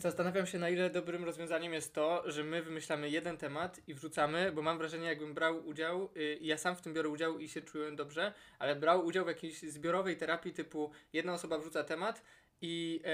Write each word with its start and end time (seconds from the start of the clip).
Zastanawiam 0.00 0.46
się, 0.46 0.58
na 0.58 0.68
ile 0.68 0.90
dobrym 0.90 1.24
rozwiązaniem 1.24 1.72
jest 1.72 1.94
to, 1.94 2.22
że 2.26 2.44
my 2.44 2.62
wymyślamy 2.62 3.10
jeden 3.10 3.36
temat 3.36 3.80
i 3.88 3.94
wrzucamy, 3.94 4.52
bo 4.52 4.62
mam 4.62 4.78
wrażenie, 4.78 5.06
jakbym 5.06 5.34
brał 5.34 5.66
udział, 5.66 6.10
y, 6.16 6.38
ja 6.40 6.58
sam 6.58 6.76
w 6.76 6.80
tym 6.80 6.94
biorę 6.94 7.08
udział 7.08 7.38
i 7.38 7.48
się 7.48 7.60
czułem 7.60 7.96
dobrze, 7.96 8.32
ale 8.58 8.76
brał 8.76 9.06
udział 9.06 9.24
w 9.24 9.28
jakiejś 9.28 9.62
zbiorowej 9.62 10.16
terapii 10.16 10.52
typu 10.52 10.90
jedna 11.12 11.32
osoba 11.32 11.58
wrzuca 11.58 11.84
temat 11.84 12.22
i 12.60 13.00
e, 13.04 13.10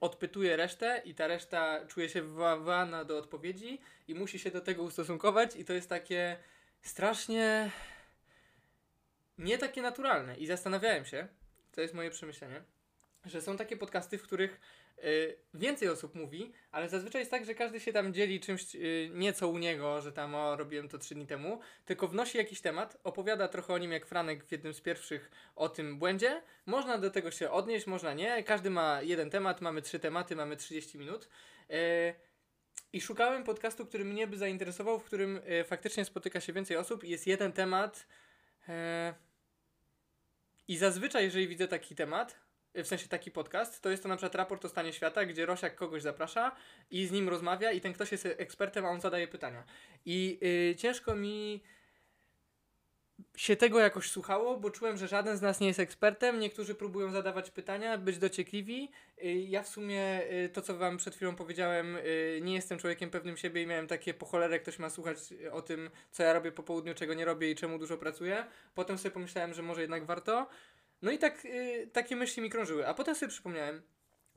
odpytuje 0.00 0.56
resztę 0.56 1.02
i 1.04 1.14
ta 1.14 1.26
reszta 1.26 1.86
czuje 1.86 2.08
się 2.08 2.22
wywoływana 2.22 3.04
do 3.04 3.18
odpowiedzi 3.18 3.80
i 4.08 4.14
musi 4.14 4.38
się 4.38 4.50
do 4.50 4.60
tego 4.60 4.82
ustosunkować 4.82 5.56
i 5.56 5.64
to 5.64 5.72
jest 5.72 5.88
takie 5.88 6.36
strasznie 6.82 7.70
nie 9.38 9.58
takie 9.58 9.82
naturalne. 9.82 10.36
I 10.36 10.46
zastanawiałem 10.46 11.04
się, 11.04 11.28
to 11.72 11.80
jest 11.80 11.94
moje 11.94 12.10
przemyślenie, 12.10 12.62
że 13.24 13.40
są 13.40 13.56
takie 13.56 13.76
podcasty, 13.76 14.18
w 14.18 14.22
których 14.22 14.60
więcej 15.54 15.88
osób 15.88 16.14
mówi, 16.14 16.52
ale 16.70 16.88
zazwyczaj 16.88 17.20
jest 17.20 17.30
tak, 17.30 17.44
że 17.44 17.54
każdy 17.54 17.80
się 17.80 17.92
tam 17.92 18.14
dzieli 18.14 18.40
czymś 18.40 18.74
y, 18.74 19.10
nieco 19.14 19.48
u 19.48 19.58
niego, 19.58 20.00
że 20.00 20.12
tam 20.12 20.34
o, 20.34 20.56
robiłem 20.56 20.88
to 20.88 20.98
trzy 20.98 21.14
dni 21.14 21.26
temu, 21.26 21.60
tylko 21.84 22.08
wnosi 22.08 22.38
jakiś 22.38 22.60
temat, 22.60 22.98
opowiada 23.04 23.48
trochę 23.48 23.74
o 23.74 23.78
nim 23.78 23.92
jak 23.92 24.06
Franek 24.06 24.44
w 24.44 24.52
jednym 24.52 24.74
z 24.74 24.80
pierwszych 24.80 25.30
o 25.56 25.68
tym 25.68 25.98
błędzie. 25.98 26.42
Można 26.66 26.98
do 26.98 27.10
tego 27.10 27.30
się 27.30 27.50
odnieść, 27.50 27.86
można 27.86 28.14
nie. 28.14 28.44
Każdy 28.44 28.70
ma 28.70 29.02
jeden 29.02 29.30
temat, 29.30 29.60
mamy 29.60 29.82
trzy 29.82 29.98
tematy, 29.98 30.36
mamy 30.36 30.56
30 30.56 30.98
minut. 30.98 31.28
Y, 31.70 32.14
I 32.92 33.00
szukałem 33.00 33.44
podcastu, 33.44 33.86
który 33.86 34.04
mnie 34.04 34.26
by 34.26 34.38
zainteresował, 34.38 34.98
w 34.98 35.04
którym 35.04 35.36
y, 35.36 35.64
faktycznie 35.64 36.04
spotyka 36.04 36.40
się 36.40 36.52
więcej 36.52 36.76
osób 36.76 37.04
i 37.04 37.10
jest 37.10 37.26
jeden 37.26 37.52
temat. 37.52 38.06
y, 38.68 38.72
I 40.68 40.76
zazwyczaj, 40.76 41.24
jeżeli 41.24 41.48
widzę 41.48 41.68
taki 41.68 41.94
temat, 41.94 42.45
w 42.84 42.86
sensie 42.86 43.08
taki 43.08 43.30
podcast, 43.30 43.82
to 43.82 43.90
jest 43.90 44.02
to 44.02 44.08
na 44.08 44.16
przykład 44.16 44.34
raport 44.34 44.64
o 44.64 44.68
stanie 44.68 44.92
świata, 44.92 45.26
gdzie 45.26 45.46
Rosiak 45.46 45.74
kogoś 45.74 46.02
zaprasza 46.02 46.56
i 46.90 47.06
z 47.06 47.12
nim 47.12 47.28
rozmawia 47.28 47.72
i 47.72 47.80
ten 47.80 47.92
ktoś 47.92 48.12
jest 48.12 48.26
ekspertem, 48.26 48.86
a 48.86 48.90
on 48.90 49.00
zadaje 49.00 49.28
pytania. 49.28 49.64
I 50.04 50.38
y, 50.72 50.76
ciężko 50.76 51.14
mi 51.14 51.62
się 53.36 53.56
tego 53.56 53.78
jakoś 53.78 54.10
słuchało, 54.10 54.56
bo 54.56 54.70
czułem, 54.70 54.96
że 54.96 55.08
żaden 55.08 55.36
z 55.36 55.42
nas 55.42 55.60
nie 55.60 55.66
jest 55.66 55.80
ekspertem, 55.80 56.40
niektórzy 56.40 56.74
próbują 56.74 57.10
zadawać 57.10 57.50
pytania, 57.50 57.98
być 57.98 58.18
dociekliwi. 58.18 58.90
Y, 59.24 59.32
ja 59.32 59.62
w 59.62 59.68
sumie 59.68 60.22
y, 60.32 60.48
to, 60.48 60.62
co 60.62 60.76
wam 60.76 60.96
przed 60.96 61.16
chwilą 61.16 61.36
powiedziałem, 61.36 61.96
y, 61.96 62.40
nie 62.42 62.54
jestem 62.54 62.78
człowiekiem 62.78 63.10
pewnym 63.10 63.36
siebie 63.36 63.62
i 63.62 63.66
miałem 63.66 63.86
takie 63.86 64.14
po 64.14 64.26
cholerę, 64.26 64.60
ktoś 64.60 64.78
ma 64.78 64.90
słuchać 64.90 65.18
o 65.52 65.62
tym, 65.62 65.90
co 66.10 66.22
ja 66.22 66.32
robię 66.32 66.52
po 66.52 66.62
południu, 66.62 66.94
czego 66.94 67.14
nie 67.14 67.24
robię 67.24 67.50
i 67.50 67.54
czemu 67.54 67.78
dużo 67.78 67.98
pracuję. 67.98 68.46
Potem 68.74 68.98
sobie 68.98 69.10
pomyślałem, 69.10 69.54
że 69.54 69.62
może 69.62 69.80
jednak 69.80 70.04
warto. 70.04 70.48
No 71.02 71.10
i 71.10 71.18
tak 71.18 71.44
y, 71.44 71.90
takie 71.92 72.16
myśli 72.16 72.42
mi 72.42 72.50
krążyły. 72.50 72.88
A 72.88 72.94
potem 72.94 73.14
sobie 73.14 73.30
przypomniałem, 73.30 73.82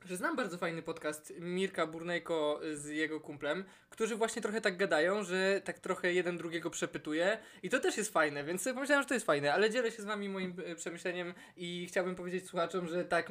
że 0.04 0.16
znam 0.16 0.36
bardzo 0.36 0.58
fajny 0.58 0.82
podcast 0.82 1.32
Mirka 1.40 1.86
Burnejko 1.86 2.60
z 2.74 2.86
jego 2.86 3.20
kumplem, 3.20 3.64
którzy 3.90 4.16
właśnie 4.16 4.42
trochę 4.42 4.60
tak 4.60 4.76
gadają, 4.76 5.22
że 5.22 5.60
tak 5.64 5.78
trochę 5.78 6.12
jeden 6.12 6.36
drugiego 6.36 6.70
przepytuje 6.70 7.38
i 7.62 7.70
to 7.70 7.80
też 7.80 7.96
jest 7.96 8.12
fajne, 8.12 8.44
więc 8.44 8.62
sobie 8.62 8.74
pomyślałem, 8.74 9.02
że 9.02 9.08
to 9.08 9.14
jest 9.14 9.26
fajne, 9.26 9.54
ale 9.54 9.70
dzielę 9.70 9.90
się 9.90 10.02
z 10.02 10.04
wami 10.04 10.28
moim 10.28 10.60
y, 10.60 10.76
przemyśleniem 10.76 11.34
i 11.56 11.86
chciałbym 11.86 12.14
powiedzieć 12.14 12.46
słuchaczom, 12.46 12.88
że 12.88 13.04
tak 13.04 13.28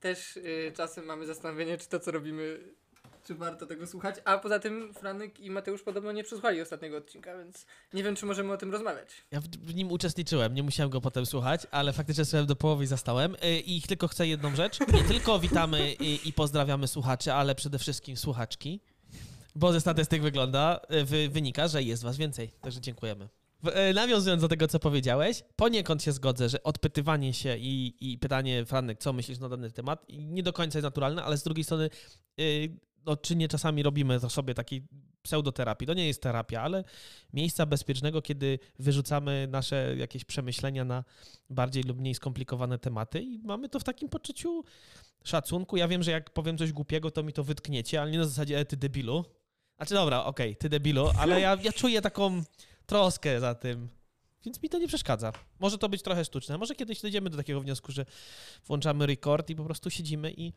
też 0.00 0.36
y, 0.36 0.72
czasem 0.76 1.04
mamy 1.04 1.26
zastanowienie, 1.26 1.78
czy 1.78 1.88
to 1.88 2.00
co 2.00 2.10
robimy 2.10 2.60
czy 3.24 3.34
warto 3.34 3.66
tego 3.66 3.86
słuchać, 3.86 4.16
a 4.24 4.38
poza 4.38 4.58
tym 4.58 4.94
Franek 4.94 5.40
i 5.40 5.50
Mateusz 5.50 5.82
podobno 5.82 6.12
nie 6.12 6.24
przesłuchali 6.24 6.60
ostatniego 6.60 6.96
odcinka, 6.96 7.38
więc 7.38 7.66
nie 7.92 8.02
wiem, 8.02 8.16
czy 8.16 8.26
możemy 8.26 8.52
o 8.52 8.56
tym 8.56 8.72
rozmawiać. 8.72 9.08
Ja 9.30 9.40
w, 9.40 9.44
w 9.44 9.74
nim 9.74 9.92
uczestniczyłem, 9.92 10.54
nie 10.54 10.62
musiałem 10.62 10.90
go 10.90 11.00
potem 11.00 11.26
słuchać, 11.26 11.66
ale 11.70 11.92
faktycznie 11.92 12.24
słuchałem 12.24 12.46
do 12.46 12.56
połowy 12.56 12.84
i 12.84 12.86
zastałem. 12.86 13.34
Y, 13.34 13.60
I 13.60 13.82
tylko 13.82 14.08
chcę 14.08 14.26
jedną 14.26 14.56
rzecz. 14.56 14.80
Nie 14.92 15.04
tylko 15.04 15.38
witamy 15.38 15.92
i, 15.92 16.28
i 16.28 16.32
pozdrawiamy 16.32 16.88
słuchaczy, 16.88 17.32
ale 17.32 17.54
przede 17.54 17.78
wszystkim 17.78 18.16
słuchaczki. 18.16 18.80
Bo 19.54 19.72
ze 19.72 19.80
statystyk 19.80 20.22
wygląda, 20.22 20.80
y, 20.94 21.04
wy, 21.04 21.28
wynika, 21.28 21.68
że 21.68 21.82
jest 21.82 22.02
was 22.02 22.16
więcej. 22.16 22.50
Także 22.60 22.80
dziękujemy. 22.80 23.28
Y, 23.90 23.94
Nawiązując 23.94 24.42
do 24.42 24.48
tego, 24.48 24.68
co 24.68 24.78
powiedziałeś, 24.78 25.42
poniekąd 25.56 26.02
się 26.02 26.12
zgodzę, 26.12 26.48
że 26.48 26.62
odpytywanie 26.62 27.34
się 27.34 27.56
i, 27.56 27.94
i 28.00 28.18
pytanie, 28.18 28.64
Franek, 28.64 28.98
co 28.98 29.12
myślisz 29.12 29.38
na 29.38 29.48
dany 29.48 29.70
temat, 29.70 30.06
nie 30.08 30.42
do 30.42 30.52
końca 30.52 30.78
jest 30.78 30.84
naturalne, 30.84 31.24
ale 31.24 31.36
z 31.36 31.42
drugiej 31.42 31.64
strony, 31.64 31.90
y, 32.40 32.76
no, 33.06 33.16
czy 33.16 33.36
nie 33.36 33.48
czasami 33.48 33.82
robimy 33.82 34.20
to 34.20 34.30
sobie 34.30 34.54
takiej 34.54 34.82
pseudoterapii. 35.22 35.86
To 35.86 35.94
nie 35.94 36.06
jest 36.06 36.22
terapia, 36.22 36.62
ale 36.62 36.84
miejsca 37.32 37.66
bezpiecznego, 37.66 38.22
kiedy 38.22 38.58
wyrzucamy 38.78 39.48
nasze 39.50 39.96
jakieś 39.96 40.24
przemyślenia 40.24 40.84
na 40.84 41.04
bardziej 41.50 41.82
lub 41.82 41.98
mniej 41.98 42.14
skomplikowane 42.14 42.78
tematy 42.78 43.22
i 43.22 43.38
mamy 43.38 43.68
to 43.68 43.80
w 43.80 43.84
takim 43.84 44.08
poczuciu 44.08 44.64
szacunku. 45.24 45.76
Ja 45.76 45.88
wiem, 45.88 46.02
że 46.02 46.10
jak 46.10 46.30
powiem 46.30 46.58
coś 46.58 46.72
głupiego, 46.72 47.10
to 47.10 47.22
mi 47.22 47.32
to 47.32 47.44
wytkniecie, 47.44 48.02
ale 48.02 48.10
nie 48.10 48.18
na 48.18 48.24
zasadzie 48.24 48.58
e, 48.58 48.64
ty 48.64 48.76
debilu. 48.76 49.24
Znaczy 49.76 49.94
dobra, 49.94 50.24
okej, 50.24 50.56
ty 50.56 50.68
debilu, 50.68 51.10
ale 51.18 51.40
ja, 51.40 51.58
ja 51.62 51.72
czuję 51.72 52.02
taką 52.02 52.42
troskę 52.86 53.40
za 53.40 53.54
tym. 53.54 53.88
Więc 54.44 54.62
mi 54.62 54.68
to 54.68 54.78
nie 54.78 54.88
przeszkadza. 54.88 55.32
Może 55.60 55.78
to 55.78 55.88
być 55.88 56.02
trochę 56.02 56.24
sztuczne. 56.24 56.58
Może 56.58 56.74
kiedyś 56.74 57.00
dojdziemy 57.00 57.30
do 57.30 57.36
takiego 57.36 57.60
wniosku, 57.60 57.92
że 57.92 58.06
włączamy 58.66 59.06
record 59.06 59.50
i 59.50 59.56
po 59.56 59.64
prostu 59.64 59.90
siedzimy 59.90 60.32
i 60.36 60.52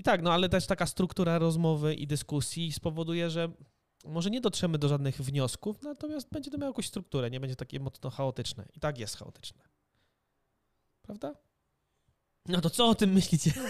i 0.00 0.02
tak, 0.02 0.22
no 0.22 0.32
ale 0.32 0.48
też 0.48 0.66
taka 0.66 0.86
struktura 0.86 1.38
rozmowy 1.38 1.94
i 1.94 2.06
dyskusji 2.06 2.72
spowoduje, 2.72 3.30
że 3.30 3.48
może 4.04 4.30
nie 4.30 4.40
dotrzemy 4.40 4.78
do 4.78 4.88
żadnych 4.88 5.16
wniosków, 5.16 5.82
natomiast 5.82 6.30
będzie 6.30 6.50
to 6.50 6.58
miało 6.58 6.70
jakąś 6.70 6.86
strukturę, 6.86 7.30
nie 7.30 7.40
będzie 7.40 7.56
takie 7.56 7.80
mocno 7.80 8.10
chaotyczne. 8.10 8.66
I 8.74 8.80
tak 8.80 8.98
jest 8.98 9.16
chaotyczne. 9.16 9.62
Prawda? 11.02 11.34
No 12.46 12.60
to 12.60 12.70
co 12.70 12.88
o 12.88 12.94
tym 12.94 13.12
myślicie? 13.12 13.52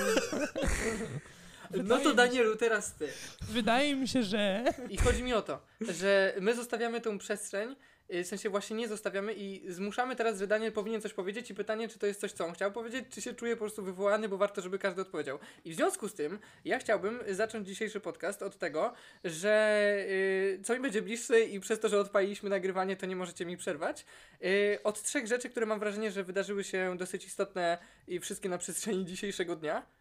No 1.70 1.98
to 1.98 2.14
Danielu, 2.14 2.56
teraz 2.56 2.94
ty. 2.94 3.08
Wydaje 3.40 3.96
mi 3.96 4.08
się, 4.08 4.22
że... 4.22 4.64
I 4.88 4.96
chodzi 4.96 5.22
mi 5.22 5.34
o 5.34 5.42
to, 5.42 5.60
że 5.80 6.34
my 6.40 6.54
zostawiamy 6.54 7.00
tą 7.00 7.18
przestrzeń, 7.18 7.76
y, 8.14 8.24
w 8.24 8.26
sensie 8.26 8.50
właśnie 8.50 8.76
nie 8.76 8.88
zostawiamy 8.88 9.34
i 9.34 9.72
zmuszamy 9.72 10.16
teraz, 10.16 10.38
że 10.38 10.46
Daniel 10.46 10.72
powinien 10.72 11.00
coś 11.00 11.12
powiedzieć 11.12 11.50
i 11.50 11.54
pytanie, 11.54 11.88
czy 11.88 11.98
to 11.98 12.06
jest 12.06 12.20
coś, 12.20 12.32
co 12.32 12.46
on 12.46 12.52
chciał 12.52 12.72
powiedzieć, 12.72 13.04
czy 13.10 13.20
się 13.20 13.34
czuje 13.34 13.56
po 13.56 13.60
prostu 13.60 13.82
wywołany, 13.82 14.28
bo 14.28 14.36
warto, 14.36 14.62
żeby 14.62 14.78
każdy 14.78 15.02
odpowiedział. 15.02 15.38
I 15.64 15.72
w 15.72 15.76
związku 15.76 16.08
z 16.08 16.14
tym 16.14 16.38
ja 16.64 16.78
chciałbym 16.78 17.20
zacząć 17.30 17.68
dzisiejszy 17.68 18.00
podcast 18.00 18.42
od 18.42 18.58
tego, 18.58 18.92
że 19.24 19.94
y, 20.08 20.60
co 20.64 20.74
mi 20.74 20.80
będzie 20.80 21.02
bliższe 21.02 21.40
i 21.40 21.60
przez 21.60 21.80
to, 21.80 21.88
że 21.88 22.00
odpaliliśmy 22.00 22.50
nagrywanie, 22.50 22.96
to 22.96 23.06
nie 23.06 23.16
możecie 23.16 23.46
mi 23.46 23.56
przerwać. 23.56 24.04
Y, 24.44 24.78
od 24.84 25.02
trzech 25.02 25.26
rzeczy, 25.26 25.50
które 25.50 25.66
mam 25.66 25.80
wrażenie, 25.80 26.10
że 26.10 26.24
wydarzyły 26.24 26.64
się 26.64 26.94
dosyć 26.98 27.24
istotne 27.24 27.78
i 28.08 28.20
wszystkie 28.20 28.48
na 28.48 28.58
przestrzeni 28.58 29.04
dzisiejszego 29.04 29.56
dnia. 29.56 29.99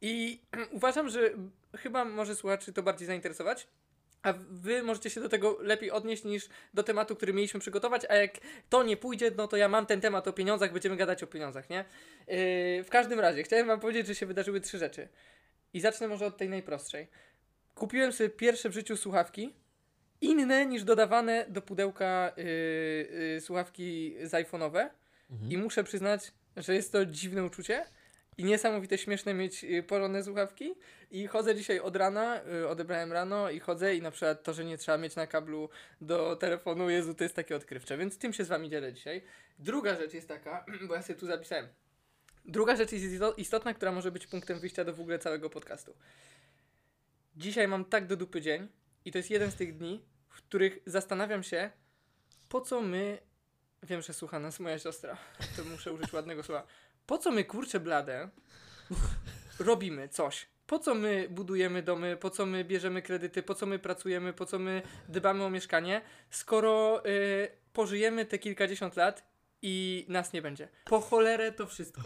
I 0.00 0.40
uważam, 0.72 1.08
że 1.08 1.30
chyba 1.76 2.04
może 2.04 2.36
słuchaczy 2.36 2.72
to 2.72 2.82
bardziej 2.82 3.06
zainteresować. 3.06 3.66
A 4.22 4.32
wy 4.50 4.82
możecie 4.82 5.10
się 5.10 5.20
do 5.20 5.28
tego 5.28 5.58
lepiej 5.60 5.90
odnieść 5.90 6.24
niż 6.24 6.48
do 6.74 6.82
tematu, 6.82 7.16
który 7.16 7.32
mieliśmy 7.32 7.60
przygotować, 7.60 8.06
a 8.08 8.14
jak 8.14 8.30
to 8.68 8.82
nie 8.82 8.96
pójdzie, 8.96 9.30
no 9.36 9.48
to 9.48 9.56
ja 9.56 9.68
mam 9.68 9.86
ten 9.86 10.00
temat 10.00 10.28
o 10.28 10.32
pieniądzach, 10.32 10.72
będziemy 10.72 10.96
gadać 10.96 11.22
o 11.22 11.26
pieniądzach, 11.26 11.70
nie? 11.70 11.84
Yy, 12.26 12.84
w 12.84 12.88
każdym 12.90 13.20
razie, 13.20 13.42
chciałem 13.42 13.66
wam 13.66 13.80
powiedzieć, 13.80 14.06
że 14.06 14.14
się 14.14 14.26
wydarzyły 14.26 14.60
trzy 14.60 14.78
rzeczy. 14.78 15.08
I 15.72 15.80
zacznę 15.80 16.08
może 16.08 16.26
od 16.26 16.36
tej 16.36 16.48
najprostszej. 16.48 17.08
Kupiłem 17.74 18.12
sobie 18.12 18.30
pierwsze 18.30 18.68
w 18.68 18.72
życiu 18.72 18.96
słuchawki, 18.96 19.54
inne 20.20 20.66
niż 20.66 20.84
dodawane 20.84 21.46
do 21.48 21.62
pudełka 21.62 22.32
yy, 22.36 22.44
yy, 23.34 23.40
słuchawki 23.40 24.16
z 24.22 24.32
iPhone'owe. 24.32 24.88
I 25.48 25.58
muszę 25.58 25.84
przyznać, 25.84 26.32
że 26.56 26.74
jest 26.74 26.92
to 26.92 27.06
dziwne 27.06 27.44
uczucie. 27.44 27.84
I 28.40 28.44
niesamowite 28.44 28.98
śmieszne 28.98 29.34
mieć 29.34 29.64
y, 29.64 29.82
porządne 29.82 30.24
słuchawki. 30.24 30.74
I 31.10 31.26
chodzę 31.26 31.54
dzisiaj 31.54 31.80
od 31.80 31.96
rana, 31.96 32.40
y, 32.62 32.68
odebrałem 32.68 33.12
rano 33.12 33.50
i 33.50 33.60
chodzę 33.60 33.96
i 33.96 34.02
na 34.02 34.10
przykład 34.10 34.42
to, 34.42 34.52
że 34.54 34.64
nie 34.64 34.78
trzeba 34.78 34.98
mieć 34.98 35.16
na 35.16 35.26
kablu 35.26 35.68
do 36.00 36.36
telefonu, 36.36 36.90
Jezu, 36.90 37.14
to 37.14 37.24
jest 37.24 37.36
takie 37.36 37.56
odkrywcze. 37.56 37.98
Więc 37.98 38.18
tym 38.18 38.32
się 38.32 38.44
z 38.44 38.48
wami 38.48 38.70
dzielę 38.70 38.92
dzisiaj. 38.92 39.22
Druga 39.58 39.96
rzecz 39.96 40.14
jest 40.14 40.28
taka, 40.28 40.64
bo 40.88 40.94
ja 40.94 41.02
sobie 41.02 41.18
tu 41.18 41.26
zapisałem. 41.26 41.68
Druga 42.44 42.76
rzecz 42.76 42.92
jest 42.92 43.04
isto- 43.04 43.34
istotna, 43.36 43.74
która 43.74 43.92
może 43.92 44.12
być 44.12 44.26
punktem 44.26 44.60
wyjścia 44.60 44.84
do 44.84 44.94
w 44.94 45.00
ogóle 45.00 45.18
całego 45.18 45.50
podcastu. 45.50 45.94
Dzisiaj 47.36 47.68
mam 47.68 47.84
tak 47.84 48.06
do 48.06 48.16
dupy 48.16 48.40
dzień 48.40 48.68
i 49.04 49.12
to 49.12 49.18
jest 49.18 49.30
jeden 49.30 49.50
z 49.50 49.54
tych 49.54 49.76
dni, 49.76 50.04
w 50.28 50.42
których 50.42 50.78
zastanawiam 50.86 51.42
się, 51.42 51.70
po 52.48 52.60
co 52.60 52.80
my... 52.80 53.18
Wiem, 53.82 54.02
że 54.02 54.14
słucha 54.14 54.38
nas 54.38 54.60
moja 54.60 54.78
siostra, 54.78 55.16
to 55.56 55.64
muszę 55.64 55.92
użyć 55.92 56.12
ładnego 56.12 56.42
słowa. 56.42 56.66
Po 57.10 57.18
co 57.18 57.30
my, 57.30 57.44
kurczę 57.44 57.80
blade, 57.80 58.28
robimy 59.58 60.08
coś? 60.08 60.46
Po 60.66 60.78
co 60.78 60.94
my 60.94 61.26
budujemy 61.30 61.82
domy, 61.82 62.16
po 62.16 62.30
co 62.30 62.46
my 62.46 62.64
bierzemy 62.64 63.02
kredyty, 63.02 63.42
po 63.42 63.54
co 63.54 63.66
my 63.66 63.78
pracujemy, 63.78 64.32
po 64.32 64.46
co 64.46 64.58
my 64.58 64.82
dbamy 65.08 65.44
o 65.44 65.50
mieszkanie, 65.50 66.02
skoro 66.30 67.02
y, 67.06 67.48
pożyjemy 67.72 68.26
te 68.26 68.38
kilkadziesiąt 68.38 68.96
lat 68.96 69.24
i 69.62 70.06
nas 70.08 70.32
nie 70.32 70.42
będzie. 70.42 70.68
Po 70.84 71.00
cholerę 71.00 71.52
to 71.52 71.66
wszystko. 71.66 72.00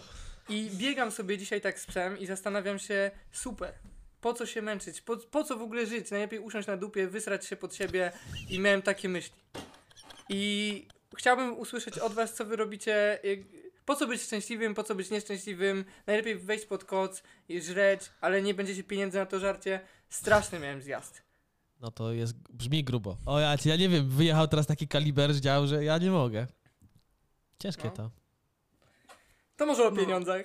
I 0.48 0.70
biegam 0.74 1.10
sobie 1.10 1.38
dzisiaj 1.38 1.60
tak 1.60 1.80
z 1.80 1.86
psem 1.86 2.18
i 2.18 2.26
zastanawiam 2.26 2.78
się, 2.78 3.10
super, 3.32 3.74
po 4.20 4.34
co 4.34 4.46
się 4.46 4.62
męczyć, 4.62 5.00
po, 5.00 5.16
po 5.16 5.44
co 5.44 5.56
w 5.56 5.62
ogóle 5.62 5.86
żyć, 5.86 6.10
najlepiej 6.10 6.38
usiąść 6.38 6.68
na 6.68 6.76
dupie, 6.76 7.06
wysrać 7.06 7.46
się 7.46 7.56
pod 7.56 7.74
siebie 7.74 8.12
i 8.50 8.58
miałem 8.58 8.82
takie 8.82 9.08
myśli. 9.08 9.36
I 10.28 10.86
chciałbym 11.16 11.58
usłyszeć 11.58 11.98
od 11.98 12.12
was, 12.12 12.34
co 12.34 12.44
wy 12.44 12.56
robicie, 12.56 13.18
Po 13.84 13.96
co 13.96 14.06
być 14.06 14.22
szczęśliwym, 14.22 14.74
po 14.74 14.82
co 14.84 14.94
być 14.94 15.10
nieszczęśliwym? 15.10 15.84
Najlepiej 16.06 16.38
wejść 16.38 16.66
pod 16.66 16.84
koc 16.84 17.22
i 17.48 17.62
żreć, 17.62 18.00
ale 18.20 18.42
nie 18.42 18.54
będziecie 18.54 18.84
pieniędzy 18.84 19.18
na 19.18 19.26
to 19.26 19.38
żarcie. 19.40 19.80
Straszny 20.08 20.58
miałem 20.60 20.82
zjazd. 20.82 21.22
No 21.80 21.90
to 21.90 22.12
jest, 22.12 22.34
brzmi 22.50 22.84
grubo. 22.84 23.16
O 23.26 23.40
ja, 23.40 23.56
ja 23.64 23.76
nie 23.76 23.88
wiem, 23.88 24.08
wyjechał 24.08 24.48
teraz 24.48 24.66
taki 24.66 24.88
kaliber 24.88 25.34
z 25.34 25.40
dział, 25.40 25.66
że 25.66 25.84
ja 25.84 25.98
nie 25.98 26.10
mogę. 26.10 26.46
Ciężkie 27.58 27.84
No. 27.84 27.90
to. 27.90 28.10
To 29.56 29.66
może 29.66 29.86
o 29.86 29.90
No. 29.90 29.96
pieniądzach. 29.96 30.44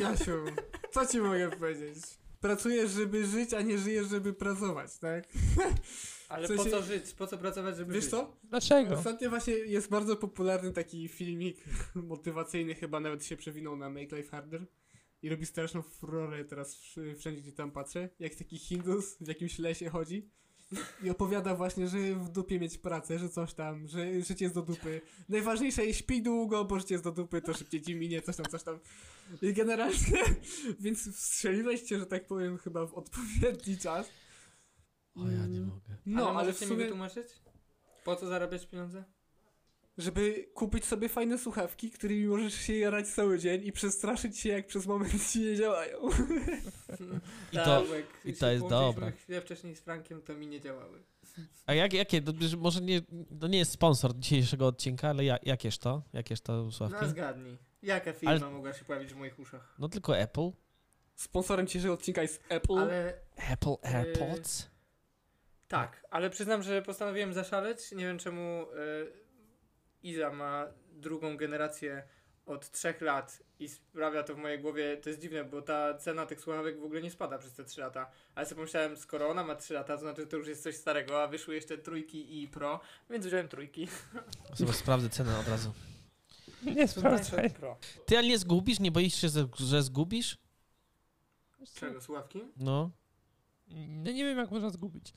Jasiu, 0.00 0.44
co 0.92 1.06
ci 1.06 1.18
mogę 1.18 1.50
powiedzieć? 1.50 2.04
Pracujesz, 2.40 2.90
żeby 2.90 3.26
żyć, 3.26 3.54
a 3.54 3.60
nie 3.60 3.78
żyjesz, 3.78 4.06
żeby 4.08 4.32
pracować, 4.34 4.98
tak? 4.98 5.24
Ale 6.28 6.44
W 6.44 6.48
sensie- 6.48 6.64
po 6.64 6.70
co 6.70 6.82
żyć? 6.82 7.12
Po 7.12 7.26
co 7.26 7.38
pracować, 7.38 7.76
żeby 7.76 7.92
Wiesz 7.94 8.02
żyć? 8.02 8.10
co? 8.10 8.36
Dlaczego? 8.44 8.94
Ostatnio 8.94 9.30
właśnie 9.30 9.54
jest 9.54 9.88
bardzo 9.88 10.16
popularny 10.16 10.72
taki 10.72 11.08
filmik 11.08 11.64
motywacyjny, 11.94 12.74
chyba 12.74 13.00
nawet 13.00 13.24
się 13.26 13.36
przewinął 13.36 13.76
na 13.76 13.90
Make 13.90 14.12
Life 14.12 14.30
Harder. 14.30 14.66
I 15.22 15.28
robi 15.28 15.46
straszną 15.46 15.82
furorę 15.82 16.44
teraz 16.44 16.76
wsz- 16.76 17.16
wszędzie, 17.16 17.40
gdzie 17.42 17.52
tam 17.52 17.70
patrzę. 17.70 18.08
Jak 18.18 18.34
taki 18.34 18.58
Hindus 18.58 19.16
w 19.20 19.28
jakimś 19.28 19.58
lesie 19.58 19.88
chodzi. 19.90 20.28
I 21.02 21.10
opowiada 21.10 21.54
właśnie, 21.54 21.88
że 21.88 21.98
w 22.14 22.28
dupie 22.28 22.60
mieć 22.60 22.78
pracę, 22.78 23.18
że 23.18 23.28
coś 23.28 23.54
tam, 23.54 23.88
że 23.88 24.20
życie 24.22 24.44
jest 24.44 24.54
do 24.54 24.62
dupy. 24.62 25.00
Najważniejsze 25.28 25.86
jest 25.86 25.98
śpi 25.98 26.22
długo, 26.22 26.64
bo 26.64 26.78
życie 26.78 26.94
jest 26.94 27.04
do 27.04 27.12
dupy, 27.12 27.42
to 27.42 27.54
szybciej 27.54 27.82
ci 27.82 27.94
minie, 27.94 28.22
coś 28.22 28.36
tam, 28.36 28.46
coś 28.46 28.62
tam. 28.62 28.78
I 29.42 29.52
generalnie, 29.52 29.96
więc 30.80 31.16
strzeliłeś 31.18 31.82
cię, 31.82 31.98
że 31.98 32.06
tak 32.06 32.26
powiem, 32.26 32.58
chyba 32.58 32.86
w 32.86 32.94
odpowiedni 32.94 33.78
czas. 33.78 34.08
O 35.16 35.20
ja 35.30 35.46
nie 35.46 35.58
Mm, 35.58 35.66
mogę. 35.68 35.96
No, 36.06 36.22
ale 36.22 36.30
ale, 36.38 36.44
w 36.44 36.46
możecie 36.46 36.64
mi 36.64 36.68
sumie, 36.68 36.84
wytłumaczyć? 36.84 37.26
Po 38.04 38.16
co 38.16 38.26
zarabiać 38.26 38.66
pieniądze? 38.66 39.04
żeby 39.98 40.48
kupić 40.54 40.84
sobie 40.84 41.08
fajne 41.08 41.38
słuchawki, 41.38 41.90
którymi 41.90 42.26
możesz 42.26 42.54
się 42.54 42.76
jarać 42.76 43.08
cały 43.08 43.38
dzień 43.38 43.66
i 43.66 43.72
przestraszyć 43.72 44.38
się, 44.38 44.48
jak 44.48 44.66
przez 44.66 44.86
moment 44.86 45.32
ci 45.32 45.40
nie 45.40 45.56
działają. 45.56 45.98
I 47.52 47.56
to, 47.56 47.64
Tak, 47.64 47.84
i 48.24 48.34
to 48.34 48.50
jest 48.50 48.66
dobre. 48.68 49.12
chwilę 49.12 49.40
wcześniej 49.40 49.76
z 49.76 49.80
Frankiem, 49.80 50.22
to 50.22 50.34
mi 50.34 50.46
nie 50.46 50.60
działały. 50.60 51.02
a 51.66 51.74
jak, 51.74 51.92
jakie, 51.92 52.22
może 52.58 52.80
nie, 52.80 53.00
to 53.40 53.46
nie 53.46 53.58
jest 53.58 53.72
sponsor 53.72 54.18
dzisiejszego 54.18 54.66
odcinka, 54.66 55.08
ale 55.08 55.24
ja, 55.24 55.38
jakież 55.42 55.78
to? 55.78 56.02
Jakież 56.12 56.40
to 56.40 56.70
sławki? 56.72 56.98
No 57.02 57.08
zgadnij. 57.08 57.58
Jaka 57.82 58.12
firma 58.12 58.30
Ale- 58.30 58.50
mogła 58.50 58.72
się 58.72 58.84
pojawić 58.84 59.12
w 59.12 59.16
moich 59.16 59.38
uszach? 59.38 59.74
No 59.78 59.88
tylko 59.88 60.18
Apple. 60.18 60.50
Sponsorem 61.14 61.66
dzisiejszego 61.66 61.94
odcinka 61.94 62.22
jest 62.22 62.42
Apple. 62.48 62.78
Ale 62.78 63.14
Apple 63.36 63.74
AirPods. 63.82 64.75
Tak, 65.68 66.06
ale 66.10 66.30
przyznam, 66.30 66.62
że 66.62 66.82
postanowiłem 66.82 67.32
zaszaleć. 67.34 67.92
Nie 67.92 68.04
wiem 68.06 68.18
czemu 68.18 68.62
y, 68.72 69.12
Iza 70.02 70.32
ma 70.32 70.66
drugą 70.92 71.36
generację 71.36 72.02
od 72.46 72.70
trzech 72.70 73.00
lat 73.00 73.42
i 73.58 73.68
sprawia 73.68 74.22
to 74.22 74.34
w 74.34 74.38
mojej 74.38 74.60
głowie, 74.60 74.96
to 74.96 75.08
jest 75.08 75.20
dziwne, 75.20 75.44
bo 75.44 75.62
ta 75.62 75.94
cena 75.94 76.26
tych 76.26 76.40
słuchawek 76.40 76.80
w 76.80 76.84
ogóle 76.84 77.02
nie 77.02 77.10
spada 77.10 77.38
przez 77.38 77.52
te 77.52 77.64
3 77.64 77.80
lata. 77.80 78.10
Ale 78.34 78.46
sobie 78.46 78.56
pomyślałem, 78.56 78.96
skoro 78.96 79.28
ona 79.28 79.44
ma 79.44 79.54
3 79.54 79.74
lata, 79.74 79.94
to 79.94 80.00
znaczy 80.00 80.26
to 80.26 80.36
już 80.36 80.48
jest 80.48 80.62
coś 80.62 80.76
starego, 80.76 81.22
a 81.22 81.26
wyszły 81.28 81.54
jeszcze 81.54 81.78
trójki 81.78 82.42
i 82.42 82.48
pro, 82.48 82.80
więc 83.10 83.26
wziąłem 83.26 83.48
trójki. 83.48 83.88
Sobie 84.54 84.72
sprawdzę 84.72 85.08
cenę 85.10 85.38
od 85.38 85.48
razu. 85.48 85.72
Nie 86.62 86.88
sprawdzaj. 86.88 87.50
pro. 87.50 87.78
Ty 88.06 88.18
ale 88.18 88.28
nie 88.28 88.38
zgubisz? 88.38 88.80
Nie 88.80 88.90
boisz 88.92 89.14
się, 89.14 89.28
że- 89.28 89.48
że 89.58 89.82
zgubisz? 89.82 90.38
Czego, 91.74 92.00
słuchawki? 92.00 92.42
No. 92.56 92.90
No 93.68 94.10
nie 94.12 94.24
wiem, 94.24 94.38
jak 94.38 94.50
można 94.50 94.70
zgubić. 94.70 95.12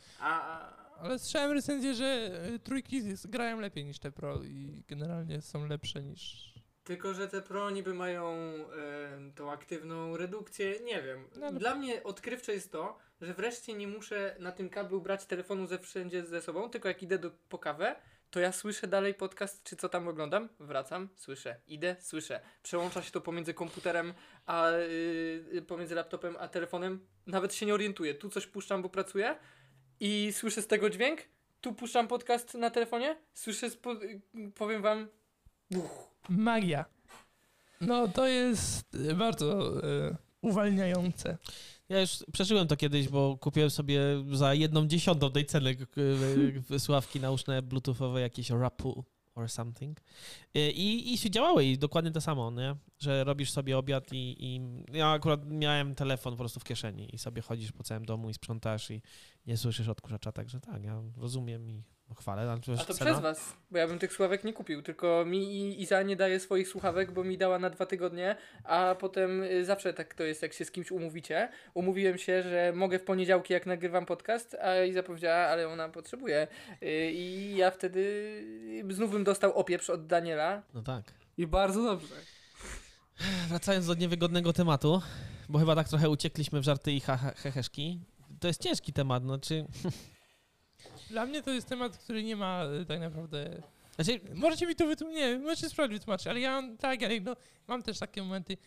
Ale 1.00 1.20
słyszałem 1.20 1.52
recenzję, 1.52 1.94
że 1.94 2.32
y, 2.56 2.60
trójki 2.60 3.02
grają 3.26 3.60
lepiej 3.60 3.86
niż 3.86 4.00
te 4.00 4.12
pro 4.12 4.44
i 4.44 4.84
generalnie 4.88 5.42
są 5.42 5.68
lepsze 5.68 6.04
niż... 6.04 6.50
Tylko, 6.84 7.14
że 7.14 7.28
te 7.28 7.42
pro 7.42 7.70
niby 7.70 7.94
mają 7.94 8.26
e, 8.28 9.32
tą 9.36 9.52
aktywną 9.52 10.18
redukcję, 10.18 10.80
nie 10.84 11.02
wiem. 11.02 11.28
No, 11.40 11.48
ale- 11.48 11.60
Dla 11.60 11.76
mnie 11.76 12.04
odkrywcze 12.04 12.54
jest 12.54 12.72
to, 12.72 12.98
że 13.22 13.34
wreszcie 13.34 13.74
nie 13.74 13.88
muszę 13.88 14.36
na 14.40 14.52
tym 14.52 14.70
kablu 14.70 15.02
brać 15.02 15.26
telefonu 15.26 15.68
ze 15.68 15.80
wszędzie 15.80 16.26
ze 16.26 16.42
sobą, 16.42 16.70
tylko 16.70 16.88
jak 16.88 17.04
idę 17.04 17.20
do, 17.20 17.32
po 17.50 17.58
kawę, 17.60 17.96
to 18.32 18.40
ja 18.40 18.52
słyszę 18.52 18.88
dalej 18.88 19.14
podcast, 19.14 19.64
czy 19.64 19.76
co 19.76 19.90
tam 19.90 20.08
oglądam, 20.08 20.50
wracam, 20.60 21.10
słyszę, 21.16 21.56
idę, 21.68 21.96
słyszę. 22.00 22.42
Przełącza 22.64 23.02
się 23.02 23.12
to 23.12 23.22
pomiędzy 23.22 23.54
komputerem, 23.54 24.14
a 24.46 24.72
y, 24.72 25.64
pomiędzy 25.68 25.96
laptopem 25.96 26.36
a 26.40 26.48
telefonem. 26.48 27.08
Nawet 27.28 27.54
się 27.54 27.66
nie 27.66 27.74
orientuję. 27.74 28.14
Tu 28.14 28.30
coś 28.30 28.48
puszczam, 28.48 28.82
bo 28.82 28.90
pracuję 28.90 29.36
i 30.00 30.34
słyszę 30.34 30.62
z 30.62 30.68
tego 30.68 30.90
dźwięk, 30.90 31.22
tu 31.62 31.74
puszczam 31.74 32.08
podcast 32.08 32.54
na 32.54 32.70
telefonie, 32.70 33.18
słyszę, 33.34 33.70
spo, 33.70 33.94
y, 33.94 34.22
powiem 34.56 34.82
wam, 34.82 35.08
Magia. 36.30 36.86
No 37.82 38.08
to 38.08 38.28
jest 38.28 38.98
bardzo 39.16 39.80
y, 39.84 40.16
uwalniające. 40.42 41.38
Ja 41.90 42.02
już 42.02 42.24
przeżyłem 42.34 42.68
to 42.68 42.78
kiedyś, 42.78 43.08
bo 43.08 43.38
kupiłem 43.38 43.70
sobie 43.70 44.02
za 44.32 44.54
jedną 44.54 44.88
dziesiątą 44.88 45.32
tej 45.32 45.46
ceny 45.46 45.76
słuchawki 46.78 47.20
nauszne 47.20 47.62
bluetoothowe, 47.62 48.22
jakieś 48.22 48.50
Rapu 48.50 49.06
or 49.36 49.50
something. 49.50 50.02
I, 50.56 51.14
I 51.14 51.18
się 51.18 51.30
działały 51.30 51.66
i 51.66 51.78
dokładnie 51.78 52.12
to 52.12 52.22
samo, 52.22 52.52
nie? 52.52 52.76
Że 53.00 53.24
robisz 53.24 53.52
sobie 53.52 53.78
obiad 53.78 54.14
i, 54.14 54.36
i 54.40 54.62
ja 54.98 55.08
akurat 55.08 55.46
miałem 55.46 55.96
telefon 55.96 56.34
po 56.34 56.38
prostu 56.38 56.60
w 56.60 56.64
kieszeni 56.64 57.16
i 57.16 57.18
sobie 57.18 57.42
chodzisz 57.42 57.72
po 57.72 57.84
całym 57.84 58.06
domu 58.06 58.30
i 58.30 58.34
sprzątasz 58.34 58.92
i 58.92 59.02
nie 59.46 59.58
słyszysz 59.58 59.88
odkurzacza, 59.88 60.32
także 60.32 60.60
tak, 60.60 60.84
ja 60.84 61.02
rozumiem 61.18 61.70
i 61.70 61.84
chwalę. 62.16 62.42
Ale 62.42 62.52
A 62.52 62.86
to 62.86 62.94
cena- 62.94 63.06
przez 63.06 63.20
was, 63.20 63.54
bo 63.72 63.78
ja 63.78 63.88
bym 63.88 64.00
tych 64.00 64.14
słuchawek 64.14 64.44
nie 64.44 64.54
kupił, 64.54 64.82
tylko 64.82 65.26
mi 65.26 65.38
i 65.56 65.82
Iza 65.82 66.02
nie 66.02 66.16
daje 66.16 66.40
swoich 66.40 66.68
słuchawek, 66.68 67.12
bo 67.12 67.24
mi 67.24 67.38
dała 67.38 67.60
na 67.60 67.70
dwa 67.70 67.86
tygodnie, 67.86 68.36
a 68.64 68.96
potem 69.00 69.44
y, 69.44 69.66
zawsze 69.66 69.94
tak 69.94 70.14
to 70.14 70.24
jest, 70.24 70.42
jak 70.42 70.54
się 70.54 70.66
z 70.66 70.72
kimś 70.72 70.92
umówicie. 70.92 71.50
Umówiłem 71.74 72.18
się, 72.18 72.44
że 72.44 72.74
mogę 72.76 73.00
w 73.00 73.04
poniedziałki, 73.04 73.54
jak 73.54 73.66
nagrywam 73.66 74.06
podcast, 74.06 74.56
a 74.56 74.84
Iza 74.84 75.04
powiedziała, 75.04 75.38
ale 75.38 75.68
ona 75.68 75.90
potrzebuje. 75.90 76.48
Y, 76.84 77.12
I 77.12 77.56
ja 77.56 77.72
wtedy 77.72 78.00
y, 78.90 78.94
znów 78.94 79.12
bym 79.12 79.24
dostał 79.24 79.54
opieprz 79.54 79.90
od 79.90 80.08
Daniela. 80.08 80.62
No 80.74 80.82
tak. 80.82 81.04
I 81.38 81.48
bardzo 81.48 81.84
dobrze. 81.84 82.16
Wracając 83.50 83.88
do 83.88 83.94
niewygodnego 83.94 84.54
tematu, 84.54 85.02
bo 85.50 85.60
chyba 85.60 85.76
tak 85.76 85.90
trochę 85.90 86.10
uciekliśmy 86.10 86.60
w 86.60 86.64
żarty 86.64 86.92
i 86.92 87.02
heheszki. 87.36 88.00
To 88.40 88.48
jest 88.48 88.64
ciężki 88.64 88.94
temat, 88.94 89.24
znaczy... 89.24 89.66
Dla 91.10 91.26
mnie 91.26 91.42
to 91.44 91.52
jest 91.52 91.68
temat, 91.70 91.98
który 91.98 92.24
nie 92.24 92.36
ma 92.36 92.64
y, 92.82 92.86
tak 92.86 93.00
naprawdę... 93.00 93.62
znaczy 93.96 94.22
Możecie 94.36 94.68
mi 94.68 94.76
to 94.76 94.88
wytłumaczyć, 94.88 95.20
nie, 95.22 95.40
możecie 95.40 95.70
sprawdzić 95.70 96.00
wytłumaczyć, 96.00 96.28
ale 96.28 96.40
ja 96.40 96.52
mam, 96.62 96.78
tak, 96.78 97.02
ja, 97.02 97.10
no, 97.24 97.36
mam 97.68 97.84
też 97.84 98.00
takie 98.00 98.24
momenty, 98.24 98.58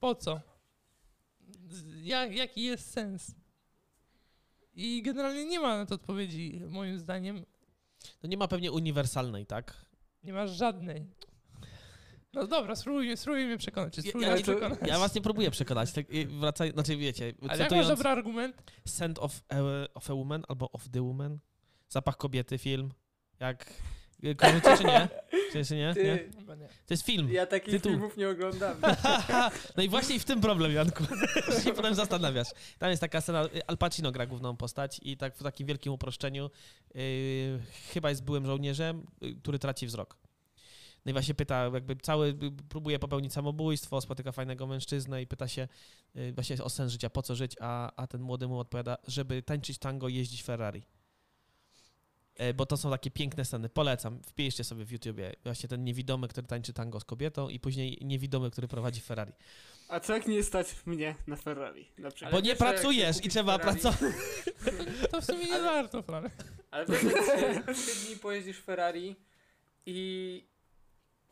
po 0.00 0.14
co? 0.14 0.40
Jak, 2.02 2.36
jaki 2.36 2.62
jest 2.62 2.90
sens? 2.90 3.34
I 4.74 5.02
generalnie 5.02 5.44
nie 5.44 5.60
ma 5.60 5.76
na 5.76 5.86
to 5.86 5.94
odpowiedzi, 5.94 6.60
moim 6.68 6.98
zdaniem. 6.98 7.44
no 8.22 8.28
nie 8.28 8.36
ma 8.36 8.48
pewnie 8.48 8.72
uniwersalnej, 8.72 9.46
tak? 9.46 9.74
Nie 10.24 10.32
ma 10.32 10.46
żadnej. 10.46 11.06
No 12.32 12.46
dobra, 12.46 12.76
spróbuj, 12.76 13.16
spróbuj 13.16 13.46
mnie 13.46 13.58
przekonać. 13.58 13.96
Ja- 13.96 14.02
Spróbuj 14.02 14.22
ja 14.28 14.36
nie- 14.36 14.42
przekonać. 14.42 14.78
Ja 14.86 14.98
was 14.98 15.14
nie 15.14 15.20
próbuję 15.20 15.50
przekonać. 15.50 15.92
Tak, 15.92 16.06
wracaj, 16.28 16.72
znaczy 16.72 16.96
wiecie, 16.96 17.34
Ale 17.48 17.58
jak 17.58 17.70
masz 17.70 17.88
dobry 17.88 18.08
argument? 18.08 18.62
Scent 18.86 19.18
of 19.18 19.42
a, 19.48 19.56
of 19.94 20.10
a 20.10 20.14
Woman 20.14 20.42
albo 20.48 20.70
Of 20.72 20.88
the 20.88 21.02
Woman, 21.02 21.38
Zapach 21.88 22.16
kobiety, 22.16 22.58
film, 22.58 22.92
jak... 23.40 23.72
Kojarzycie 24.36 24.76
czy 24.76 24.84
nie? 24.84 25.08
Czy, 25.52 25.64
czy 25.64 25.76
nie? 25.76 25.94
Ty, 25.94 26.30
nie. 26.56 26.68
To 26.68 26.94
jest 26.94 27.06
film. 27.06 27.32
ja 27.32 27.46
takich 27.46 27.74
Tytuł. 27.74 27.92
filmów 27.92 28.16
nie 28.16 28.28
oglądam. 28.28 28.76
No 29.76 29.82
i 29.82 29.88
właśnie 29.88 30.20
w 30.20 30.24
tym 30.24 30.40
problem, 30.40 30.72
Janku. 30.72 31.04
się 31.64 31.72
potem 31.74 31.94
zastanawiasz. 31.94 32.48
Tam 32.78 32.90
jest 32.90 33.00
taka 33.00 33.20
scena, 33.20 33.44
y, 33.44 33.66
Al 33.66 33.78
Pacino 33.78 34.12
gra 34.12 34.26
główną 34.26 34.56
postać 34.56 35.00
i 35.02 35.16
tak 35.16 35.36
w 35.36 35.42
takim 35.42 35.66
wielkim 35.66 35.92
uproszczeniu 35.92 36.50
yy, 36.94 37.02
chyba 37.92 38.10
jest 38.10 38.24
byłym 38.24 38.46
żołnierzem, 38.46 39.06
y, 39.22 39.34
który 39.34 39.58
traci 39.58 39.86
wzrok. 39.86 40.16
No 41.04 41.10
i 41.10 41.12
właśnie 41.12 41.34
pyta, 41.34 41.70
jakby 41.74 41.96
cały, 41.96 42.28
y, 42.28 42.34
próbuje 42.68 42.98
popełnić 42.98 43.32
samobójstwo, 43.32 44.00
spotyka 44.00 44.32
fajnego 44.32 44.66
mężczyznę 44.66 45.22
i 45.22 45.26
pyta 45.26 45.48
się 45.48 45.68
y, 46.16 46.32
właśnie 46.32 46.64
o 46.64 46.70
sens 46.70 46.92
życia, 46.92 47.10
po 47.10 47.22
co 47.22 47.34
żyć, 47.34 47.56
a, 47.60 47.92
a 47.96 48.06
ten 48.06 48.20
młody 48.20 48.48
mu 48.48 48.58
odpowiada, 48.58 48.96
żeby 49.06 49.42
tańczyć 49.42 49.78
tango, 49.78 50.08
jeździć 50.08 50.42
Ferrari. 50.42 50.82
E, 52.38 52.54
Bo 52.54 52.66
to 52.66 52.76
są 52.76 52.90
takie 52.90 53.10
piękne 53.10 53.44
sceny. 53.44 53.68
Polecam. 53.68 54.22
Wpiszcie 54.22 54.64
sobie 54.64 54.84
w 54.84 54.90
YouTubie 54.90 55.32
właśnie 55.44 55.68
ten 55.68 55.84
niewidomy, 55.84 56.28
który 56.28 56.46
tańczy 56.46 56.72
tango 56.72 57.00
z 57.00 57.04
kobietą 57.04 57.48
i 57.48 57.60
później 57.60 57.98
niewidomy, 58.00 58.50
który 58.50 58.68
prowadzi 58.68 59.00
Ferrari. 59.00 59.32
A 59.88 60.00
co 60.00 60.14
jak 60.14 60.26
nie 60.26 60.42
stać 60.42 60.74
mnie 60.86 61.14
na 61.26 61.36
Ferrari? 61.36 61.88
Na 61.98 62.10
przykład. 62.10 62.32
Bo 62.32 62.40
nie 62.40 62.50
wiesz, 62.50 62.60
jak 62.60 62.70
pracujesz 62.72 63.24
i 63.24 63.28
trzeba 63.28 63.56
Ferrari- 63.56 63.62
pracować. 63.62 64.14
To 65.10 65.20
w 65.20 65.24
sumie 65.24 65.44
nie 65.44 65.54
Ale- 65.54 65.62
warto, 65.64 66.02
Franek. 66.02 66.32
Ale 66.70 66.86
wiesz, 66.86 67.02
że 67.02 67.10
trzy, 67.10 67.74
trzy 67.74 68.06
dni 68.06 68.16
pojeździsz 68.16 68.58
Ferrari 68.58 69.16
i, 69.86 70.44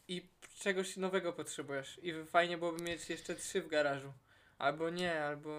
i 0.08 0.28
czegoś 0.58 0.96
nowego 0.96 1.32
potrzebujesz. 1.32 2.00
I 2.02 2.12
fajnie 2.26 2.58
byłoby 2.58 2.82
mieć 2.84 3.08
jeszcze 3.10 3.34
trzy 3.34 3.62
w 3.62 3.68
garażu. 3.68 4.12
Albo 4.58 4.90
nie, 4.90 5.24
albo 5.24 5.50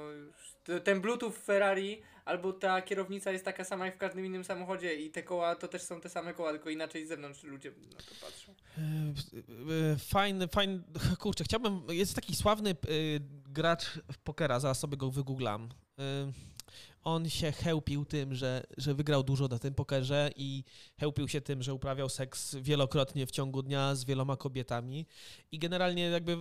ten 0.83 1.01
Bluetooth 1.01 1.31
w 1.31 1.37
Ferrari, 1.37 2.01
albo 2.25 2.53
ta 2.53 2.81
kierownica 2.81 3.31
jest 3.31 3.45
taka 3.45 3.63
sama 3.63 3.85
jak 3.85 3.95
w 3.95 3.97
każdym 3.97 4.25
innym 4.25 4.43
samochodzie 4.43 4.95
i 4.95 5.09
te 5.09 5.23
koła 5.23 5.55
to 5.55 5.67
też 5.67 5.81
są 5.81 6.01
te 6.01 6.09
same 6.09 6.33
koła, 6.33 6.51
tylko 6.51 6.69
inaczej 6.69 7.05
z 7.05 7.09
zewnątrz 7.09 7.43
ludzie 7.43 7.71
na 7.71 7.97
to 7.97 8.25
patrzą. 8.25 8.53
E, 8.77 9.93
e, 9.93 9.97
Fajny, 9.97 10.47
fajny, 10.47 10.83
kurczę, 11.19 11.43
chciałbym, 11.43 11.81
jest 11.89 12.15
taki 12.15 12.35
sławny 12.35 12.69
e, 12.69 12.75
gracz 13.49 13.99
pokera, 14.23 14.59
zaraz 14.59 14.79
sobie 14.79 14.97
go 14.97 15.11
wygooglam. 15.11 15.69
On 17.07 17.29
się 17.29 17.51
chełpił 17.51 18.05
tym, 18.05 18.35
że, 18.35 18.63
że 18.77 18.93
wygrał 18.93 19.23
dużo 19.23 19.47
na 19.47 19.59
tym 19.59 19.73
pokerze 19.73 20.29
i 20.35 20.63
chełpił 20.99 21.27
się 21.27 21.41
tym, 21.41 21.63
że 21.63 21.73
uprawiał 21.73 22.09
seks 22.09 22.55
wielokrotnie 22.55 23.25
w 23.25 23.31
ciągu 23.31 23.63
dnia 23.63 23.95
z 23.95 24.05
wieloma 24.05 24.37
kobietami 24.37 25.05
i 25.51 25.59
generalnie 25.59 26.03
jakby 26.03 26.37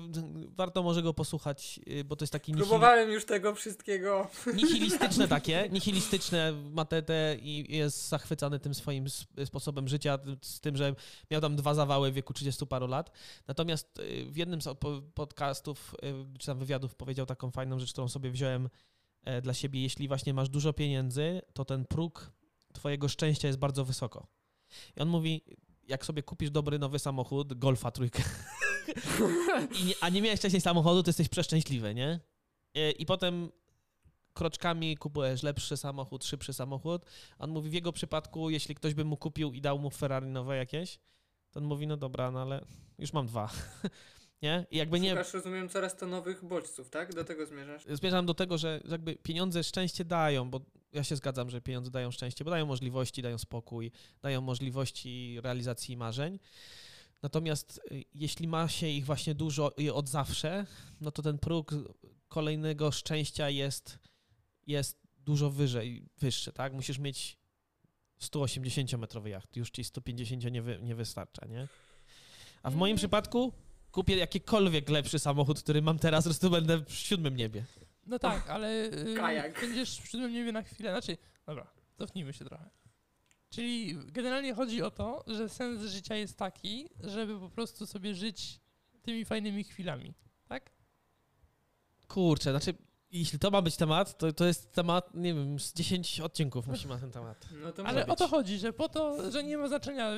warto 0.48 0.82
może 0.82 1.02
go 1.02 1.14
posłuchać, 1.14 1.80
e, 1.86 2.04
bo 2.04 2.16
to 2.16 2.22
jest 2.22 2.32
taki 2.32 2.52
nihil, 2.52 2.66
Próbowałem 2.66 3.10
już 3.10 3.24
tego 3.24 3.54
wszystkiego. 3.54 4.30
nihilistyczne 4.54 5.28
takie, 5.38 5.68
nihilistyczne 5.72 6.52
ma 6.52 6.84
te, 6.84 7.02
te 7.02 7.36
i 7.40 7.76
jest 7.76 8.08
zachwycony 8.08 8.58
tym 8.58 8.74
swoim 8.74 9.04
sp- 9.16 9.46
sposobem 9.46 9.88
życia, 9.88 10.18
z 10.42 10.60
tym, 10.60 10.76
że 10.76 10.94
miał 11.30 11.40
tam 11.40 11.56
dwa 11.56 11.74
zawały 11.74 12.10
w 12.10 12.14
wieku 12.14 12.32
30 12.32 12.66
paru 12.66 12.86
lat. 12.86 13.10
Natomiast 13.48 13.98
y, 13.98 14.26
w 14.30 14.36
jednym 14.36 14.62
z 14.62 14.68
podcastów, 15.14 15.94
y, 16.34 16.38
czy 16.38 16.46
tam 16.46 16.58
wywiadów 16.58 16.94
powiedział 16.94 17.26
taką 17.26 17.50
fajną 17.50 17.78
rzecz, 17.78 17.92
którą 17.92 18.08
sobie 18.08 18.30
wziąłem 18.30 18.68
dla 19.42 19.54
siebie. 19.54 19.82
Jeśli 19.82 20.08
właśnie 20.08 20.34
masz 20.34 20.48
dużo 20.48 20.72
pieniędzy, 20.72 21.42
to 21.52 21.64
ten 21.64 21.84
próg 21.84 22.32
twojego 22.72 23.08
szczęścia 23.08 23.48
jest 23.48 23.58
bardzo 23.58 23.84
wysoko. 23.84 24.26
I 24.96 25.00
on 25.00 25.08
mówi, 25.08 25.42
jak 25.88 26.06
sobie 26.06 26.22
kupisz 26.22 26.50
dobry 26.50 26.78
nowy 26.78 26.98
samochód, 26.98 27.54
Golfa 27.54 27.90
trójkę, 27.90 28.22
i 29.80 29.84
nie, 29.84 29.94
a 30.00 30.08
nie 30.08 30.22
miałeś 30.22 30.38
wcześniej 30.38 30.60
samochodu, 30.60 31.02
to 31.02 31.08
jesteś 31.08 31.28
przeszczęśliwy, 31.28 31.94
nie? 31.94 32.20
E, 32.74 32.90
I 32.90 33.06
potem 33.06 33.50
kroczkami 34.34 34.96
kupujesz 34.96 35.42
lepszy 35.42 35.76
samochód, 35.76 36.24
szybszy 36.24 36.52
samochód. 36.52 37.06
On 37.38 37.50
mówi, 37.50 37.70
w 37.70 37.72
jego 37.72 37.92
przypadku, 37.92 38.50
jeśli 38.50 38.74
ktoś 38.74 38.94
by 38.94 39.04
mu 39.04 39.16
kupił 39.16 39.52
i 39.52 39.60
dał 39.60 39.78
mu 39.78 39.90
Ferrari 39.90 40.26
nowe 40.26 40.56
jakieś, 40.56 40.98
to 41.50 41.60
on 41.60 41.66
mówi, 41.66 41.86
no 41.86 41.96
dobra, 41.96 42.30
no 42.30 42.42
ale 42.42 42.64
już 42.98 43.12
mam 43.12 43.26
dwa. 43.26 43.50
nie? 44.42 44.66
I 44.70 44.76
jakby 44.76 45.00
nie... 45.00 45.10
Szukasz, 45.10 45.32
rozumiem, 45.32 45.68
coraz 45.68 45.96
to 45.96 46.06
nowych 46.06 46.44
bodźców, 46.44 46.90
tak? 46.90 47.14
Do 47.14 47.24
tego 47.24 47.46
zmierzasz. 47.46 47.84
Zmierzam 47.90 48.26
do 48.26 48.34
tego, 48.34 48.58
że 48.58 48.80
jakby 48.88 49.16
pieniądze 49.16 49.64
szczęście 49.64 50.04
dają, 50.04 50.50
bo 50.50 50.60
ja 50.92 51.04
się 51.04 51.16
zgadzam, 51.16 51.50
że 51.50 51.60
pieniądze 51.60 51.90
dają 51.90 52.10
szczęście, 52.10 52.44
bo 52.44 52.50
dają 52.50 52.66
możliwości, 52.66 53.22
dają 53.22 53.38
spokój, 53.38 53.92
dają 54.22 54.40
możliwości 54.40 55.38
realizacji 55.42 55.96
marzeń. 55.96 56.38
Natomiast 57.22 57.80
y, 57.92 58.04
jeśli 58.14 58.48
ma 58.48 58.68
się 58.68 58.88
ich 58.88 59.06
właśnie 59.06 59.34
dużo 59.34 59.72
i 59.76 59.90
od 59.90 60.08
zawsze, 60.08 60.66
no 61.00 61.10
to 61.10 61.22
ten 61.22 61.38
próg 61.38 61.74
kolejnego 62.28 62.92
szczęścia 62.92 63.50
jest, 63.50 63.98
jest 64.66 64.98
dużo 65.18 65.50
wyżej, 65.50 66.08
wyższy, 66.18 66.52
tak? 66.52 66.72
Musisz 66.72 66.98
mieć 66.98 67.38
180-metrowy 68.20 69.26
jacht, 69.26 69.56
już 69.56 69.70
ci 69.70 69.84
150 69.84 70.44
nie, 70.52 70.62
wy, 70.62 70.78
nie 70.82 70.94
wystarcza, 70.94 71.46
nie? 71.46 71.68
A 72.62 72.70
w 72.70 72.76
moim 72.76 72.96
przypadku 72.96 73.52
kupię 73.96 74.16
jakikolwiek 74.16 74.88
lepszy 74.88 75.18
samochód, 75.18 75.62
który 75.62 75.82
mam 75.82 75.98
teraz, 75.98 76.24
po 76.24 76.30
prostu 76.30 76.50
będę 76.50 76.78
w 76.78 76.92
siódmym 76.92 77.36
niebie. 77.36 77.64
No 78.06 78.18
tak, 78.18 78.50
ale 78.50 78.84
y, 78.84 79.14
Kajak. 79.16 79.60
będziesz 79.60 80.00
w 80.00 80.08
siódmym 80.08 80.32
niebie 80.32 80.52
na 80.52 80.62
chwilę. 80.62 80.90
Znaczy, 80.90 81.16
dobra, 81.46 81.66
cofnijmy 81.98 82.32
się 82.32 82.44
trochę. 82.44 82.70
Czyli 83.50 83.98
generalnie 84.12 84.54
chodzi 84.54 84.82
o 84.82 84.90
to, 84.90 85.24
że 85.26 85.48
sens 85.48 85.82
życia 85.82 86.14
jest 86.14 86.36
taki, 86.36 86.88
żeby 87.00 87.40
po 87.40 87.50
prostu 87.50 87.86
sobie 87.86 88.14
żyć 88.14 88.60
tymi 89.02 89.24
fajnymi 89.24 89.64
chwilami, 89.64 90.14
tak? 90.48 90.70
Kurczę, 92.08 92.50
znaczy, 92.50 92.74
jeśli 93.10 93.38
to 93.38 93.50
ma 93.50 93.62
być 93.62 93.76
temat, 93.76 94.18
to, 94.18 94.32
to 94.32 94.44
jest 94.46 94.72
temat, 94.72 95.14
nie 95.14 95.34
wiem, 95.34 95.60
z 95.60 95.72
10 95.74 96.20
odcinków 96.20 96.66
musimy 96.66 96.94
na 96.94 97.00
ten 97.00 97.10
temat. 97.10 97.48
No 97.62 97.72
to 97.72 97.86
Ale 97.86 98.00
może 98.00 98.12
o 98.12 98.16
to 98.16 98.24
być. 98.24 98.30
chodzi, 98.30 98.58
że 98.58 98.72
po 98.72 98.88
to, 98.88 99.30
że 99.30 99.44
nie 99.44 99.58
ma 99.58 99.68
znaczenia. 99.68 100.10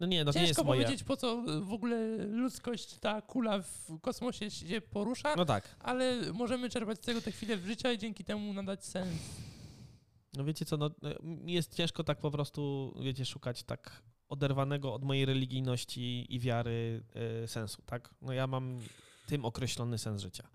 No 0.00 0.06
nie, 0.06 0.24
no 0.24 0.32
to 0.32 0.38
nie 0.38 0.44
jest 0.46 0.56
Ciężko 0.56 0.64
moje. 0.64 0.82
powiedzieć, 0.82 1.04
po 1.04 1.16
co 1.16 1.42
w 1.62 1.72
ogóle 1.72 2.16
ludzkość, 2.16 2.98
ta 2.98 3.22
kula 3.22 3.62
w 3.62 4.00
kosmosie 4.00 4.50
się 4.50 4.80
porusza, 4.80 5.34
No 5.36 5.44
tak. 5.44 5.76
ale 5.80 6.32
możemy 6.32 6.70
czerpać 6.70 6.98
z 6.98 7.00
tego 7.00 7.20
te 7.20 7.32
chwile 7.32 7.56
w 7.56 7.66
życia 7.66 7.92
i 7.92 7.98
dzięki 7.98 8.24
temu 8.24 8.52
nadać 8.52 8.84
sens. 8.84 9.08
No 10.36 10.44
wiecie 10.44 10.64
co, 10.64 10.76
no 10.76 10.90
jest 11.46 11.74
ciężko 11.74 12.04
tak 12.04 12.18
po 12.20 12.30
prostu, 12.30 12.94
wiecie, 13.02 13.24
szukać 13.24 13.62
tak 13.62 14.02
oderwanego 14.28 14.94
od 14.94 15.04
mojej 15.04 15.24
religijności 15.26 16.26
i 16.34 16.40
wiary 16.40 17.02
y, 17.44 17.48
sensu, 17.48 17.82
tak? 17.86 18.14
No 18.22 18.32
ja 18.32 18.46
mam 18.46 18.78
tym 19.26 19.44
określony 19.44 19.98
sens 19.98 20.22
życia. 20.22 20.48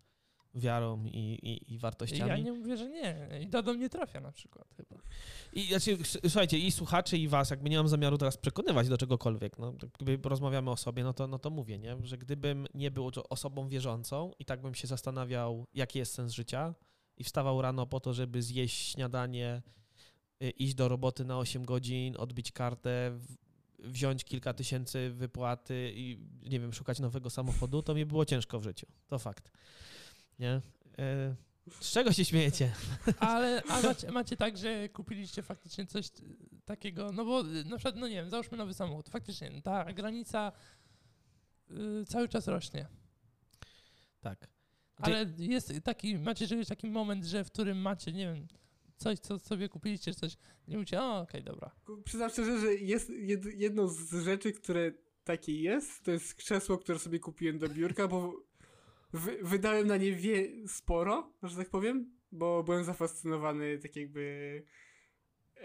Wiarą 0.55 1.05
i, 1.05 1.17
i, 1.17 1.73
i 1.73 1.77
wartościami. 1.77 2.29
Ja 2.29 2.37
nie 2.37 2.51
mówię, 2.51 2.77
że 2.77 2.89
nie. 2.89 3.29
I 3.41 3.47
to 3.47 3.63
do 3.63 3.73
mnie 3.73 3.89
trafia 3.89 4.21
na 4.21 4.31
przykład 4.31 4.67
chyba. 4.77 5.01
I 5.53 5.67
znaczy, 5.67 5.97
słuchajcie, 6.29 6.59
i 6.59 6.71
słuchaczy, 6.71 7.17
i 7.17 7.27
was, 7.27 7.49
jakby 7.49 7.69
nie 7.69 7.77
mam 7.77 7.87
zamiaru 7.87 8.17
teraz 8.17 8.37
przekonywać 8.37 8.89
do 8.89 8.97
czegokolwiek, 8.97 9.59
no, 9.59 9.73
tak 9.73 9.89
gdyby 9.99 10.29
rozmawiamy 10.29 10.71
o 10.71 10.77
sobie, 10.77 11.03
no 11.03 11.13
to, 11.13 11.27
no 11.27 11.39
to 11.39 11.49
mówię, 11.49 11.79
nie? 11.79 11.97
że 12.03 12.17
gdybym 12.17 12.67
nie 12.73 12.91
był 12.91 13.11
osobą 13.29 13.67
wierzącą 13.67 14.31
i 14.39 14.45
tak 14.45 14.61
bym 14.61 14.75
się 14.75 14.87
zastanawiał, 14.87 15.65
jaki 15.73 15.99
jest 15.99 16.13
sens 16.13 16.31
życia 16.31 16.75
i 17.17 17.23
wstawał 17.23 17.61
rano 17.61 17.85
po 17.87 17.99
to, 17.99 18.13
żeby 18.13 18.41
zjeść 18.41 18.91
śniadanie, 18.91 19.61
y, 20.43 20.49
iść 20.49 20.73
do 20.73 20.87
roboty 20.87 21.25
na 21.25 21.37
8 21.37 21.65
godzin, 21.65 22.15
odbić 22.17 22.51
kartę, 22.51 23.19
wziąć 23.79 24.23
kilka 24.23 24.53
tysięcy 24.53 25.09
wypłaty 25.09 25.91
i, 25.95 26.17
nie 26.49 26.59
wiem, 26.59 26.73
szukać 26.73 26.99
nowego 26.99 27.29
samochodu, 27.29 27.83
to 27.83 27.95
mi 27.95 28.05
było 28.05 28.25
ciężko 28.25 28.59
w 28.59 28.63
życiu. 28.63 28.87
To 29.07 29.19
fakt. 29.19 29.51
Nie? 30.39 30.61
Y, 30.99 31.35
Z 31.81 31.91
czego 31.91 32.13
się 32.13 32.25
śmiejecie? 32.25 32.71
Ale 33.19 33.63
a 33.69 33.81
macie, 33.81 34.11
macie 34.11 34.37
tak, 34.37 34.57
że 34.57 34.89
kupiliście 34.89 35.41
faktycznie 35.43 35.85
coś 35.85 36.07
y, 36.07 36.11
takiego, 36.65 37.11
no 37.11 37.25
bo 37.25 37.41
y, 37.41 37.63
na 37.63 37.77
przykład, 37.77 37.95
no 37.95 38.07
nie 38.07 38.15
wiem, 38.15 38.29
załóżmy 38.29 38.57
nowy 38.57 38.73
samochód. 38.73 39.09
Faktycznie 39.09 39.61
ta 39.61 39.93
granica 39.93 40.51
y, 41.71 42.05
cały 42.05 42.29
czas 42.29 42.47
rośnie. 42.47 42.87
Tak. 44.21 44.39
Ty- 44.39 44.47
Ale 44.97 45.25
jest 45.37 45.73
taki, 45.83 46.17
macie 46.17 46.47
czegoś 46.47 46.67
taki 46.67 46.87
moment, 46.87 47.25
że 47.25 47.43
w 47.43 47.51
którym 47.51 47.77
macie, 47.77 48.11
nie 48.11 48.33
wiem, 48.33 48.47
coś, 48.97 49.19
co 49.19 49.39
sobie 49.39 49.69
kupiliście, 49.69 50.13
coś, 50.13 50.37
nie 50.67 50.75
mówicie, 50.77 51.01
o, 51.01 51.19
okej, 51.19 51.43
dobra. 51.43 51.71
Przyznam 52.05 52.29
szczerze, 52.29 52.59
że 52.59 52.73
jest 52.73 53.09
jed, 53.09 53.45
jedną 53.45 53.87
z 53.87 54.23
rzeczy, 54.23 54.51
które 54.53 54.91
takie 55.23 55.61
jest, 55.61 56.03
to 56.03 56.11
jest 56.11 56.33
krzesło, 56.35 56.77
które 56.77 56.99
sobie 56.99 57.19
kupiłem 57.19 57.59
do 57.59 57.69
biurka, 57.69 58.07
bo 58.07 58.33
wy, 59.13 59.37
wydałem 59.41 59.87
na 59.87 59.97
nie 59.97 60.11
wie, 60.11 60.67
sporo, 60.67 61.33
że 61.43 61.57
tak 61.57 61.69
powiem, 61.69 62.11
bo 62.31 62.63
byłem 62.63 62.83
zafascynowany 62.83 63.77
tak 63.77 63.95
jakby 63.95 64.63
e, 65.57 65.61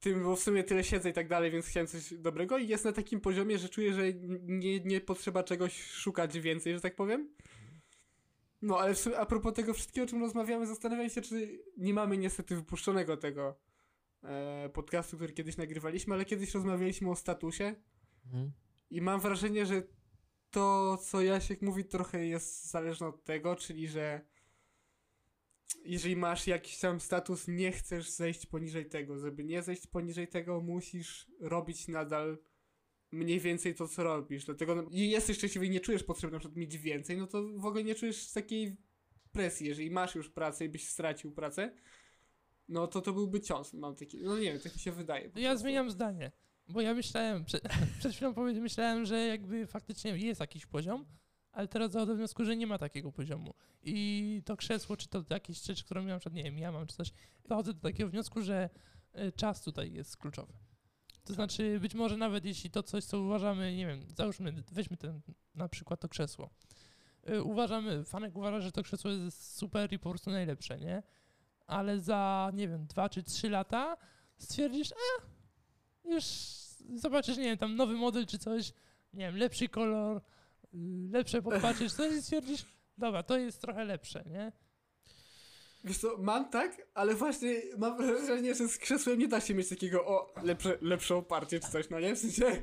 tym, 0.00 0.22
bo 0.22 0.36
w 0.36 0.40
sumie 0.40 0.64
tyle 0.64 0.84
siedzę 0.84 1.10
i 1.10 1.12
tak 1.12 1.28
dalej, 1.28 1.50
więc 1.50 1.66
chciałem 1.66 1.86
coś 1.86 2.14
dobrego 2.14 2.58
i 2.58 2.68
jest 2.68 2.84
na 2.84 2.92
takim 2.92 3.20
poziomie, 3.20 3.58
że 3.58 3.68
czuję, 3.68 3.94
że 3.94 4.02
nie, 4.42 4.80
nie 4.80 5.00
potrzeba 5.00 5.42
czegoś 5.42 5.82
szukać 5.82 6.40
więcej, 6.40 6.74
że 6.74 6.80
tak 6.80 6.96
powiem. 6.96 7.30
No, 8.62 8.78
ale 8.78 8.94
sumie, 8.94 9.18
a 9.18 9.26
propos 9.26 9.54
tego 9.54 9.74
wszystkiego, 9.74 10.04
o 10.04 10.08
czym 10.08 10.20
rozmawiamy, 10.20 10.66
zastanawiam 10.66 11.10
się, 11.10 11.20
czy 11.20 11.58
nie 11.76 11.94
mamy 11.94 12.18
niestety 12.18 12.56
wypuszczonego 12.56 13.16
tego 13.16 13.58
e, 14.22 14.68
podcastu, 14.68 15.16
który 15.16 15.32
kiedyś 15.32 15.56
nagrywaliśmy, 15.56 16.14
ale 16.14 16.24
kiedyś 16.24 16.54
rozmawialiśmy 16.54 17.10
o 17.10 17.16
statusie 17.16 17.74
Mhm. 18.26 18.52
i 18.90 19.00
mam 19.00 19.20
wrażenie, 19.20 19.66
że 19.66 19.82
to, 20.50 20.96
co 20.96 21.22
Jasiek 21.22 21.62
mówi, 21.62 21.84
trochę 21.84 22.26
jest 22.26 22.70
zależne 22.70 23.06
od 23.06 23.24
tego, 23.24 23.56
czyli 23.56 23.88
że 23.88 24.20
jeżeli 25.84 26.16
masz 26.16 26.46
jakiś 26.46 26.78
tam 26.78 27.00
status, 27.00 27.48
nie 27.48 27.72
chcesz 27.72 28.10
zejść 28.10 28.46
poniżej 28.46 28.86
tego. 28.86 29.18
Żeby 29.18 29.44
nie 29.44 29.62
zejść 29.62 29.86
poniżej 29.86 30.28
tego, 30.28 30.60
musisz 30.60 31.26
robić 31.40 31.88
nadal 31.88 32.38
mniej 33.12 33.40
więcej 33.40 33.74
to, 33.74 33.88
co 33.88 34.04
robisz. 34.04 34.44
Dlatego 34.44 34.74
no, 34.74 34.84
i 34.90 35.10
jesteś 35.10 35.36
szczęśliwy 35.36 35.66
i 35.66 35.70
nie 35.70 35.80
czujesz 35.80 36.04
potrzeby 36.04 36.32
na 36.32 36.38
przykład 36.38 36.56
mieć 36.56 36.78
więcej, 36.78 37.18
no 37.18 37.26
to 37.26 37.42
w 37.56 37.66
ogóle 37.66 37.84
nie 37.84 37.94
czujesz 37.94 38.32
takiej 38.32 38.76
presji. 39.32 39.66
Jeżeli 39.66 39.90
masz 39.90 40.14
już 40.14 40.30
pracę 40.30 40.64
i 40.64 40.68
byś 40.68 40.88
stracił 40.88 41.32
pracę, 41.32 41.74
no 42.68 42.86
to 42.86 43.00
to 43.00 43.12
byłby 43.12 43.40
cios. 43.40 43.74
Mam 43.74 43.96
taki, 43.96 44.18
no 44.22 44.38
nie 44.38 44.52
wiem, 44.52 44.60
tak 44.60 44.74
mi 44.74 44.80
się 44.80 44.92
wydaje. 44.92 45.24
Ja 45.24 45.30
prostu. 45.30 45.58
zmieniam 45.58 45.90
zdanie, 45.90 46.32
bo 46.70 46.80
ja 46.80 46.94
myślałem, 46.94 47.44
przed, 47.44 47.62
przed 47.98 48.12
chwilą 48.12 48.34
powiedziałem, 48.34 48.62
myślałem, 48.62 49.04
że 49.04 49.18
jakby 49.18 49.66
faktycznie 49.66 50.18
jest 50.18 50.40
jakiś 50.40 50.66
poziom, 50.66 51.04
ale 51.52 51.68
teraz 51.68 51.92
dochodzę 51.92 52.12
do 52.12 52.16
wniosku, 52.16 52.44
że 52.44 52.56
nie 52.56 52.66
ma 52.66 52.78
takiego 52.78 53.12
poziomu. 53.12 53.54
I 53.82 54.42
to 54.44 54.56
krzesło, 54.56 54.96
czy 54.96 55.08
to 55.08 55.24
jakieś 55.30 55.62
rzeczy, 55.62 55.84
które 55.84 56.02
przykład, 56.02 56.34
nie 56.34 56.42
wiem, 56.42 56.58
ja 56.58 56.72
mam 56.72 56.86
czy 56.86 56.96
coś, 56.96 57.12
dochodzę 57.48 57.74
do 57.74 57.80
takiego 57.80 58.10
wniosku, 58.10 58.42
że 58.42 58.70
y, 59.18 59.32
czas 59.32 59.62
tutaj 59.62 59.92
jest 59.92 60.16
kluczowy. 60.16 60.52
To 61.24 61.34
znaczy, 61.34 61.80
być 61.80 61.94
może 61.94 62.16
nawet 62.16 62.44
jeśli 62.44 62.70
to 62.70 62.82
coś, 62.82 63.04
co 63.04 63.20
uważamy, 63.20 63.76
nie 63.76 63.86
wiem, 63.86 64.00
załóżmy, 64.16 64.62
weźmy 64.72 64.96
ten, 64.96 65.20
na 65.54 65.68
przykład 65.68 66.00
to 66.00 66.08
krzesło. 66.08 66.50
Y, 67.28 67.42
Uważamy, 67.42 68.04
Fanek 68.04 68.36
uważa, 68.36 68.60
że 68.60 68.72
to 68.72 68.82
krzesło 68.82 69.10
jest 69.10 69.56
super 69.56 69.92
i 69.92 69.98
po 69.98 70.10
prostu 70.10 70.30
najlepsze, 70.30 70.78
nie? 70.78 71.02
Ale 71.66 72.00
za, 72.00 72.50
nie 72.54 72.68
wiem, 72.68 72.86
dwa 72.86 73.08
czy 73.08 73.22
trzy 73.22 73.50
lata 73.50 73.96
stwierdzisz, 74.38 74.92
a 74.92 75.22
już 76.08 76.24
zobaczysz, 76.94 77.36
nie 77.36 77.44
wiem, 77.44 77.58
tam 77.58 77.76
nowy 77.76 77.94
model 77.94 78.26
czy 78.26 78.38
coś, 78.38 78.72
nie 79.14 79.26
wiem, 79.26 79.36
lepszy 79.36 79.68
kolor, 79.68 80.16
y, 80.16 80.78
lepsze 81.12 81.42
podpatrzysz 81.42 81.92
coś 81.92 82.12
i 82.12 82.22
stwierdzisz, 82.22 82.64
dobra, 82.98 83.22
to 83.22 83.38
jest 83.38 83.60
trochę 83.60 83.84
lepsze, 83.84 84.24
nie? 84.26 84.52
Wiesz 85.84 85.98
co, 85.98 86.16
mam 86.18 86.50
tak, 86.50 86.86
ale 86.94 87.14
właśnie 87.14 87.62
mam 87.78 87.96
wrażenie, 87.96 88.54
że 88.54 88.68
z 88.68 88.78
krzesłem 88.78 89.18
nie 89.18 89.28
da 89.28 89.40
się 89.40 89.54
mieć 89.54 89.68
takiego 89.68 90.06
o, 90.06 90.34
lepsze, 90.42 90.78
lepsze 90.80 91.16
oparcie 91.16 91.60
czy 91.60 91.70
coś, 91.70 91.90
no 91.90 92.00
nie? 92.00 92.14
W 92.14 92.18
sensie, 92.18 92.62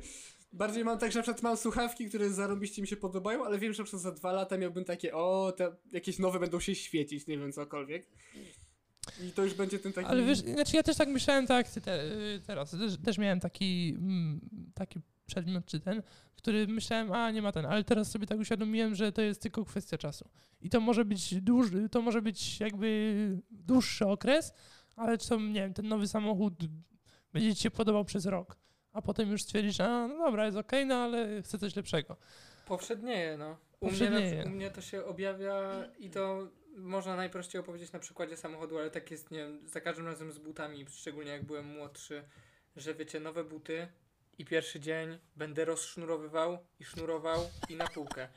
bardziej 0.54 0.86
mam 0.86 1.00
tak, 1.00 1.12
że 1.12 1.20
na 1.20 1.24
przykład 1.24 1.44
mam 1.44 1.58
słuchawki, 1.58 2.10
które 2.10 2.30
zarąbiście 2.30 2.82
mi 2.82 2.88
się 2.88 2.98
podobają, 2.98 3.46
ale 3.46 3.60
wiem, 3.60 3.74
że 3.74 3.84
przykład 3.84 4.02
za 4.02 4.12
dwa 4.12 4.32
lata 4.32 4.58
miałbym 4.58 4.86
takie, 4.86 5.16
o, 5.16 5.54
te 5.58 5.76
jakieś 5.92 6.20
nowe 6.20 6.40
będą 6.40 6.60
się 6.60 6.76
świecić, 6.76 7.28
nie 7.28 7.38
wiem, 7.38 7.52
cokolwiek. 7.52 8.08
I 9.28 9.32
to 9.32 9.44
już 9.44 9.54
będzie 9.54 9.80
ten 9.80 9.94
taki... 9.94 10.08
Ale 10.08 10.24
wiesz, 10.24 10.40
znaczy 10.40 10.76
ja 10.76 10.84
też 10.84 10.98
tak 10.98 11.10
myślałem 11.10 11.48
tak 11.48 11.70
ty 11.70 11.82
te, 11.82 12.04
y, 12.04 12.42
teraz. 12.48 12.72
Też, 12.72 12.98
też 13.06 13.18
miałem 13.18 13.40
taki, 13.40 13.96
mm, 13.98 14.40
taki 14.74 15.00
przedmiot 15.26 15.66
czy 15.66 15.80
ten, 15.80 16.02
który 16.36 16.68
myślałem, 16.68 17.12
a 17.12 17.32
nie 17.32 17.42
ma 17.42 17.52
ten, 17.52 17.66
ale 17.66 17.84
teraz 17.84 18.12
sobie 18.12 18.28
tak 18.28 18.40
uświadomiłem, 18.40 18.96
że 18.96 19.12
to 19.12 19.22
jest 19.22 19.42
tylko 19.42 19.66
kwestia 19.66 19.98
czasu. 19.98 20.30
I 20.62 20.70
to 20.70 20.80
może 20.80 21.06
być 21.06 21.42
dłuży, 21.42 21.90
to 21.90 22.02
może 22.02 22.22
być 22.22 22.60
jakby 22.60 23.42
dłuższy 23.52 24.06
okres, 24.06 24.54
ale 24.96 25.18
co, 25.18 25.40
nie 25.40 25.54
wiem, 25.54 25.74
ten 25.74 25.88
nowy 25.88 26.08
samochód 26.08 26.54
będzie 27.34 27.56
ci 27.56 27.62
się 27.62 27.72
podobał 27.72 28.06
przez 28.06 28.26
rok. 28.26 28.58
A 28.94 29.02
potem 29.02 29.32
już 29.32 29.44
stwierdzisz, 29.44 29.80
a 29.80 30.08
no 30.08 30.18
dobra, 30.18 30.46
jest 30.46 30.58
okej, 30.58 30.86
no 30.86 30.96
ale 30.96 31.42
chcę 31.42 31.58
coś 31.60 31.76
lepszego. 31.76 32.18
Powszednieje, 32.68 33.38
no. 33.38 33.58
U 33.80 33.92
mnie, 33.92 34.44
u 34.46 34.50
mnie 34.50 34.72
to 34.72 34.82
się 34.82 35.06
objawia 35.06 35.84
i 36.00 36.10
to 36.10 36.48
można 36.78 37.16
najprościej 37.16 37.62
opowiedzieć 37.62 37.92
na 37.92 38.00
przykładzie 38.00 38.38
samochodu, 38.38 38.78
ale 38.78 38.92
tak 38.92 39.12
jest, 39.12 39.32
nie 39.32 39.38
wiem, 39.38 39.68
za 39.68 39.82
każdym 39.82 40.06
razem 40.06 40.32
z 40.32 40.38
butami, 40.38 40.86
szczególnie 40.90 41.32
jak 41.32 41.44
byłem 41.44 41.66
młodszy, 41.66 42.24
że 42.76 42.94
wiecie, 42.94 43.20
nowe 43.20 43.44
buty 43.44 43.88
i 44.38 44.46
pierwszy 44.46 44.80
dzień 44.80 45.18
będę 45.36 45.66
rozsznurowywał 45.66 46.58
i 46.80 46.86
sznurował 46.86 47.50
i 47.70 47.76
na 47.76 47.88
półkę. 47.88 48.28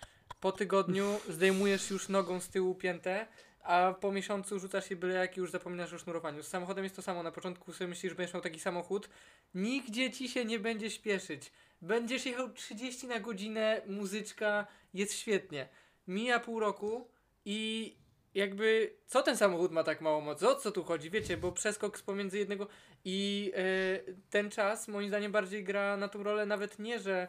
Po 0.40 0.52
tygodniu 0.52 1.20
zdejmujesz 1.28 1.90
już 1.90 2.08
nogą 2.08 2.40
z 2.40 2.48
tyłu 2.48 2.74
piętę, 2.74 3.26
a 3.62 3.94
po 4.00 4.12
miesiącu 4.12 4.58
rzucasz 4.58 4.90
je 4.90 4.96
byle 4.96 5.14
jak 5.14 5.36
i 5.36 5.40
już 5.40 5.50
zapominasz 5.50 5.92
o 5.92 5.98
sznurowaniu. 5.98 6.42
Z 6.42 6.48
samochodem 6.48 6.84
jest 6.84 6.96
to 6.96 7.02
samo. 7.02 7.22
Na 7.22 7.32
początku 7.32 7.72
sobie 7.72 7.88
myślisz, 7.88 8.12
że 8.12 8.16
będziesz 8.16 8.34
miał 8.34 8.42
taki 8.42 8.60
samochód. 8.60 9.08
Nigdzie 9.54 10.10
ci 10.10 10.28
się 10.28 10.44
nie 10.44 10.58
będzie 10.58 10.90
śpieszyć. 10.90 11.52
Będziesz 11.82 12.26
jechał 12.26 12.52
30 12.52 13.06
na 13.06 13.20
godzinę, 13.20 13.82
muzyczka, 13.86 14.66
jest 14.94 15.14
świetnie. 15.14 15.68
Mija 16.08 16.40
pół 16.40 16.60
roku 16.60 17.08
i 17.44 17.96
jakby 18.34 18.96
co 19.06 19.22
ten 19.22 19.36
samochód 19.36 19.72
ma 19.72 19.84
tak 19.84 20.00
mało 20.00 20.20
mocy? 20.20 20.48
O 20.48 20.54
co 20.54 20.72
tu 20.72 20.84
chodzi? 20.84 21.10
Wiecie, 21.10 21.36
bo 21.36 21.52
przeskok 21.52 22.00
pomiędzy 22.00 22.38
jednego 22.38 22.66
i 23.04 23.52
e, 23.54 24.12
ten 24.30 24.50
czas 24.50 24.88
moim 24.88 25.08
zdaniem 25.08 25.32
bardziej 25.32 25.64
gra 25.64 25.96
na 25.96 26.08
tą 26.08 26.22
rolę 26.22 26.46
nawet 26.46 26.78
nie, 26.78 26.98
że 26.98 27.28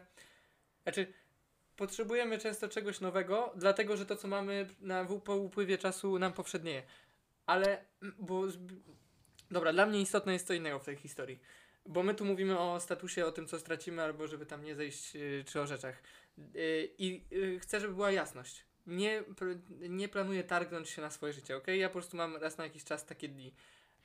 znaczy 0.84 1.14
potrzebujemy 1.76 2.38
często 2.38 2.70
czegoś 2.70 3.00
nowego, 3.00 3.54
dlatego 3.56 3.98
że 3.98 4.06
to 4.06 4.16
co 4.16 4.28
mamy 4.28 4.68
na 4.80 5.06
po 5.06 5.36
upływie 5.36 5.78
czasu 5.78 6.20
nam 6.20 6.34
powszednieje. 6.34 6.84
Ale 7.46 7.86
bo 8.20 8.44
dobra, 9.52 9.74
dla 9.74 9.86
mnie 9.86 10.02
istotne 10.02 10.34
jest 10.34 10.48
co 10.48 10.54
innego 10.54 10.80
w 10.80 10.86
tej 10.86 10.96
historii. 10.96 11.40
Bo 11.86 12.04
my 12.04 12.16
tu 12.16 12.26
mówimy 12.26 12.60
o 12.60 12.80
statusie, 12.80 13.26
o 13.26 13.32
tym, 13.32 13.48
co 13.48 13.60
stracimy, 13.60 14.02
albo 14.02 14.28
żeby 14.28 14.46
tam 14.46 14.64
nie 14.64 14.76
zejść, 14.76 15.16
yy, 15.16 15.44
czy 15.48 15.62
o 15.62 15.68
rzeczach. 15.68 16.04
Yy, 16.38 16.90
I 16.98 17.26
chcę, 17.62 17.80
żeby 17.80 17.94
była 17.94 18.12
jasność. 18.12 18.66
Nie, 18.88 19.24
nie 19.90 20.10
planuję 20.10 20.44
targnąć 20.44 20.90
się 20.90 21.02
na 21.02 21.12
swoje 21.12 21.34
życie, 21.34 21.58
ok? 21.58 21.68
Ja 21.68 21.90
po 21.90 21.94
prostu 21.94 22.18
mam 22.18 22.36
raz 22.36 22.58
na 22.58 22.64
jakiś 22.64 22.84
czas 22.84 23.06
takie 23.06 23.28
dni. 23.28 23.54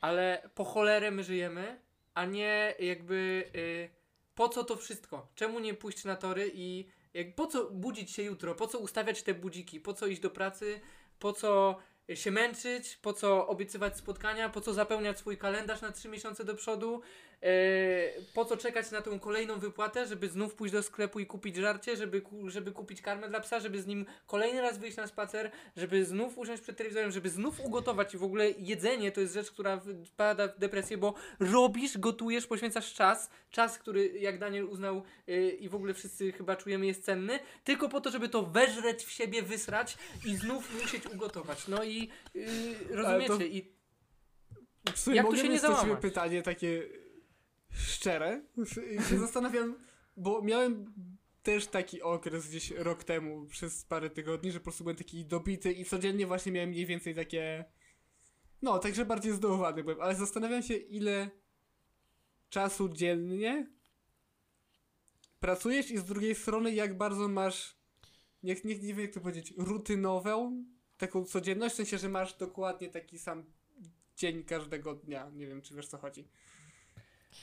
Ale 0.01 0.51
po 0.55 0.65
cholerę 0.65 1.11
my 1.11 1.25
żyjemy, 1.25 1.81
a 2.15 2.25
nie 2.25 2.75
jakby 2.79 3.51
yy, 3.55 3.89
po 4.35 4.49
co 4.49 4.65
to 4.65 4.77
wszystko? 4.77 5.29
Czemu 5.35 5.59
nie 5.59 5.75
pójść 5.75 6.05
na 6.05 6.17
tory 6.17 6.51
i 6.55 6.87
jak, 7.15 7.35
po 7.35 7.47
co 7.47 7.71
budzić 7.71 8.11
się 8.11 8.23
jutro? 8.23 8.55
Po 8.55 8.67
co 8.67 8.79
ustawiać 8.79 9.23
te 9.23 9.35
budziki? 9.35 9.81
Po 9.81 9.95
co 9.95 10.07
iść 10.07 10.21
do 10.21 10.31
pracy? 10.31 10.81
Po 11.19 11.33
co 11.33 11.79
się 12.15 12.31
męczyć? 12.31 12.97
Po 12.97 13.13
co 13.13 13.49
obiecywać 13.49 13.97
spotkania? 13.97 14.49
Po 14.49 14.61
co 14.61 14.75
zapełniać 14.75 15.19
swój 15.19 15.39
kalendarz 15.39 15.81
na 15.81 15.93
trzy 15.93 16.09
miesiące 16.09 16.45
do 16.45 16.55
przodu? 16.55 17.03
E, 17.43 18.23
po 18.35 18.45
co 18.45 18.57
czekać 18.57 18.91
na 18.91 19.03
tą 19.03 19.19
kolejną 19.19 19.59
wypłatę, 19.59 20.07
żeby 20.07 20.29
znów 20.29 20.55
pójść 20.55 20.73
do 20.73 20.83
sklepu 20.83 21.21
i 21.21 21.27
kupić 21.27 21.57
żarcie, 21.57 21.97
żeby, 21.97 22.23
żeby 22.47 22.73
kupić 22.73 23.03
karmę 23.03 23.29
dla 23.29 23.41
psa, 23.41 23.61
żeby 23.61 23.83
z 23.83 23.87
nim 23.87 24.07
kolejny 24.27 24.61
raz 24.61 24.79
wyjść 24.79 24.97
na 24.97 25.07
spacer, 25.07 25.51
żeby 25.77 26.05
znów 26.05 26.39
usiąść 26.39 26.63
przed 26.63 26.77
telewizorem, 26.77 27.11
żeby 27.11 27.31
znów 27.31 27.61
ugotować 27.61 28.15
i 28.15 28.19
w 28.19 28.23
ogóle 28.23 28.51
jedzenie 28.51 29.13
to 29.13 29.21
jest 29.21 29.35
rzecz, 29.35 29.51
która 29.51 29.81
wpada 30.07 30.49
w 30.49 30.59
depresję, 30.59 30.99
bo 30.99 31.15
robisz, 31.41 31.99
gotujesz, 31.99 32.47
poświęcasz 32.47 32.95
czas, 32.95 33.31
czas, 33.51 33.79
który 33.79 34.09
jak 34.09 34.39
Daniel 34.39 34.65
uznał 34.65 35.03
yy, 35.27 35.51
i 35.51 35.69
w 35.69 35.75
ogóle 35.75 35.95
wszyscy 35.95 36.33
chyba 36.33 36.57
czujemy 36.57 36.87
jest 36.87 37.05
cenny, 37.05 37.39
tylko 37.65 37.89
po 37.89 38.01
to, 38.01 38.11
żeby 38.11 38.29
to 38.29 38.43
weżreć 38.43 39.05
w 39.05 39.11
siebie, 39.11 39.43
wysrać 39.43 39.99
i 40.27 40.37
znów 40.37 40.83
musieć 40.83 41.07
ugotować. 41.07 41.69
No 41.69 41.85
i 41.85 42.09
yy, 42.35 42.47
rozumiecie, 42.91 43.29
to- 43.29 43.43
i 43.43 43.77
Jak 45.13 45.27
tu 45.27 45.37
się 45.37 45.49
nie 45.49 45.59
załamać? 45.59 46.01
pytanie 46.01 46.43
takie 46.43 46.83
szczere. 47.77 48.43
I 48.97 49.03
się 49.03 49.19
zastanawiam, 49.19 49.77
bo 50.17 50.43
miałem 50.43 50.93
też 51.43 51.67
taki 51.67 52.03
okres 52.03 52.49
gdzieś 52.49 52.71
rok 52.71 53.05
temu 53.05 53.47
przez 53.47 53.85
parę 53.85 54.11
tygodni, 54.11 54.53
że 54.53 54.61
po 54.61 54.65
prostu 54.65 54.85
byłem 54.85 54.97
taki 54.97 55.25
dobity 55.25 55.73
i 55.73 55.85
codziennie 55.85 56.27
właśnie 56.27 56.53
miałem 56.53 56.71
mniej 56.71 56.87
więcej 56.87 57.15
takie 57.15 57.65
no, 58.63 58.79
także 58.79 59.05
bardziej 59.05 59.33
zdołowany 59.33 59.85
byłem, 59.85 60.01
ale 60.01 60.15
zastanawiam 60.15 60.63
się 60.63 60.75
ile 60.75 61.31
czasu 62.49 62.89
dziennie 62.89 63.71
pracujesz 65.41 65.91
i 65.91 65.99
z 65.99 66.05
drugiej 66.05 66.35
strony 66.35 66.75
jak 66.75 66.97
bardzo 66.97 67.29
masz 67.29 67.77
nie, 68.43 68.57
nie, 68.65 68.79
nie 68.79 68.95
wiem 68.95 69.01
jak 69.01 69.15
to 69.15 69.21
powiedzieć, 69.21 69.55
rutynową 69.57 70.65
taką 70.99 71.25
codzienność, 71.25 71.75
w 71.75 71.77
sensie, 71.77 71.99
że 71.99 72.09
masz 72.09 72.35
dokładnie 72.35 72.89
taki 72.89 73.19
sam 73.19 73.45
dzień 74.17 74.45
każdego 74.45 74.95
dnia. 74.95 75.31
Nie 75.35 75.47
wiem, 75.47 75.63
czy 75.63 75.75
wiesz 75.75 75.89
co 75.89 75.99
chodzi. 75.99 76.29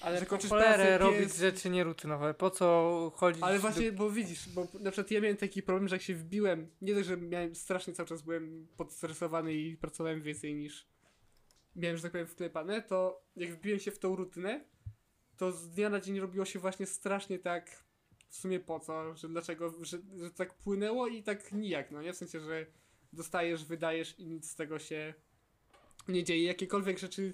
Ale 0.02 0.20
że 0.20 0.26
kończysz 0.26 0.50
pracę, 0.50 0.98
robić 0.98 1.20
pies- 1.20 1.40
rzeczy 1.40 1.70
nierutynowe. 1.70 2.34
Po 2.34 2.50
co 2.50 3.12
chodzić 3.16 3.44
Ale 3.44 3.56
do 3.56 3.62
właśnie, 3.62 3.92
bo 3.92 4.10
widzisz, 4.12 4.50
bo 4.50 4.68
na 4.80 4.92
przykład 4.92 5.12
ja 5.12 5.22
miałem 5.22 5.38
taki 5.38 5.64
problem, 5.64 5.88
że 5.88 5.96
jak 5.96 6.04
się 6.04 6.16
wbiłem, 6.16 6.72
nie 6.82 6.94
dość, 6.94 7.08
że 7.08 7.18
miałem 7.18 7.56
strasznie 7.56 7.94
cały 7.94 8.10
czas 8.10 8.22
byłem 8.22 8.68
podstresowany 8.78 9.54
i 9.54 9.78
pracowałem 9.78 10.22
więcej 10.22 10.56
niż 10.56 10.88
miałem, 11.76 11.98
że 11.98 12.04
tak 12.04 12.12
powiem, 12.12 12.28
wklepane, 12.28 12.82
to 12.82 13.24
jak 13.36 13.56
wbiłem 13.56 13.80
się 13.80 13.92
w 13.92 14.00
tą 14.00 14.16
rutynę, 14.16 14.66
to 15.38 15.52
z 15.52 15.70
dnia 15.70 15.90
na 15.90 16.00
dzień 16.00 16.20
robiło 16.20 16.46
się 16.46 16.60
właśnie 16.60 16.86
strasznie 16.86 17.40
tak 17.40 17.84
w 18.30 18.36
sumie 18.36 18.60
po 18.60 18.80
co, 18.80 19.16
że 19.16 19.30
dlaczego, 19.30 19.74
że, 19.86 19.98
że 20.18 20.32
tak 20.32 20.54
płynęło 20.54 21.08
i 21.08 21.24
tak 21.24 21.52
nijak, 21.52 21.92
no 21.92 22.02
nie? 22.02 22.14
W 22.14 22.18
sensie, 22.18 22.40
że 22.40 22.66
dostajesz, 23.14 23.66
wydajesz 23.66 24.20
i 24.20 24.26
nic 24.28 24.50
z 24.50 24.56
tego 24.56 24.80
się 24.80 25.14
nie 26.08 26.24
dzieje. 26.24 26.44
Jakiekolwiek 26.44 27.00
rzeczy, 27.00 27.34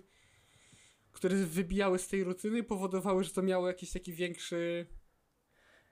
które 1.12 1.36
wybijały 1.36 2.00
z 2.00 2.08
tej 2.08 2.24
rutyny, 2.24 2.64
powodowały, 2.64 3.24
że 3.24 3.32
to 3.32 3.42
miało 3.42 3.68
jakiś 3.68 3.92
taki 3.92 4.14
większy 4.14 4.86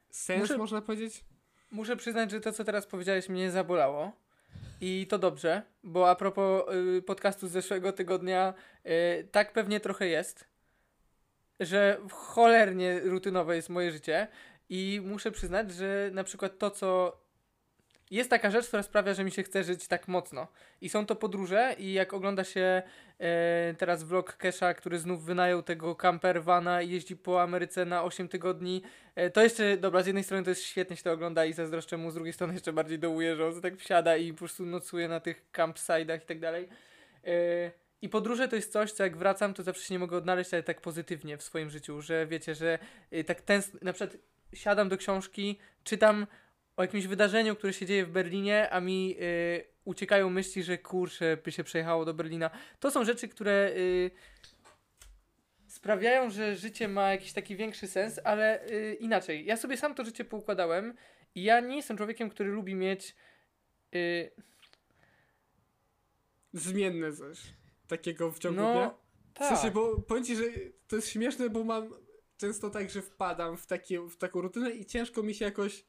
sens, 0.09 0.41
Muszę- 0.41 0.57
można 0.57 0.81
powiedzieć. 0.81 1.25
Muszę 1.71 1.95
przyznać, 1.97 2.31
że 2.31 2.41
to, 2.41 2.51
co 2.51 2.63
teraz 2.63 2.87
powiedziałeś, 2.87 3.29
mnie 3.29 3.51
zabolało. 3.51 4.11
I 4.81 5.07
to 5.09 5.19
dobrze, 5.19 5.61
bo 5.83 6.09
a 6.09 6.15
propos 6.15 6.63
y, 6.97 7.01
podcastu 7.01 7.47
z 7.47 7.51
zeszłego 7.51 7.91
tygodnia, 7.93 8.53
y, 8.85 9.27
tak 9.31 9.53
pewnie 9.53 9.79
trochę 9.79 10.07
jest, 10.07 10.47
że 11.59 12.01
cholernie 12.11 12.99
rutynowe 12.99 13.55
jest 13.55 13.69
moje 13.69 13.91
życie. 13.91 14.27
I 14.69 15.01
muszę 15.05 15.31
przyznać, 15.31 15.71
że 15.73 16.09
na 16.13 16.23
przykład 16.23 16.57
to, 16.57 16.71
co. 16.71 17.17
Jest 18.11 18.29
taka 18.29 18.51
rzecz, 18.51 18.67
która 18.67 18.83
sprawia, 18.83 19.13
że 19.13 19.23
mi 19.23 19.31
się 19.31 19.43
chce 19.43 19.63
żyć 19.63 19.87
tak 19.87 20.07
mocno. 20.07 20.47
I 20.81 20.89
są 20.89 21.05
to 21.05 21.15
podróże, 21.15 21.75
i 21.77 21.93
jak 21.93 22.13
ogląda 22.13 22.43
się 22.43 22.81
e, 23.19 23.75
teraz 23.77 24.03
vlog 24.03 24.37
Kesha, 24.37 24.73
który 24.73 24.99
znów 24.99 25.25
wynajął 25.25 25.63
tego 25.63 25.95
campervana 25.95 26.81
i 26.81 26.89
jeździ 26.89 27.17
po 27.17 27.41
Ameryce 27.41 27.85
na 27.85 28.03
8 28.03 28.27
tygodni, 28.27 28.81
E, 29.17 29.29
To 29.29 29.43
jeszcze, 29.43 29.77
dobra, 29.77 30.03
z 30.03 30.05
jednej 30.05 30.23
strony 30.23 30.43
to 30.43 30.49
jest 30.49 30.63
świetnie 30.63 30.95
się 30.95 31.03
to 31.03 31.11
ogląda 31.11 31.45
i 31.45 31.53
zazdroszczę 31.53 31.97
mu, 31.97 32.11
z 32.11 32.13
drugiej 32.13 32.33
strony 32.33 32.53
jeszcze 32.53 32.73
bardziej 32.73 32.99
dołuje, 32.99 33.35
że 33.35 33.47
on 33.47 33.61
tak 33.61 33.77
wsiada 33.77 34.17
i 34.17 34.33
po 34.33 34.39
prostu 34.39 34.65
nocuje 34.65 35.07
na 35.07 35.19
tych 35.19 35.51
campside'ach 35.53 36.23
i 36.23 36.25
tak 36.25 36.39
dalej. 36.39 36.69
E, 37.23 37.71
I 38.01 38.09
podróże 38.09 38.47
to 38.47 38.55
jest 38.55 38.71
coś, 38.71 38.91
co 38.91 39.03
jak 39.03 39.17
wracam, 39.17 39.53
to 39.53 39.63
zawsze 39.63 39.83
się 39.83 39.93
nie 39.93 39.99
mogę 39.99 40.17
odnaleźć, 40.17 40.53
ale 40.53 40.63
tak 40.63 40.81
pozytywnie 40.81 41.37
w 41.37 41.43
swoim 41.43 41.69
życiu, 41.69 42.01
że 42.01 42.27
wiecie, 42.27 42.55
że 42.55 42.79
e, 43.11 43.23
tak 43.23 43.41
ten, 43.41 43.61
na 43.81 43.93
przykład 43.93 44.17
siadam 44.53 44.89
do 44.89 44.97
książki, 44.97 45.59
czytam 45.83 46.27
o 46.77 46.81
jakimś 46.81 47.07
wydarzeniu, 47.07 47.55
które 47.55 47.73
się 47.73 47.85
dzieje 47.85 48.05
w 48.05 48.11
Berlinie, 48.11 48.69
a 48.69 48.81
mi 48.81 49.15
e, 49.19 49.23
uciekają 49.85 50.29
myśli, 50.29 50.63
że 50.63 50.77
kurczę, 50.77 51.37
by 51.37 51.51
się 51.51 51.63
przejechało 51.63 52.05
do 52.05 52.13
Berlina. 52.13 52.49
To 52.79 52.91
są 52.91 53.05
rzeczy, 53.05 53.27
które 53.27 53.51
e, 53.51 54.37
sprawiają, 55.77 56.29
że 56.29 56.55
życie 56.55 56.87
ma 56.87 57.11
jakiś 57.11 57.33
taki 57.33 57.55
większy 57.55 57.87
sens, 57.87 58.19
ale 58.23 58.67
y, 58.71 58.97
inaczej. 58.99 59.45
Ja 59.45 59.57
sobie 59.57 59.77
sam 59.77 59.95
to 59.95 60.05
życie 60.05 60.25
poukładałem 60.25 60.93
i 61.35 61.43
ja 61.43 61.59
nie 61.59 61.75
jestem 61.75 61.97
człowiekiem, 61.97 62.29
który 62.29 62.51
lubi 62.51 62.75
mieć. 62.75 63.15
Y, 63.95 64.31
Zmienne 66.53 67.13
coś. 67.13 67.39
Takiego 67.87 68.31
w 68.31 68.39
ciągu 68.39 68.61
no, 68.61 68.73
dnia. 68.73 68.89
W 69.33 69.37
tak. 69.37 69.47
sensie, 69.47 69.71
bo 69.71 70.01
powiem 70.01 70.23
ci, 70.23 70.35
że 70.35 70.43
to 70.87 70.95
jest 70.95 71.09
śmieszne, 71.09 71.49
bo 71.49 71.63
mam 71.63 71.93
często 72.37 72.69
tak, 72.69 72.89
że 72.89 73.01
wpadam 73.01 73.57
w, 73.57 73.65
takie, 73.65 74.01
w 74.01 74.17
taką 74.17 74.41
rutynę 74.41 74.71
i 74.71 74.85
ciężko 74.85 75.23
mi 75.23 75.33
się 75.33 75.45
jakoś... 75.45 75.85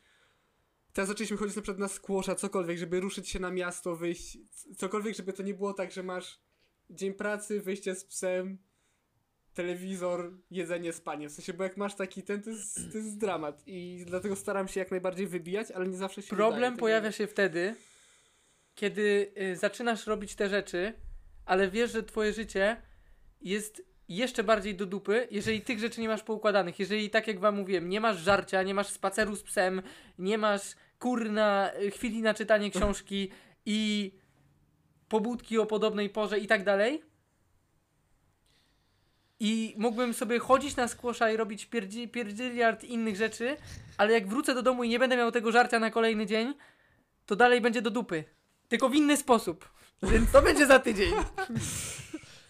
Teraz 0.92 1.08
zaczęliśmy 1.08 1.36
chodzić 1.36 1.56
na 1.56 1.62
przykład 1.62 1.78
na 1.78 1.88
skłosza, 1.88 2.34
cokolwiek, 2.34 2.78
żeby 2.78 3.00
ruszyć 3.00 3.28
się 3.28 3.40
na 3.40 3.50
miasto, 3.50 3.96
wyjść, 3.96 4.38
cokolwiek, 4.76 5.16
żeby 5.16 5.32
to 5.32 5.42
nie 5.42 5.54
było 5.54 5.72
tak, 5.72 5.92
że 5.92 6.02
masz 6.02 6.40
dzień 6.90 7.14
pracy, 7.14 7.60
wyjście 7.60 7.94
z 7.94 8.04
psem, 8.04 8.58
telewizor, 9.54 10.38
jedzenie, 10.50 10.92
spanie. 10.92 11.28
W 11.28 11.32
sensie, 11.32 11.52
bo 11.52 11.64
jak 11.64 11.76
masz 11.76 11.94
taki 11.94 12.22
ten, 12.22 12.42
to 12.42 12.50
jest, 12.50 12.92
to 12.92 12.98
jest 12.98 13.18
dramat. 13.18 13.62
I 13.66 14.04
dlatego 14.06 14.36
staram 14.36 14.68
się 14.68 14.80
jak 14.80 14.90
najbardziej 14.90 15.26
wybijać, 15.26 15.70
ale 15.70 15.86
nie 15.86 15.96
zawsze 15.96 16.22
się 16.22 16.36
Problem 16.36 16.72
udaje. 16.72 16.80
Pojawia 16.80 17.12
się 17.12 17.26
wtedy, 17.26 17.74
kiedy 18.74 19.32
y, 19.40 19.56
zaczynasz 19.56 20.06
robić 20.06 20.34
te 20.34 20.48
rzeczy, 20.48 20.92
ale 21.44 21.70
wiesz, 21.70 21.92
że 21.92 22.02
twoje 22.02 22.32
życie 22.32 22.82
jest 23.40 23.82
jeszcze 24.08 24.44
bardziej 24.44 24.74
do 24.74 24.86
dupy, 24.86 25.28
jeżeli 25.30 25.60
tych 25.60 25.78
rzeczy 25.78 26.00
nie 26.00 26.08
masz 26.08 26.22
poukładanych. 26.22 26.78
Jeżeli, 26.78 27.10
tak 27.10 27.26
jak 27.26 27.40
wam 27.40 27.56
mówiłem, 27.56 27.88
nie 27.88 28.00
masz 28.00 28.18
żarcia, 28.18 28.62
nie 28.62 28.74
masz 28.74 28.86
spaceru 28.86 29.36
z 29.36 29.42
psem, 29.42 29.82
nie 30.18 30.38
masz 30.38 30.62
kurna 30.98 31.70
y, 31.82 31.90
chwili 31.90 32.22
na 32.22 32.34
czytanie 32.34 32.70
książki 32.70 33.30
i 33.66 34.12
pobudki 35.08 35.58
o 35.58 35.66
podobnej 35.66 36.10
porze 36.10 36.38
i 36.38 36.46
tak 36.46 36.64
dalej. 36.64 37.02
I 39.40 39.74
mógłbym 39.78 40.14
sobie 40.14 40.38
chodzić 40.38 40.76
na 40.76 40.88
skłosza 40.88 41.30
i 41.30 41.36
robić 41.36 41.66
pierdzi, 41.66 42.08
pierdzieliard 42.08 42.84
innych 42.84 43.16
rzeczy, 43.16 43.56
ale 43.96 44.12
jak 44.12 44.28
wrócę 44.28 44.54
do 44.54 44.62
domu 44.62 44.84
i 44.84 44.88
nie 44.88 44.98
będę 44.98 45.16
miał 45.16 45.32
tego 45.32 45.52
żarcia 45.52 45.78
na 45.78 45.90
kolejny 45.90 46.26
dzień, 46.26 46.54
to 47.26 47.36
dalej 47.36 47.60
będzie 47.60 47.82
do 47.82 47.90
dupy. 47.90 48.24
Tylko 48.68 48.88
w 48.88 48.94
inny 48.94 49.16
sposób. 49.16 49.68
Więc 50.02 50.32
to 50.32 50.42
będzie 50.42 50.66
za 50.66 50.78
tydzień. 50.78 51.12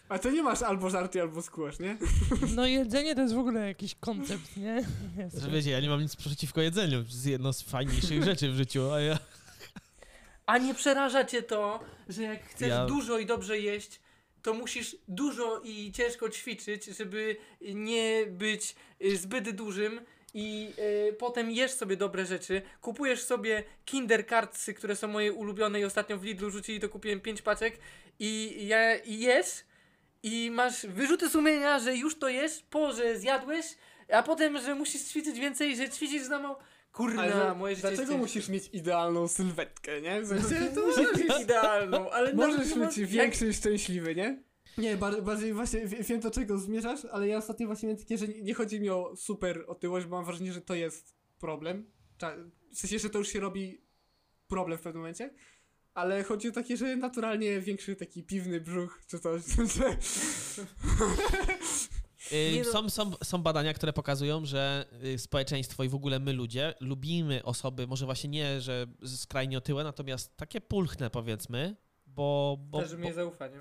A 0.08 0.18
to 0.18 0.30
nie 0.30 0.42
masz 0.42 0.62
albo 0.62 0.90
żarty, 0.90 1.20
albo 1.20 1.42
skłosz, 1.42 1.78
nie? 1.78 1.96
No 2.56 2.66
jedzenie 2.66 3.14
to 3.14 3.20
jest 3.20 3.34
w 3.34 3.38
ogóle 3.38 3.68
jakiś 3.68 3.94
koncept, 3.94 4.56
nie? 4.56 4.84
Że 5.42 5.50
wiecie, 5.50 5.70
ja 5.70 5.80
nie 5.80 5.88
mam 5.88 6.00
nic 6.02 6.16
przeciwko 6.16 6.60
jedzeniu. 6.60 7.02
To 7.02 7.08
jest 7.08 7.26
jedno 7.26 7.52
z 7.52 7.62
fajniejszych 7.62 8.24
rzeczy 8.24 8.50
w 8.50 8.54
życiu, 8.54 8.90
a 8.92 9.00
ja... 9.00 9.18
A 10.46 10.58
nie 10.58 10.74
przeraża 10.74 11.24
cię 11.24 11.42
to, 11.42 11.80
że 12.08 12.22
jak 12.22 12.44
chcesz 12.44 12.68
Ja- 12.68 12.86
dużo 12.86 13.18
i 13.18 13.26
dobrze 13.26 13.58
jeść, 13.58 14.00
to 14.42 14.54
musisz 14.54 14.96
dużo 15.08 15.60
i 15.64 15.92
ciężko 15.92 16.28
ćwiczyć, 16.28 16.84
żeby 16.84 17.36
nie 17.60 18.26
być 18.30 18.74
y, 19.04 19.16
zbyt 19.16 19.50
dużym 19.50 20.00
i 20.34 20.72
y, 21.08 21.12
potem 21.12 21.50
jesz 21.50 21.70
sobie 21.72 21.96
dobre 21.96 22.26
rzeczy, 22.26 22.62
kupujesz 22.80 23.22
sobie 23.22 23.64
Kinder 23.84 24.26
Cardsy, 24.26 24.74
które 24.74 24.96
są 24.96 25.08
moje 25.08 25.32
ulubione 25.32 25.80
i 25.80 25.84
ostatnio 25.84 26.18
w 26.18 26.24
Lidlu 26.24 26.50
rzucili, 26.50 26.80
to 26.80 26.88
kupiłem 26.88 27.20
5 27.20 27.42
paczek 27.42 27.78
i, 28.18 28.56
ja, 28.66 28.96
i 28.96 29.18
jesz 29.18 29.64
i 30.22 30.50
masz 30.50 30.86
wyrzuty 30.86 31.30
sumienia, 31.30 31.78
że 31.78 31.96
już 31.96 32.18
to 32.18 32.28
jesz, 32.28 32.62
po, 32.70 32.92
że 32.92 33.18
zjadłeś, 33.18 33.66
a 34.12 34.22
potem, 34.22 34.58
że 34.58 34.74
musisz 34.74 35.02
ćwiczyć 35.02 35.38
więcej, 35.40 35.76
że 35.76 35.88
ćwiczysz 35.88 36.22
za 36.22 36.38
mało. 36.38 36.58
Kurna, 36.92 37.22
Ale 37.22 37.54
moje 37.54 37.74
życie 37.76 37.88
dlaczego 37.88 38.12
jest 38.12 38.22
musisz 38.22 38.48
mieć 38.48 38.68
idealną 38.72 39.28
sylwetkę, 39.28 40.00
nie? 40.00 40.20
W 40.20 40.26
sensie, 40.28 40.70
to 40.74 40.80
możesz 40.86 41.16
mieć 41.16 41.40
idealną, 41.42 42.10
ale 42.10 42.34
Możesz 42.34 42.74
być 42.74 42.98
jak- 42.98 43.08
większy 43.10 43.48
i 43.48 43.52
szczęśliwy, 43.54 44.14
nie? 44.14 44.42
Nie, 44.78 44.96
bar- 44.96 45.22
bardziej 45.22 45.52
właśnie 45.52 45.86
wie- 45.86 46.02
wiem 46.02 46.20
do 46.20 46.30
czego 46.30 46.58
zmierzasz, 46.58 47.04
ale 47.04 47.28
ja 47.28 47.38
ostatnio 47.38 47.66
właśnie 47.66 47.86
miałem 47.86 48.02
takie, 48.02 48.18
że 48.18 48.28
nie 48.28 48.54
chodzi 48.54 48.80
mi 48.80 48.90
o 48.90 49.16
super 49.16 49.64
otyłość, 49.66 50.06
bo 50.06 50.16
mam 50.16 50.24
wrażenie, 50.24 50.52
że 50.52 50.60
to 50.60 50.74
jest 50.74 51.14
problem. 51.40 51.90
W 52.72 52.78
sensie, 52.78 52.98
że 52.98 53.10
to 53.10 53.18
już 53.18 53.28
się 53.28 53.40
robi 53.40 53.80
problem 54.48 54.78
w 54.78 54.80
pewnym 54.80 55.00
momencie. 55.00 55.30
Ale 55.98 56.24
chodzi 56.24 56.48
o 56.48 56.52
takie, 56.52 56.76
że 56.76 56.96
naturalnie 56.96 57.60
większy 57.60 57.96
taki 57.96 58.22
piwny 58.22 58.60
brzuch, 58.60 59.02
czy 59.06 59.18
coś. 59.18 59.42
Y, 62.32 62.62
no- 62.64 62.72
Są, 62.72 62.90
są, 62.90 63.10
są 63.24 63.38
badania, 63.42 63.74
które 63.74 63.92
pokazują, 63.92 64.44
że 64.44 64.86
y, 65.04 65.18
społeczeństwo 65.18 65.84
i 65.84 65.88
w 65.88 65.94
ogóle 65.94 66.18
my 66.18 66.32
ludzie 66.32 66.74
lubimy 66.80 67.42
osoby, 67.44 67.86
może 67.86 68.04
właśnie 68.04 68.30
nie, 68.30 68.60
że 68.60 68.86
skrajnie 69.06 69.58
otyłe, 69.58 69.84
natomiast 69.84 70.36
takie 70.36 70.60
pulchne 70.60 71.10
powiedzmy, 71.10 71.76
bo... 72.06 72.56
bo, 72.60 72.80
Też 72.80 72.92
bo 72.92 72.98
mnie 72.98 73.14
zaufaniem. 73.14 73.60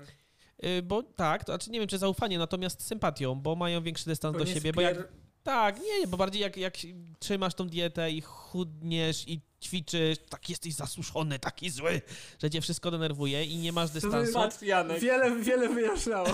Y, 0.64 0.82
Bo 0.82 1.02
tak, 1.02 1.44
to 1.44 1.52
znaczy 1.52 1.70
nie 1.70 1.78
wiem 1.78 1.88
czy 1.88 1.98
zaufanie, 1.98 2.38
natomiast 2.38 2.82
sympatią, 2.82 3.34
bo 3.34 3.56
mają 3.56 3.82
większy 3.82 4.04
dystans 4.04 4.32
Bo 4.32 4.38
do 4.38 4.46
siebie, 4.46 4.72
bo 4.72 4.80
jak 4.80 5.08
tak, 5.42 5.80
nie, 5.80 6.00
nie, 6.00 6.06
bo 6.06 6.16
bardziej 6.16 6.42
jak, 6.42 6.56
jak 6.56 6.74
trzymasz 7.18 7.54
tą 7.54 7.68
dietę 7.68 8.10
i 8.10 8.20
chudniesz 8.20 9.28
i 9.28 9.40
ćwiczysz, 9.62 10.18
tak 10.28 10.48
jesteś 10.48 10.74
zasuszony, 10.74 11.38
taki 11.38 11.70
zły, 11.70 12.02
że 12.42 12.50
cię 12.50 12.60
wszystko 12.60 12.90
denerwuje 12.90 13.44
i 13.44 13.56
nie 13.56 13.72
masz 13.72 13.90
dystansu. 13.90 14.32
Patrz, 14.32 14.62
Janek. 14.62 15.00
Wiele, 15.00 15.36
wiele 15.36 15.68
wyjaśniało. 15.68 16.28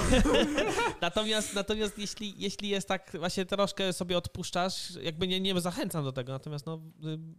Natomiast, 1.01 1.55
natomiast 1.55 1.99
jeśli, 1.99 2.35
jeśli 2.39 2.69
jest 2.69 2.89
tak, 2.89 3.17
właśnie 3.19 3.47
troszkę 3.47 3.93
sobie 3.93 4.19
odpuszczasz, 4.19 4.91
jakby 5.03 5.29
nie, 5.29 5.41
nie 5.41 5.61
zachęcam 5.61 6.05
do 6.05 6.13
tego, 6.13 6.33
natomiast 6.33 6.67
no, 6.67 6.81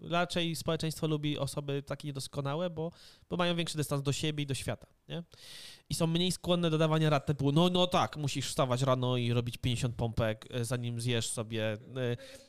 y, 0.06 0.10
raczej 0.10 0.56
społeczeństwo 0.56 1.08
lubi 1.08 1.38
osoby 1.38 1.84
takie 1.84 2.08
niedoskonałe, 2.08 2.69
bo, 2.69 2.91
bo 3.30 3.38
mają 3.38 3.56
większy 3.56 3.78
dystans 3.78 4.04
do 4.04 4.13
siebie 4.13 4.43
i 4.43 4.48
do 4.48 4.54
świata, 4.54 4.88
nie? 5.10 5.24
I 5.89 5.95
są 5.95 6.08
mniej 6.08 6.32
skłonne 6.32 6.69
do 6.69 6.78
dawania 6.78 7.10
rad 7.10 7.26
typu, 7.26 7.52
no, 7.52 7.69
no 7.69 7.88
tak, 7.88 8.17
musisz 8.17 8.48
wstawać 8.48 8.82
rano 8.82 9.17
i 9.17 9.34
robić 9.34 9.58
50 9.58 9.95
pompek, 9.95 10.56
y, 10.56 10.65
zanim 10.65 11.02
zjesz 11.02 11.30
sobie 11.30 11.74
y, 11.74 11.78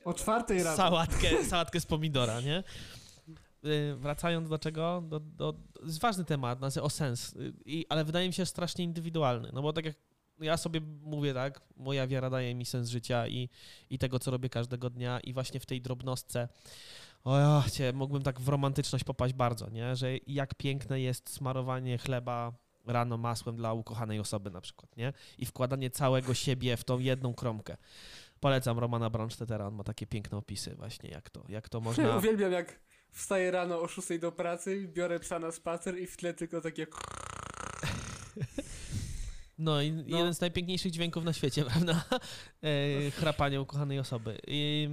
O 0.05 0.15
czwartej 0.15 0.63
rano. 0.63 0.77
sałatkę, 0.77 1.45
sałatkę 1.45 1.81
z 1.81 1.87
pomidora, 1.87 2.41
nie? 2.41 2.65
Y, 3.67 3.97
Wracając 3.97 4.49
do 4.49 4.59
czego? 4.59 5.03
Do, 5.09 5.21
do, 5.21 5.53
to 5.53 5.85
jest 5.85 6.01
ważny 6.01 6.25
temat, 6.25 6.59
o 6.83 6.91
sens, 6.91 7.33
y, 7.37 7.53
i, 7.65 7.87
ale 7.89 8.05
wydaje 8.05 8.27
mi 8.27 8.33
się 8.33 8.47
strasznie 8.47 8.85
indywidualny, 8.85 9.51
no 9.53 9.63
bo 9.63 9.73
tak 9.73 9.85
jak 9.85 9.97
ja 10.41 10.57
sobie 10.57 10.81
mówię 11.03 11.35
tak, 11.35 11.61
moja 11.77 12.07
wiara 12.07 12.31
daje 12.31 12.55
mi 12.55 12.67
sens 12.67 12.89
życia 12.89 13.29
i, 13.29 13.49
i 13.91 13.99
tego, 13.99 14.19
co 14.19 14.31
robię 14.31 14.49
każdego 14.49 14.91
dnia 14.91 15.21
i 15.21 15.33
właśnie 15.33 15.61
w 15.61 15.67
tej 15.67 15.83
drobnostce, 15.83 16.49
o 17.25 17.63
cię, 17.73 17.93
mógłbym 17.93 18.23
tak 18.23 18.41
w 18.41 18.49
romantyczność 18.49 19.05
popaść 19.05 19.35
bardzo, 19.35 19.71
nie? 19.71 19.97
Że 19.97 20.17
jak 20.27 20.55
piękne 20.55 21.01
jest 21.01 21.31
smarowanie 21.31 21.99
chleba 21.99 22.53
rano 22.87 23.17
masłem 23.17 23.57
dla 23.57 23.73
ukochanej 23.73 24.21
osoby 24.21 24.51
na 24.51 24.61
przykład, 24.61 24.97
nie? 24.97 25.13
I 25.39 25.47
wkładanie 25.47 25.91
całego 25.91 26.35
siebie 26.35 26.77
w 26.77 26.85
tą 26.85 26.99
jedną 26.99 27.35
kromkę. 27.35 27.77
Polecam 28.41 28.79
Romana 28.79 29.11
Bronstetera, 29.11 29.67
on 29.67 29.75
ma 29.75 29.85
takie 29.85 30.07
piękne 30.07 30.39
opisy 30.39 30.75
właśnie, 30.75 31.11
jak 31.11 31.31
to, 31.31 31.45
jak 31.49 31.69
to 31.69 31.81
można... 31.81 32.17
Uwielbiam 32.19 32.53
jak 32.53 32.81
wstaję 33.13 33.51
rano 33.51 33.81
o 33.81 33.89
6 33.89 34.19
do 34.21 34.33
pracy, 34.33 34.89
biorę 34.95 35.21
psa 35.21 35.39
na 35.39 35.53
spacer 35.53 35.99
i 35.99 36.07
w 36.07 36.17
tle 36.17 36.35
tylko 36.35 36.61
takie... 36.61 36.87
No 39.59 39.83
i 39.83 39.93
No. 39.93 40.19
jeden 40.19 40.35
z 40.35 40.41
najpiękniejszych 40.41 40.93
dźwięków 40.93 41.25
na 41.25 41.33
świecie, 41.33 41.65
prawda? 41.71 42.05
E, 42.63 43.11
chrapanie 43.11 43.61
ukochanej 43.61 43.99
osoby. 43.99 44.39
I, 44.47 44.89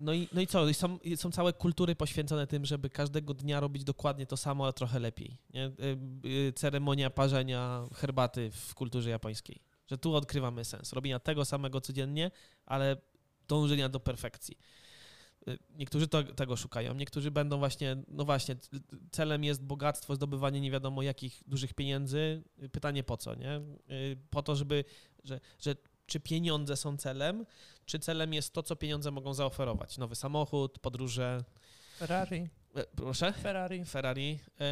no, 0.00 0.12
i, 0.12 0.28
no 0.32 0.40
i 0.40 0.46
co? 0.46 0.68
I 0.68 0.74
Są, 0.74 0.98
są 1.16 1.30
całe 1.32 1.52
kultury 1.52 1.96
poświęcone 1.96 2.46
tym, 2.46 2.64
żeby 2.64 2.90
każdego 2.90 3.34
dnia 3.34 3.60
robić 3.60 3.84
dokładnie 3.84 4.26
to 4.26 4.36
samo, 4.36 4.64
ale 4.64 4.72
trochę 4.72 4.98
lepiej. 4.98 5.38
Nie? 5.54 5.64
E, 5.64 5.70
e, 6.48 6.52
Ceremonia 6.52 7.10
parzenia 7.10 7.84
herbaty 7.94 8.50
w 8.50 8.74
kulturze 8.74 9.10
japońskiej. 9.10 9.62
Że 9.90 9.98
tu 9.98 10.14
odkrywamy 10.14 10.64
sens. 10.64 10.92
Robienia 10.92 11.18
tego 11.18 11.44
samego 11.44 11.80
codziennie, 11.80 12.30
ale 12.66 12.96
dążenia 13.48 13.88
do 13.88 14.00
perfekcji. 14.00 14.58
Niektórzy 15.70 16.08
to, 16.08 16.22
tego 16.22 16.56
szukają, 16.56 16.94
niektórzy 16.94 17.30
będą 17.30 17.58
właśnie, 17.58 17.96
no 18.08 18.24
właśnie, 18.24 18.56
celem 19.10 19.44
jest 19.44 19.62
bogactwo, 19.62 20.14
zdobywanie 20.14 20.60
nie 20.60 20.70
wiadomo 20.70 21.02
jakich 21.02 21.42
dużych 21.46 21.74
pieniędzy. 21.74 22.42
Pytanie 22.72 23.04
po 23.04 23.16
co, 23.16 23.34
nie? 23.34 23.56
Y, 23.90 24.16
Po 24.30 24.42
to, 24.42 24.56
żeby, 24.56 24.84
że, 25.24 25.40
że 25.58 25.76
czy 26.06 26.20
pieniądze 26.20 26.76
są 26.76 26.96
celem, 26.96 27.46
czy 27.84 27.98
celem 27.98 28.34
jest 28.34 28.52
to, 28.52 28.62
co 28.62 28.76
pieniądze 28.76 29.10
mogą 29.10 29.34
zaoferować. 29.34 29.98
Nowy 29.98 30.14
samochód, 30.14 30.78
podróże, 30.78 31.44
Ferrari. 31.98 32.48
e, 32.74 32.84
proszę? 32.96 33.32
Ferrari. 33.32 33.84
Ferrari. 33.84 34.38
E, 34.60 34.64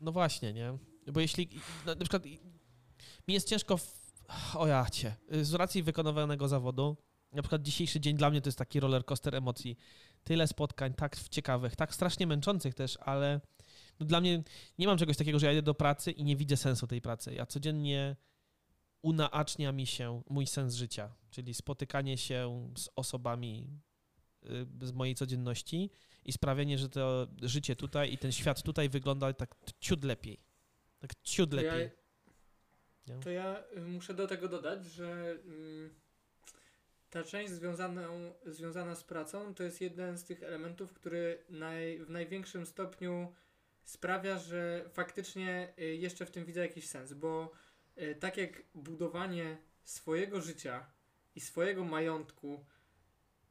No 0.00 0.12
właśnie, 0.12 0.52
nie? 0.52 0.78
Bo 1.12 1.20
jeśli 1.20 1.48
na 1.86 1.94
na 1.94 2.00
przykład 2.00 2.24
mi 3.28 3.34
jest 3.34 3.48
ciężko, 3.48 3.76
w, 3.76 3.98
o 4.56 4.66
ja 4.66 4.86
cię, 4.90 5.16
z 5.42 5.54
racji 5.54 5.82
wykonywanego 5.82 6.48
zawodu, 6.48 6.96
na 7.36 7.42
przykład 7.42 7.62
dzisiejszy 7.62 8.00
dzień 8.00 8.16
dla 8.16 8.30
mnie 8.30 8.40
to 8.40 8.48
jest 8.48 8.58
taki 8.58 8.80
roller 8.80 9.04
coaster 9.04 9.34
emocji. 9.34 9.76
Tyle 10.24 10.46
spotkań, 10.46 10.94
tak 10.94 11.16
ciekawych, 11.28 11.76
tak 11.76 11.94
strasznie 11.94 12.26
męczących 12.26 12.74
też, 12.74 12.98
ale 13.00 13.40
no 14.00 14.06
dla 14.06 14.20
mnie 14.20 14.42
nie 14.78 14.86
mam 14.86 14.98
czegoś 14.98 15.16
takiego, 15.16 15.38
że 15.38 15.46
ja 15.46 15.52
idę 15.52 15.62
do 15.62 15.74
pracy 15.74 16.10
i 16.10 16.24
nie 16.24 16.36
widzę 16.36 16.56
sensu 16.56 16.86
tej 16.86 17.00
pracy. 17.00 17.34
Ja 17.34 17.46
codziennie 17.46 18.16
unaacznia 19.02 19.72
mi 19.72 19.86
się 19.86 20.22
mój 20.30 20.46
sens 20.46 20.74
życia, 20.74 21.14
czyli 21.30 21.54
spotykanie 21.54 22.18
się 22.18 22.70
z 22.78 22.88
osobami 22.96 23.66
y, 24.82 24.86
z 24.86 24.92
mojej 24.92 25.14
codzienności 25.14 25.90
i 26.24 26.32
sprawienie, 26.32 26.78
że 26.78 26.88
to 26.88 27.26
życie 27.42 27.76
tutaj 27.76 28.12
i 28.12 28.18
ten 28.18 28.32
świat 28.32 28.62
tutaj 28.62 28.88
wygląda 28.88 29.32
tak 29.32 29.54
ciut 29.80 30.04
lepiej. 30.04 30.40
Tak 30.98 31.14
ciut 31.22 31.50
To 31.50 31.56
ja, 31.56 31.62
lepiej. 31.62 31.90
Nie? 33.06 33.18
to 33.18 33.30
ja 33.30 33.62
y, 33.76 33.80
muszę 33.80 34.14
do 34.14 34.26
tego 34.26 34.48
dodać, 34.48 34.86
że 34.86 35.38
mm, 35.44 36.05
ta 37.10 37.24
część 37.24 37.52
związana, 37.52 38.08
związana 38.46 38.94
z 38.94 39.04
pracą 39.04 39.54
to 39.54 39.62
jest 39.62 39.80
jeden 39.80 40.18
z 40.18 40.24
tych 40.24 40.42
elementów, 40.42 40.92
który 40.92 41.44
naj, 41.48 41.98
w 41.98 42.10
największym 42.10 42.66
stopniu 42.66 43.32
sprawia, 43.84 44.38
że 44.38 44.84
faktycznie 44.92 45.72
y, 45.78 45.84
jeszcze 45.84 46.26
w 46.26 46.30
tym 46.30 46.44
widzę 46.44 46.60
jakiś 46.60 46.88
sens, 46.88 47.12
bo 47.12 47.52
y, 47.98 48.14
tak 48.14 48.36
jak 48.36 48.62
budowanie 48.74 49.58
swojego 49.84 50.40
życia 50.40 50.86
i 51.34 51.40
swojego 51.40 51.84
majątku 51.84 52.64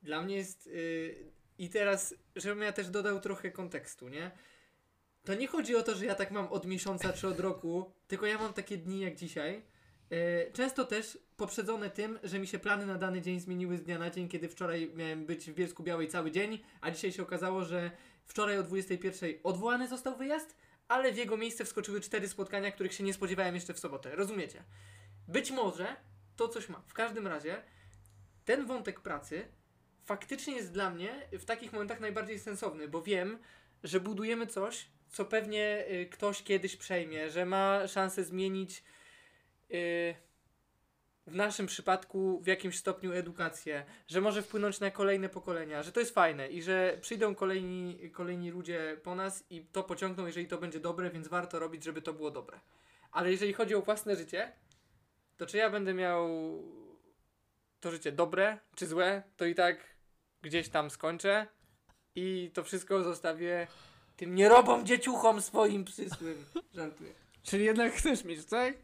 dla 0.04 0.22
mnie 0.22 0.36
jest 0.36 0.68
y, 0.68 1.32
i 1.58 1.70
teraz, 1.70 2.16
żebym 2.36 2.64
ja 2.64 2.72
też 2.72 2.90
dodał 2.90 3.20
trochę 3.20 3.52
kontekstu, 3.52 4.10
nie? 4.10 4.32
To 5.24 5.36
nie 5.36 5.48
chodzi 5.48 5.76
o 5.76 5.84
to, 5.84 5.96
że 5.96 6.06
ja 6.06 6.16
tak 6.16 6.32
mam 6.32 6.48
od 6.48 6.66
miesiąca 6.66 7.14
czy 7.14 7.28
od 7.28 7.40
roku, 7.40 7.92
tylko 8.08 8.26
ja 8.26 8.38
mam 8.38 8.54
takie 8.54 8.78
dni 8.78 9.00
jak 9.00 9.16
dzisiaj. 9.16 9.62
E, 10.12 10.52
Często 10.52 10.86
też 10.86 11.18
poprzedzone 11.38 11.90
tym, 11.90 12.20
że 12.24 12.40
mi 12.40 12.48
się 12.48 12.60
plany 12.60 12.86
na 12.86 12.96
dany 12.96 13.22
dzień 13.22 13.40
zmieniły 13.40 13.78
z 13.78 13.84
dnia 13.84 14.00
na 14.00 14.10
dzień, 14.10 14.30
kiedy 14.30 14.50
wczoraj 14.50 14.92
miałem 14.96 15.26
być 15.26 15.52
w 15.52 15.54
Bielsku 15.54 15.84
Białej 15.84 16.08
cały 16.08 16.32
dzień, 16.32 16.60
a 16.82 16.92
dzisiaj 16.92 17.12
się 17.12 17.24
okazało, 17.24 17.64
że 17.64 17.92
wczoraj 18.26 18.58
o 18.58 18.64
21 18.64 19.30
odwołany 19.44 19.88
został 19.88 20.18
wyjazd, 20.18 20.56
ale 20.88 21.12
w 21.12 21.18
jego 21.18 21.38
miejsce 21.38 21.66
wskoczyły 21.66 22.02
cztery 22.02 22.28
spotkania, 22.28 22.72
których 22.72 22.94
się 22.94 23.04
nie 23.04 23.14
spodziewałem 23.14 23.56
jeszcze 23.56 23.74
w 23.74 23.80
sobotę. 23.80 24.16
Rozumiecie? 24.16 24.64
Być 25.28 25.52
może 25.52 25.96
to 26.36 26.48
coś 26.48 26.70
ma. 26.70 26.82
W 26.88 26.94
każdym 26.94 27.28
razie 27.28 27.62
ten 28.46 28.66
wątek 28.66 29.00
pracy 29.00 29.48
faktycznie 30.06 30.56
jest 30.56 30.72
dla 30.72 30.90
mnie 30.90 31.28
w 31.32 31.46
takich 31.46 31.74
momentach 31.74 32.00
najbardziej 32.00 32.40
sensowny, 32.40 32.88
bo 32.88 33.02
wiem, 33.02 33.38
że 33.84 34.00
budujemy 34.00 34.48
coś, 34.48 34.86
co 35.10 35.26
pewnie 35.26 35.86
y, 35.92 36.06
ktoś 36.06 36.44
kiedyś 36.44 36.76
przejmie, 36.76 37.30
że 37.30 37.46
ma 37.46 37.88
szansę 37.88 38.24
zmienić 38.24 38.84
w 41.28 41.36
naszym 41.36 41.66
przypadku 41.68 42.40
w 42.42 42.48
jakimś 42.48 42.78
stopniu 42.78 43.14
edukację, 43.14 43.86
że 44.08 44.22
może 44.22 44.42
wpłynąć 44.42 44.80
na 44.80 44.92
kolejne 44.92 45.30
pokolenia, 45.30 45.84
że 45.84 45.92
to 45.92 46.00
jest 46.00 46.14
fajne 46.14 46.48
i 46.48 46.64
że 46.64 46.98
przyjdą 47.02 47.36
kolejni, 47.36 48.12
kolejni 48.12 48.52
ludzie 48.52 48.98
po 49.04 49.16
nas 49.16 49.44
i 49.50 49.66
to 49.66 49.84
pociągną, 49.84 50.26
jeżeli 50.26 50.48
to 50.48 50.58
będzie 50.58 50.80
dobre, 50.80 51.10
więc 51.10 51.28
warto 51.28 51.60
robić, 51.60 51.84
żeby 51.84 52.02
to 52.02 52.14
było 52.14 52.32
dobre. 52.32 52.60
Ale 53.12 53.32
jeżeli 53.32 53.54
chodzi 53.54 53.76
o 53.76 53.82
własne 53.82 54.16
życie, 54.16 54.52
to 55.38 55.46
czy 55.46 55.58
ja 55.58 55.70
będę 55.70 55.94
miał 55.94 56.30
to 57.80 57.92
życie 57.92 58.12
dobre 58.12 58.58
czy 58.76 58.88
złe, 58.88 59.24
to 59.38 59.46
i 59.46 59.56
tak 59.56 59.96
gdzieś 60.42 60.70
tam 60.70 60.90
skończę 60.90 61.48
i 62.16 62.52
to 62.54 62.64
wszystko 62.64 63.04
zostawię 63.04 63.68
tym 64.18 64.36
nierobom 64.36 64.86
dzieciuchom 64.86 65.42
swoim 65.42 65.86
przysłym. 65.86 66.46
Żartuję. 66.74 67.25
Czyli 67.46 67.66
jednak 67.66 67.94
chcesz 67.94 68.24
mieć, 68.24 68.46
tak? 68.46 68.74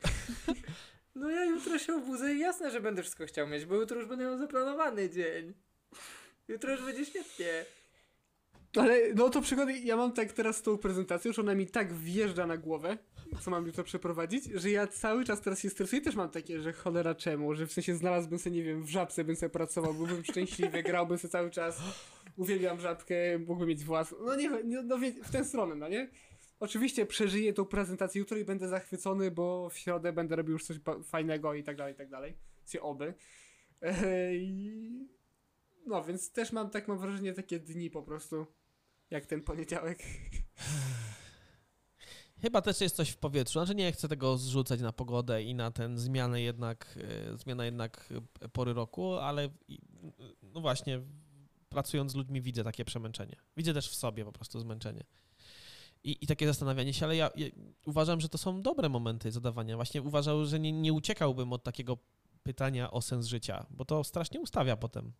No 1.15 1.29
ja 1.29 1.45
jutro 1.45 1.79
się 1.79 1.95
obudzę 1.95 2.33
i 2.33 2.39
jasne, 2.39 2.71
że 2.71 2.81
będę 2.81 3.01
wszystko 3.01 3.25
chciał 3.25 3.47
mieć, 3.47 3.65
bo 3.65 3.75
jutro 3.75 3.97
już 3.99 4.09
będę 4.09 4.23
miał 4.25 4.37
zaplanowany 4.37 5.09
dzień. 5.09 5.53
Jutro 6.47 6.71
już 6.71 6.81
będzie 6.81 7.05
świetnie. 7.05 7.65
Ale 8.75 9.13
no 9.15 9.29
to 9.29 9.41
przykłady, 9.41 9.79
ja 9.79 9.97
mam 9.97 10.13
tak 10.13 10.31
teraz 10.33 10.57
z 10.57 10.61
tą 10.61 10.77
prezentacją, 10.77 11.33
że 11.33 11.41
ona 11.41 11.55
mi 11.55 11.67
tak 11.67 11.93
wjeżdża 11.93 12.47
na 12.47 12.57
głowę, 12.57 12.97
co 13.41 13.51
mam 13.51 13.65
jutro 13.65 13.83
przeprowadzić, 13.83 14.43
że 14.53 14.69
ja 14.69 14.87
cały 14.87 15.25
czas 15.25 15.41
teraz 15.41 15.59
się 15.59 15.69
stresuję, 15.69 16.01
też 16.01 16.15
mam 16.15 16.29
takie, 16.29 16.61
że 16.61 16.73
cholera 16.73 17.15
czemu, 17.15 17.55
że 17.55 17.67
w 17.67 17.73
sensie 17.73 17.95
znalazłbym 17.95 18.39
sobie, 18.39 18.55
nie 18.55 18.63
wiem, 18.63 18.83
w 18.83 18.89
żabce 18.89 19.23
bym 19.23 19.35
sobie 19.35 19.49
pracował, 19.49 19.93
byłbym 19.93 20.23
szczęśliwy, 20.23 20.83
grałbym 20.89 21.17
sobie 21.17 21.31
cały 21.31 21.49
czas, 21.51 21.81
uwielbiam 22.37 22.79
żabkę, 22.79 23.15
mógłbym 23.39 23.69
mieć 23.69 23.83
własną, 23.83 24.17
no 24.25 24.35
nie, 24.35 24.49
no 24.83 24.99
wie- 24.99 25.23
w 25.23 25.31
tę 25.31 25.45
stronę, 25.45 25.75
no 25.75 25.89
nie? 25.89 26.09
Oczywiście 26.61 27.05
przeżyję 27.05 27.53
tą 27.53 27.65
prezentację 27.65 28.19
jutro 28.19 28.37
i 28.37 28.45
będę 28.45 28.67
zachwycony, 28.67 29.31
bo 29.31 29.69
w 29.69 29.77
środę 29.77 30.13
będę 30.13 30.35
robił 30.35 30.53
już 30.53 30.65
coś 30.65 30.79
fajnego 31.03 31.53
i 31.53 31.63
tak 31.63 31.77
dalej, 31.77 31.93
i 31.93 31.97
tak 31.97 32.09
dalej. 32.09 32.37
Się 32.65 32.81
oby. 32.81 33.13
No, 35.85 36.03
więc 36.03 36.31
też 36.31 36.51
mam, 36.51 36.69
tak 36.69 36.87
mam 36.87 36.97
wrażenie, 36.97 37.33
takie 37.33 37.59
dni 37.59 37.89
po 37.89 38.03
prostu, 38.03 38.45
jak 39.09 39.25
ten 39.25 39.41
poniedziałek. 39.41 39.99
Chyba 42.41 42.61
też 42.61 42.81
jest 42.81 42.95
coś 42.95 43.09
w 43.09 43.17
powietrzu. 43.17 43.59
Znaczy 43.59 43.75
nie 43.75 43.91
chcę 43.91 44.07
tego 44.07 44.37
zrzucać 44.37 44.81
na 44.81 44.93
pogodę 44.93 45.43
i 45.43 45.55
na 45.55 45.71
ten 45.71 45.97
zmianę 45.97 46.41
jednak, 46.41 46.99
e, 47.33 47.37
zmianę 47.37 47.65
jednak 47.65 48.13
e, 48.41 48.49
pory 48.49 48.73
roku, 48.73 49.13
ale 49.13 49.49
no 50.41 50.61
właśnie 50.61 51.01
pracując 51.69 52.11
z 52.11 52.15
ludźmi 52.15 52.41
widzę 52.41 52.63
takie 52.63 52.85
przemęczenie. 52.85 53.35
Widzę 53.57 53.73
też 53.73 53.89
w 53.89 53.95
sobie 53.95 54.25
po 54.25 54.31
prostu 54.31 54.59
zmęczenie. 54.59 55.03
I, 56.03 56.17
i 56.21 56.27
takie 56.27 56.47
zastanawianie 56.47 56.93
się, 56.93 57.05
ale 57.05 57.15
ja, 57.15 57.31
ja 57.35 57.47
uważam, 57.85 58.21
że 58.21 58.29
to 58.29 58.37
są 58.37 58.61
dobre 58.61 58.89
momenty 58.89 59.31
zadawania. 59.31 59.75
Właśnie 59.75 60.01
uważam, 60.01 60.45
że 60.45 60.59
nie, 60.59 60.71
nie 60.71 60.93
uciekałbym 60.93 61.53
od 61.53 61.63
takiego 61.63 61.97
pytania 62.43 62.91
o 62.91 63.01
sens 63.01 63.25
życia, 63.25 63.65
bo 63.69 63.85
to 63.85 64.03
strasznie 64.03 64.39
ustawia 64.39 64.77
potem. 64.77 65.13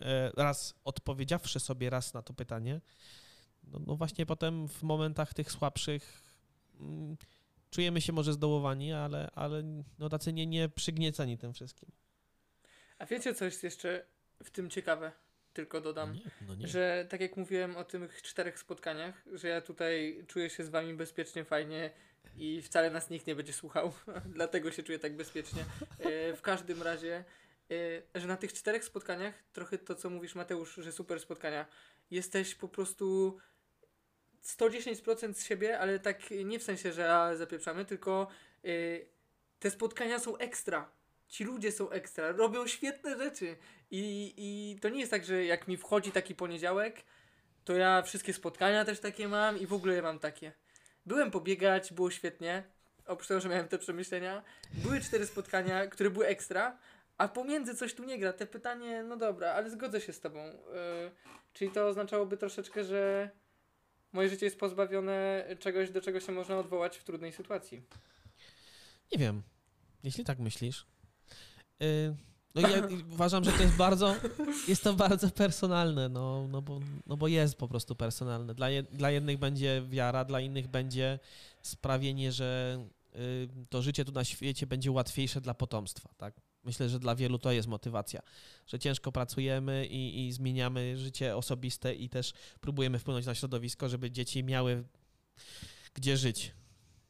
E, 0.00 0.32
Raz 0.36 0.74
odpowiedziawszy 0.84 1.60
sobie 1.60 1.90
raz 1.90 2.14
na 2.14 2.22
to 2.22 2.34
pytanie, 2.34 2.80
no, 3.64 3.78
no 3.86 3.96
właśnie 3.96 4.26
potem 4.26 4.68
w 4.68 4.82
momentach 4.82 5.34
tych 5.34 5.52
słabszych 5.52 6.22
mm, 6.80 7.16
czujemy 7.70 8.00
się 8.00 8.12
może 8.12 8.32
zdołowani, 8.32 8.92
ale, 8.92 9.30
ale 9.34 9.62
no 9.98 10.08
tacy 10.08 10.32
nie, 10.32 10.46
nie 10.46 10.68
przygnieceni 10.68 11.38
tym 11.38 11.52
wszystkim. 11.52 11.88
A 12.98 13.06
wiecie, 13.06 13.34
co 13.34 13.44
jest 13.44 13.62
jeszcze 13.62 14.06
w 14.44 14.50
tym 14.50 14.70
ciekawe? 14.70 15.12
Tylko 15.52 15.80
dodam. 15.80 16.12
Nie, 16.12 16.20
no 16.48 16.54
nie. 16.54 16.68
Że 16.68 17.06
tak 17.08 17.20
jak 17.20 17.36
mówiłem 17.36 17.76
o 17.76 17.84
tych 17.84 18.22
czterech 18.22 18.58
spotkaniach, 18.58 19.22
że 19.32 19.48
ja 19.48 19.60
tutaj 19.60 20.24
czuję 20.28 20.50
się 20.50 20.64
z 20.64 20.68
wami 20.68 20.94
bezpiecznie, 20.94 21.44
fajnie 21.44 21.90
i 22.36 22.62
wcale 22.62 22.90
nas 22.90 23.10
nikt 23.10 23.26
nie 23.26 23.34
będzie 23.34 23.52
słuchał, 23.52 23.92
dlatego 24.34 24.72
się 24.72 24.82
czuję 24.82 24.98
tak 24.98 25.16
bezpiecznie. 25.16 25.64
E, 25.98 26.36
w 26.36 26.42
każdym 26.42 26.82
razie, 26.82 27.24
e, 28.14 28.20
że 28.20 28.26
na 28.26 28.36
tych 28.36 28.52
czterech 28.52 28.84
spotkaniach, 28.84 29.34
trochę 29.52 29.78
to 29.78 29.94
co 29.94 30.10
mówisz 30.10 30.34
Mateusz, 30.34 30.74
że 30.74 30.92
super 30.92 31.20
spotkania, 31.20 31.66
jesteś 32.10 32.54
po 32.54 32.68
prostu 32.68 33.38
110% 34.44 35.34
z 35.34 35.44
siebie, 35.44 35.78
ale 35.78 35.98
tak 35.98 36.30
nie 36.44 36.58
w 36.58 36.62
sensie, 36.62 36.92
że 36.92 37.30
zapieprzamy, 37.36 37.84
tylko 37.84 38.28
e, 38.64 38.68
te 39.58 39.70
spotkania 39.70 40.18
są 40.18 40.36
ekstra. 40.36 40.90
Ci 41.28 41.44
ludzie 41.44 41.72
są 41.72 41.90
ekstra, 41.90 42.32
robią 42.32 42.66
świetne 42.66 43.18
rzeczy. 43.18 43.56
I, 43.92 44.34
I 44.36 44.78
to 44.80 44.88
nie 44.88 45.00
jest 45.00 45.10
tak, 45.10 45.24
że 45.24 45.44
jak 45.44 45.68
mi 45.68 45.76
wchodzi 45.76 46.12
taki 46.12 46.34
poniedziałek, 46.34 47.02
to 47.64 47.76
ja 47.76 48.02
wszystkie 48.02 48.32
spotkania 48.32 48.84
też 48.84 49.00
takie 49.00 49.28
mam 49.28 49.58
i 49.58 49.66
w 49.66 49.72
ogóle 49.72 50.02
mam 50.02 50.18
takie. 50.18 50.52
Byłem 51.06 51.30
pobiegać, 51.30 51.92
było 51.92 52.10
świetnie. 52.10 52.62
Oprócz 53.06 53.28
tego, 53.28 53.40
że 53.40 53.48
miałem 53.48 53.68
te 53.68 53.78
przemyślenia. 53.78 54.42
Były 54.74 55.00
cztery 55.00 55.26
spotkania, 55.26 55.86
które 55.86 56.10
były 56.10 56.26
ekstra, 56.26 56.78
a 57.18 57.28
pomiędzy 57.28 57.74
coś 57.74 57.94
tu 57.94 58.04
nie 58.04 58.18
gra. 58.18 58.32
Te 58.32 58.46
pytanie, 58.46 59.02
no 59.02 59.16
dobra, 59.16 59.52
ale 59.52 59.70
zgodzę 59.70 60.00
się 60.00 60.12
z 60.12 60.20
tobą. 60.20 60.44
Yy, 60.44 60.52
czyli 61.52 61.70
to 61.70 61.86
oznaczałoby 61.86 62.36
troszeczkę, 62.36 62.84
że 62.84 63.30
moje 64.12 64.28
życie 64.28 64.46
jest 64.46 64.58
pozbawione 64.58 65.44
czegoś, 65.58 65.90
do 65.90 66.00
czego 66.00 66.20
się 66.20 66.32
można 66.32 66.58
odwołać 66.58 66.98
w 66.98 67.04
trudnej 67.04 67.32
sytuacji. 67.32 67.82
Nie 69.12 69.18
wiem, 69.18 69.42
jeśli 70.04 70.24
tak 70.24 70.38
myślisz. 70.38 70.86
Y, 71.82 72.14
no 72.54 72.68
ja 72.68 72.88
uważam, 73.12 73.44
że 73.44 73.52
to 73.52 73.62
jest 73.62 73.76
bardzo, 73.76 74.14
jest 74.68 74.84
to 74.84 74.94
bardzo 74.94 75.30
personalne, 75.30 76.08
no, 76.08 76.48
no, 76.48 76.62
bo, 76.62 76.80
no 77.06 77.16
bo 77.16 77.28
jest 77.28 77.54
po 77.54 77.68
prostu 77.68 77.96
personalne. 77.96 78.54
Dla, 78.54 78.70
jed, 78.70 78.90
dla 78.90 79.10
jednych 79.10 79.38
będzie 79.38 79.82
wiara, 79.88 80.24
dla 80.24 80.40
innych 80.40 80.68
będzie 80.68 81.18
sprawienie, 81.62 82.32
że 82.32 82.78
y, 83.16 83.48
to 83.68 83.82
życie 83.82 84.04
tu 84.04 84.12
na 84.12 84.24
świecie 84.24 84.66
będzie 84.66 84.90
łatwiejsze 84.90 85.40
dla 85.40 85.54
potomstwa, 85.54 86.14
tak? 86.16 86.34
Myślę, 86.64 86.88
że 86.88 86.98
dla 86.98 87.14
wielu 87.14 87.38
to 87.38 87.52
jest 87.52 87.68
motywacja, 87.68 88.22
że 88.66 88.78
ciężko 88.78 89.12
pracujemy 89.12 89.86
i, 89.86 90.26
i 90.26 90.32
zmieniamy 90.32 90.96
życie 90.96 91.36
osobiste 91.36 91.94
i 91.94 92.08
też 92.08 92.32
próbujemy 92.60 92.98
wpłynąć 92.98 93.26
na 93.26 93.34
środowisko, 93.34 93.88
żeby 93.88 94.10
dzieci 94.10 94.44
miały 94.44 94.84
gdzie 95.94 96.16
żyć. 96.16 96.52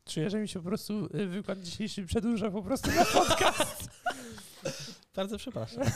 Czuję, 0.04 0.30
że 0.30 0.40
mi 0.40 0.48
się 0.48 0.58
po 0.60 0.68
prostu 0.68 1.08
y, 1.14 1.26
wykład 1.26 1.60
dzisiejszy 1.60 2.06
przedłuża 2.06 2.50
po 2.50 2.62
prostu 2.62 2.90
na 2.90 3.04
podcast. 3.04 3.90
Bardzo 5.14 5.38
przepraszam. 5.38 5.84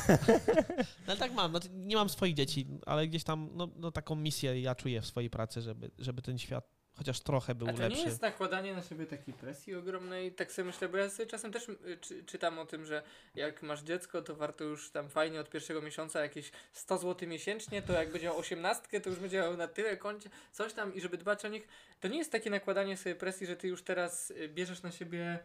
No, 1.07 1.13
ale 1.13 1.17
tak 1.17 1.33
mam, 1.33 1.53
no, 1.53 1.61
nie 1.73 1.97
mam 1.97 2.09
swoich 2.09 2.35
dzieci, 2.35 2.67
ale 2.87 3.07
gdzieś 3.07 3.25
tam 3.25 3.49
no, 3.55 3.69
no, 3.77 3.91
taką 3.93 4.15
misję 4.15 4.61
ja 4.61 4.75
czuję 4.75 5.01
w 5.01 5.07
swojej 5.07 5.31
pracy, 5.31 5.63
żeby, 5.63 5.91
żeby 5.99 6.23
ten 6.23 6.39
świat 6.39 6.77
chociaż 6.97 7.21
trochę 7.21 7.55
był 7.55 7.69
A 7.69 7.73
to 7.73 7.83
lepszy. 7.83 7.99
nie 7.99 8.05
jest 8.05 8.23
nakładanie 8.23 8.75
na 8.75 8.83
siebie 8.83 9.07
takiej 9.07 9.35
presji 9.35 9.75
ogromnej, 9.75 10.33
tak 10.33 10.53
sobie 10.53 10.67
myślę, 10.67 10.89
bo 10.89 10.97
ja 10.97 11.11
sobie 11.11 11.27
czasem 11.27 11.53
też 11.53 11.69
y, 11.69 11.99
czy, 12.01 12.25
czytam 12.25 12.59
o 12.59 12.67
tym, 12.67 12.85
że 12.85 13.03
jak 13.35 13.63
masz 13.63 13.83
dziecko, 13.83 14.23
to 14.23 14.37
warto 14.37 14.65
już 14.65 14.91
tam 14.91 15.09
fajnie 15.09 15.41
od 15.41 15.51
pierwszego 15.51 15.83
miesiąca 15.83 16.21
jakieś 16.21 16.51
100 16.73 16.99
zł 16.99 17.29
miesięcznie, 17.29 17.83
to 17.83 17.93
jak 17.93 18.13
będzie 18.13 18.27
miał 18.27 18.39
osiemnastkę, 18.39 19.01
to 19.01 19.11
już 19.11 19.19
będzie 19.19 19.39
miał 19.39 19.57
na 19.57 19.69
tyle 19.69 19.97
koncie, 19.97 20.31
coś 20.53 20.73
tam 20.73 20.95
i 20.95 21.01
żeby 21.01 21.19
dbać 21.19 21.45
o 21.45 21.49
nich. 21.49 21.69
To 22.01 22.09
nie 22.09 22.19
jest 22.19 22.33
takie 22.33 22.51
nakładanie 22.51 22.97
sobie 22.97 23.15
presji, 23.15 23.47
że 23.47 23.57
ty 23.57 23.69
już 23.69 23.83
teraz 23.83 24.31
y, 24.31 24.49
bierzesz 24.49 24.83
na 24.83 24.91
siebie 24.91 25.39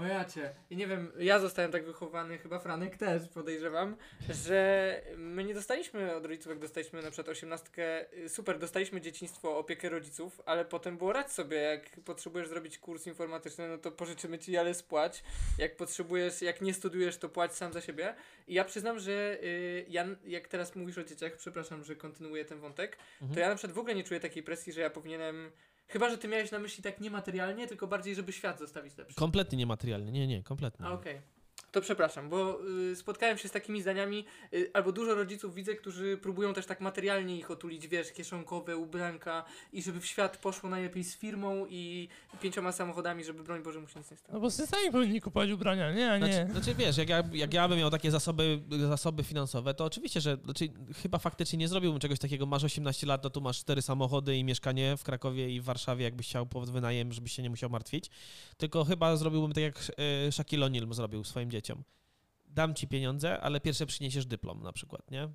o 0.00 0.06
jacie. 0.06 0.54
I 0.70 0.76
nie 0.76 0.86
wiem, 0.86 1.12
ja 1.18 1.38
zostałem 1.38 1.72
tak 1.72 1.84
wychowany, 1.84 2.38
chyba 2.38 2.58
Franek 2.58 2.96
też 2.96 3.28
podejrzewam, 3.28 3.96
że 4.30 5.00
my 5.16 5.44
nie 5.44 5.54
dostaliśmy 5.54 6.14
od 6.16 6.26
rodziców, 6.26 6.50
jak 6.50 6.58
dostaliśmy 6.58 7.02
na 7.02 7.10
przykład 7.10 7.28
osiemnastkę, 7.28 8.12
y, 8.14 8.28
super, 8.28 8.58
dostaliśmy 8.58 9.00
dzieciństwo, 9.00 9.58
opiekę 9.58 9.88
rodziców, 9.88 10.40
ale 10.46 10.64
potem 10.64 10.98
było 10.98 11.12
radź 11.12 11.30
sobie, 11.32 11.56
jak 11.56 11.90
potrzebujesz 12.04 12.48
zrobić 12.48 12.78
kurs 12.78 13.06
informatyczny, 13.06 13.68
no 13.68 13.78
to 13.78 13.92
pożyczymy 13.92 14.38
ci, 14.38 14.56
ale 14.56 14.74
spłać. 14.74 15.22
Jak 15.58 15.76
potrzebujesz, 15.76 16.42
jak 16.42 16.60
nie 16.60 16.74
studiujesz, 16.74 17.16
to 17.18 17.28
płać 17.28 17.54
sam 17.56 17.72
za 17.72 17.80
siebie. 17.80 18.14
I 18.48 18.54
ja 18.54 18.64
przyznam, 18.64 18.98
że 18.98 19.38
y, 19.42 19.84
ja, 19.88 20.06
jak 20.24 20.48
teraz 20.48 20.76
mówisz 20.76 20.98
o 20.98 21.04
dzieciach, 21.04 21.36
przepraszam, 21.36 21.84
że 21.84 21.96
kontynuuję 21.96 22.44
ten 22.44 22.58
wątek, 22.60 22.96
Mhm. 23.20 23.34
to 23.34 23.40
ja 23.40 23.48
na 23.48 23.54
przykład 23.54 23.74
w 23.74 23.78
ogóle 23.78 23.94
nie 23.94 24.04
czuję 24.04 24.20
takiej 24.20 24.42
presji, 24.42 24.72
że 24.72 24.80
ja 24.80 24.90
powinienem, 24.90 25.50
chyba, 25.90 26.10
że 26.10 26.18
ty 26.18 26.28
miałeś 26.28 26.50
na 26.50 26.58
myśli 26.58 26.82
tak 26.82 27.00
niematerialnie, 27.00 27.66
tylko 27.66 27.86
bardziej, 27.86 28.14
żeby 28.14 28.32
świat 28.32 28.58
zostawić 28.58 28.96
lepszy. 28.96 29.14
Kompletnie 29.14 29.58
niematerialny, 29.58 30.12
nie, 30.12 30.26
nie, 30.26 30.42
kompletnie. 30.42 30.88
Okej. 30.88 31.20
To 31.72 31.80
przepraszam, 31.80 32.28
bo 32.28 32.58
y, 32.90 32.96
spotkałem 32.96 33.38
się 33.38 33.48
z 33.48 33.52
takimi 33.52 33.82
zdaniami, 33.82 34.24
y, 34.54 34.70
albo 34.72 34.92
dużo 34.92 35.14
rodziców 35.14 35.54
widzę, 35.54 35.74
którzy 35.74 36.16
próbują 36.16 36.54
też 36.54 36.66
tak 36.66 36.80
materialnie 36.80 37.36
ich 37.36 37.50
otulić, 37.50 37.88
wiesz, 37.88 38.12
kieszonkowe, 38.12 38.76
ubranka 38.76 39.44
i 39.72 39.82
żeby 39.82 40.00
w 40.00 40.06
świat 40.06 40.36
poszło 40.36 40.70
najlepiej 40.70 41.04
z 41.04 41.16
firmą 41.16 41.66
i 41.68 42.08
pięcioma 42.40 42.72
samochodami, 42.72 43.24
żeby 43.24 43.42
broń 43.42 43.62
Boże 43.62 43.80
mu 43.80 43.88
się 43.88 43.98
nic 43.98 44.10
nie 44.10 44.16
stało. 44.16 44.34
No 44.34 44.40
bo 44.40 44.50
sobie 44.50 44.66
sami 44.66 44.92
powinni 44.92 45.20
kupować 45.20 45.50
ubrania, 45.50 45.92
nie? 45.92 46.12
A 46.12 46.18
nie. 46.18 46.26
Znaczy, 46.26 46.52
znaczy 46.52 46.74
wiesz, 46.74 46.96
jak 46.96 47.08
ja, 47.08 47.22
jak 47.32 47.54
ja 47.54 47.68
bym 47.68 47.78
miał 47.78 47.90
takie 47.90 48.10
zasoby, 48.10 48.60
zasoby 48.88 49.24
finansowe, 49.24 49.74
to 49.74 49.84
oczywiście, 49.84 50.20
że 50.20 50.38
znaczy, 50.44 50.68
chyba 51.02 51.18
faktycznie 51.18 51.58
nie 51.58 51.68
zrobiłbym 51.68 52.00
czegoś 52.00 52.18
takiego. 52.18 52.46
Masz 52.46 52.64
18 52.64 53.06
lat, 53.06 53.22
to 53.22 53.30
tu 53.30 53.40
masz 53.40 53.58
cztery 53.58 53.82
samochody 53.82 54.36
i 54.36 54.44
mieszkanie 54.44 54.96
w 54.96 55.04
Krakowie 55.04 55.50
i 55.50 55.60
w 55.60 55.64
Warszawie, 55.64 56.04
jakbyś 56.04 56.26
chciał 56.26 56.46
pod 56.46 56.70
wynajem, 56.70 57.12
żebyś 57.12 57.32
się 57.32 57.42
nie 57.42 57.50
musiał 57.50 57.70
martwić. 57.70 58.10
Tylko 58.56 58.84
chyba 58.84 59.16
zrobiłbym 59.16 59.52
tak, 59.52 59.62
jak 59.62 59.78
e, 60.26 60.32
Shaquille 60.32 60.66
O'Neal 60.66 60.94
zrobił 60.94 61.24
swoim 61.24 61.50
dzieciom. 61.50 61.59
Dam 62.46 62.74
ci 62.74 62.88
pieniądze, 62.88 63.40
ale 63.40 63.60
pierwsze 63.60 63.86
przyniesiesz 63.86 64.26
dyplom 64.26 64.62
na 64.62 64.72
przykład, 64.72 65.10
nie? 65.10 65.28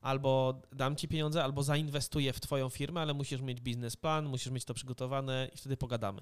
Albo 0.00 0.62
dam 0.72 0.96
ci 0.96 1.08
pieniądze, 1.08 1.44
albo 1.44 1.62
zainwestuję 1.62 2.32
w 2.32 2.40
twoją 2.40 2.68
firmę, 2.68 3.00
ale 3.00 3.14
musisz 3.14 3.40
mieć 3.40 3.60
biznesplan, 3.60 4.26
musisz 4.26 4.52
mieć 4.52 4.64
to 4.64 4.74
przygotowane 4.74 5.50
i 5.54 5.56
wtedy 5.56 5.76
pogadamy. 5.76 6.20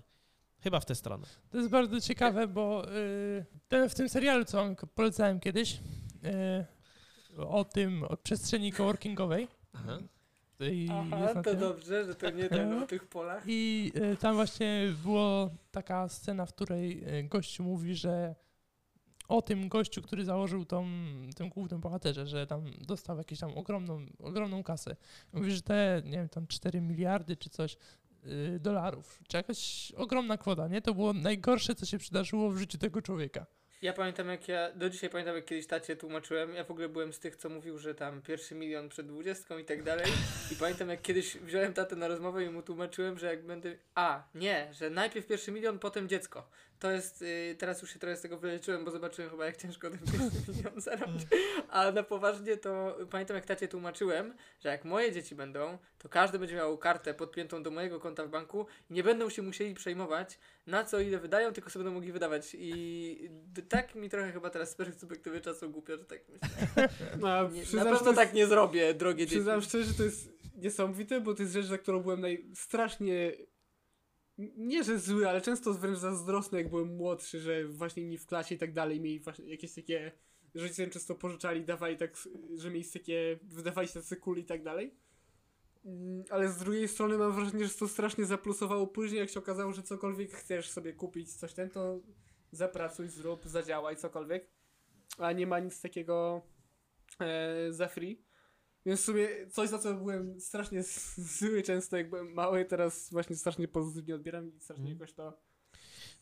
Chyba 0.60 0.80
w 0.80 0.84
tę 0.84 0.94
stronę. 0.94 1.26
To 1.50 1.58
jest 1.58 1.70
bardzo 1.70 2.00
ciekawe, 2.00 2.48
bo 2.48 2.92
y, 2.94 3.44
ten, 3.68 3.88
w 3.88 3.94
tym 3.94 4.08
serialu, 4.08 4.44
co 4.44 4.56
wam 4.56 4.76
polecałem 4.94 5.40
kiedyś, 5.40 5.80
y, 7.36 7.46
o 7.46 7.64
tym, 7.64 8.02
o 8.02 8.16
przestrzeni 8.16 8.72
coworkingowej. 8.72 9.48
Aha. 9.72 9.98
I 10.60 10.88
Aha, 10.90 11.34
to 11.34 11.42
tym. 11.42 11.60
dobrze, 11.60 12.04
że 12.04 12.14
to 12.14 12.30
nie 12.30 12.48
ten 12.48 12.82
o 12.82 12.86
tych 12.86 13.08
polach. 13.08 13.44
I 13.46 13.92
y, 14.12 14.16
tam 14.16 14.34
właśnie 14.34 14.94
była 15.04 15.50
taka 15.70 16.08
scena, 16.08 16.46
w 16.46 16.54
której 16.54 17.04
gościu 17.24 17.62
mówi, 17.62 17.94
że 17.94 18.34
o 19.28 19.42
tym 19.42 19.68
gościu, 19.68 20.02
który 20.02 20.24
założył 20.24 20.64
tą, 20.64 20.86
tym 21.36 21.48
głównym 21.48 21.80
bohaterze, 21.80 22.26
że 22.26 22.46
tam 22.46 22.64
dostał 22.80 23.18
jakąś 23.18 23.38
tam 23.38 23.58
ogromną, 23.58 24.06
ogromną 24.18 24.62
kasę. 24.62 24.96
Mówi, 25.32 25.50
że 25.50 25.62
te, 25.62 26.02
nie 26.04 26.18
wiem, 26.18 26.28
tam 26.28 26.46
4 26.46 26.80
miliardy 26.80 27.36
czy 27.36 27.50
coś 27.50 27.76
y, 28.26 28.58
dolarów, 28.60 29.22
czy 29.28 29.36
jakaś 29.36 29.92
ogromna 29.96 30.38
kwota, 30.38 30.68
nie? 30.68 30.82
To 30.82 30.94
było 30.94 31.12
najgorsze, 31.12 31.74
co 31.74 31.86
się 31.86 31.98
przydarzyło 31.98 32.50
w 32.50 32.58
życiu 32.58 32.78
tego 32.78 33.02
człowieka. 33.02 33.46
Ja 33.82 33.92
pamiętam 33.92 34.28
jak 34.28 34.48
ja, 34.48 34.72
do 34.72 34.90
dzisiaj 34.90 35.10
pamiętam 35.10 35.36
jak 35.36 35.44
kiedyś 35.44 35.66
tacie 35.66 35.96
tłumaczyłem, 35.96 36.54
ja 36.54 36.64
w 36.64 36.70
ogóle 36.70 36.88
byłem 36.88 37.12
z 37.12 37.18
tych, 37.18 37.36
co 37.36 37.48
mówił, 37.48 37.78
że 37.78 37.94
tam 37.94 38.22
pierwszy 38.22 38.54
milion 38.54 38.88
przed 38.88 39.06
dwudziestką 39.06 39.58
i 39.58 39.64
tak 39.64 39.82
dalej 39.82 40.06
i 40.52 40.56
pamiętam 40.56 40.88
jak 40.88 41.02
kiedyś 41.02 41.36
wziąłem 41.36 41.74
tatę 41.74 41.96
na 41.96 42.08
rozmowę 42.08 42.44
i 42.44 42.50
mu 42.50 42.62
tłumaczyłem, 42.62 43.18
że 43.18 43.26
jak 43.26 43.46
będę, 43.46 43.76
a 43.94 44.28
nie, 44.34 44.68
że 44.72 44.90
najpierw 44.90 45.26
pierwszy 45.26 45.52
milion, 45.52 45.78
potem 45.78 46.08
dziecko. 46.08 46.48
To 46.78 46.90
jest, 46.90 47.22
y, 47.22 47.56
teraz 47.58 47.82
już 47.82 47.92
się 47.92 47.98
trochę 47.98 48.16
z 48.16 48.20
tego 48.20 48.38
wyleczyłem, 48.38 48.84
bo 48.84 48.90
zobaczyłem 48.90 49.30
chyba 49.30 49.46
jak 49.46 49.56
ciężko 49.56 49.90
ten 49.90 49.98
pierwszy 49.98 50.40
milion 50.52 50.80
zarobić, 50.80 51.22
a 51.68 51.92
na 51.92 52.02
poważnie 52.02 52.56
to 52.56 52.98
pamiętam 53.10 53.36
jak 53.36 53.46
tacie 53.46 53.68
tłumaczyłem, 53.68 54.34
że 54.60 54.68
jak 54.68 54.84
moje 54.84 55.12
dzieci 55.12 55.34
będą, 55.34 55.78
to 55.98 56.08
każdy 56.08 56.38
będzie 56.38 56.54
miał 56.54 56.78
kartę 56.78 57.14
podpiętą 57.14 57.62
do 57.62 57.70
mojego 57.70 58.00
konta 58.00 58.24
w 58.24 58.28
banku 58.28 58.66
i 58.90 58.94
nie 58.94 59.02
będą 59.02 59.30
się 59.30 59.42
musieli 59.42 59.74
przejmować, 59.74 60.38
na 60.66 60.84
co 60.84 61.00
ile 61.00 61.18
wydają, 61.18 61.52
tylko 61.52 61.70
sobie 61.70 61.84
będą 61.84 61.94
mogli 61.94 62.12
wydawać. 62.12 62.56
I 62.58 63.30
tak 63.68 63.94
mi 63.94 64.10
trochę 64.10 64.32
chyba 64.32 64.50
teraz 64.50 64.70
z 64.70 64.74
perspektywy 64.74 65.40
czasu 65.40 65.70
głupio, 65.70 65.96
że 65.96 66.04
tak 66.04 66.20
myślę. 66.28 66.48
No, 67.20 67.48
Nie, 67.48 67.84
na 67.84 67.84
pewno 67.84 68.12
tak 68.12 68.34
nie 68.34 68.46
zrobię, 68.46 68.94
drogie 68.94 69.26
dzieci. 69.26 69.36
Przyznam 69.36 69.62
szczerze, 69.62 69.84
że 69.84 69.94
to 69.94 70.02
jest 70.02 70.28
niesamowite, 70.56 71.20
bo 71.20 71.34
to 71.34 71.42
jest 71.42 71.54
rzecz, 71.54 71.66
za 71.66 71.78
którą 71.78 72.02
byłem 72.02 72.20
naj... 72.20 72.44
strasznie. 72.54 73.32
Nie, 74.38 74.84
że 74.84 74.98
zły, 74.98 75.28
ale 75.28 75.40
często 75.40 75.74
wręcz 75.74 75.98
zazdrosny, 75.98 76.58
jak 76.58 76.70
byłem 76.70 76.96
młodszy, 76.96 77.40
że 77.40 77.64
właśnie 77.64 78.02
inni 78.02 78.18
w 78.18 78.26
klasie 78.26 78.54
i 78.54 78.58
tak 78.58 78.72
dalej 78.72 79.00
mieli 79.00 79.20
właśnie 79.20 79.50
jakieś 79.50 79.74
takie. 79.74 80.12
Rodzice 80.54 80.86
często 80.86 81.14
pożyczali, 81.14 81.64
dawali 81.64 81.96
tak, 81.96 82.16
że 82.56 82.70
mieli 82.70 82.90
takie. 82.92 83.38
wydawali 83.42 83.88
się 83.88 83.94
tacy 83.94 84.16
kuli 84.16 84.42
i 84.42 84.44
tak 84.44 84.62
dalej. 84.62 84.94
Mm, 85.84 86.24
Ale 86.30 86.48
z 86.48 86.58
drugiej 86.58 86.88
strony 86.88 87.18
mam 87.18 87.32
wrażenie, 87.32 87.66
że 87.66 87.74
to 87.74 87.88
strasznie 87.88 88.24
zaplusowało 88.24 88.86
później, 88.86 89.20
jak 89.20 89.30
się 89.30 89.40
okazało, 89.40 89.72
że 89.72 89.82
cokolwiek 89.82 90.32
chcesz 90.32 90.70
sobie 90.70 90.92
kupić, 90.92 91.32
coś 91.34 91.54
ten, 91.54 91.70
to 91.70 92.00
zapracuj, 92.52 93.08
zrób, 93.08 93.44
zadziałaj, 93.44 93.96
cokolwiek. 93.96 94.50
A 95.18 95.32
nie 95.32 95.46
ma 95.46 95.58
nic 95.58 95.80
takiego 95.80 96.42
e, 97.20 97.72
za 97.72 97.88
free. 97.88 98.25
Więc 98.86 99.00
w 99.00 99.04
sumie 99.04 99.28
coś, 99.52 99.68
za 99.68 99.78
co 99.78 99.94
byłem 99.94 100.40
strasznie 100.40 100.82
zły 101.16 101.62
często, 101.62 101.96
jak 101.96 102.10
byłem 102.10 102.32
mały, 102.32 102.64
teraz 102.64 103.10
właśnie 103.10 103.36
strasznie 103.36 103.68
pozytywnie 103.68 104.14
odbieram 104.14 104.48
i 104.48 104.60
strasznie 104.60 104.82
Mhm. 104.84 104.98
jakoś 105.00 105.14
to... 105.14 105.32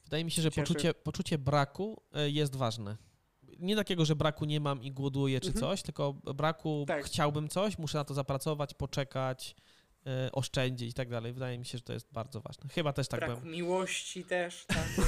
Wydaje 0.04 0.24
mi 0.24 0.30
się, 0.30 0.42
że 0.42 0.50
Cieszy. 0.50 0.60
poczucie, 0.60 0.94
poczucie 0.94 1.38
braku 1.38 2.02
e, 2.12 2.30
jest 2.30 2.56
ważne. 2.56 2.96
Nie 3.58 3.76
takiego, 3.76 4.04
że 4.04 4.16
braku 4.16 4.44
nie 4.44 4.60
mam 4.60 4.82
i 4.82 4.92
głoduję 4.92 5.40
czy 5.40 5.46
Mhm. 5.48 5.60
coś, 5.60 5.82
tylko 5.82 6.12
braku 6.12 6.84
Tak. 6.88 7.04
chciałbym 7.04 7.48
coś, 7.48 7.78
muszę 7.78 7.98
na 7.98 8.04
to 8.04 8.14
zapracować, 8.14 8.74
poczekać, 8.74 9.56
oszczędzić 10.32 10.90
i 10.90 10.94
tak 10.94 11.08
dalej. 11.08 11.32
Wydaje 11.32 11.58
mi 11.58 11.64
się, 11.64 11.78
że 11.78 11.84
to 11.84 11.92
jest 11.92 12.12
bardzo 12.12 12.40
ważne. 12.40 12.70
Chyba 12.70 12.92
też 12.92 13.08
tak 13.08 13.20
Brak 13.20 13.30
byłem. 13.30 13.52
miłości 13.52 14.24
też, 14.24 14.64
tak. 14.66 14.88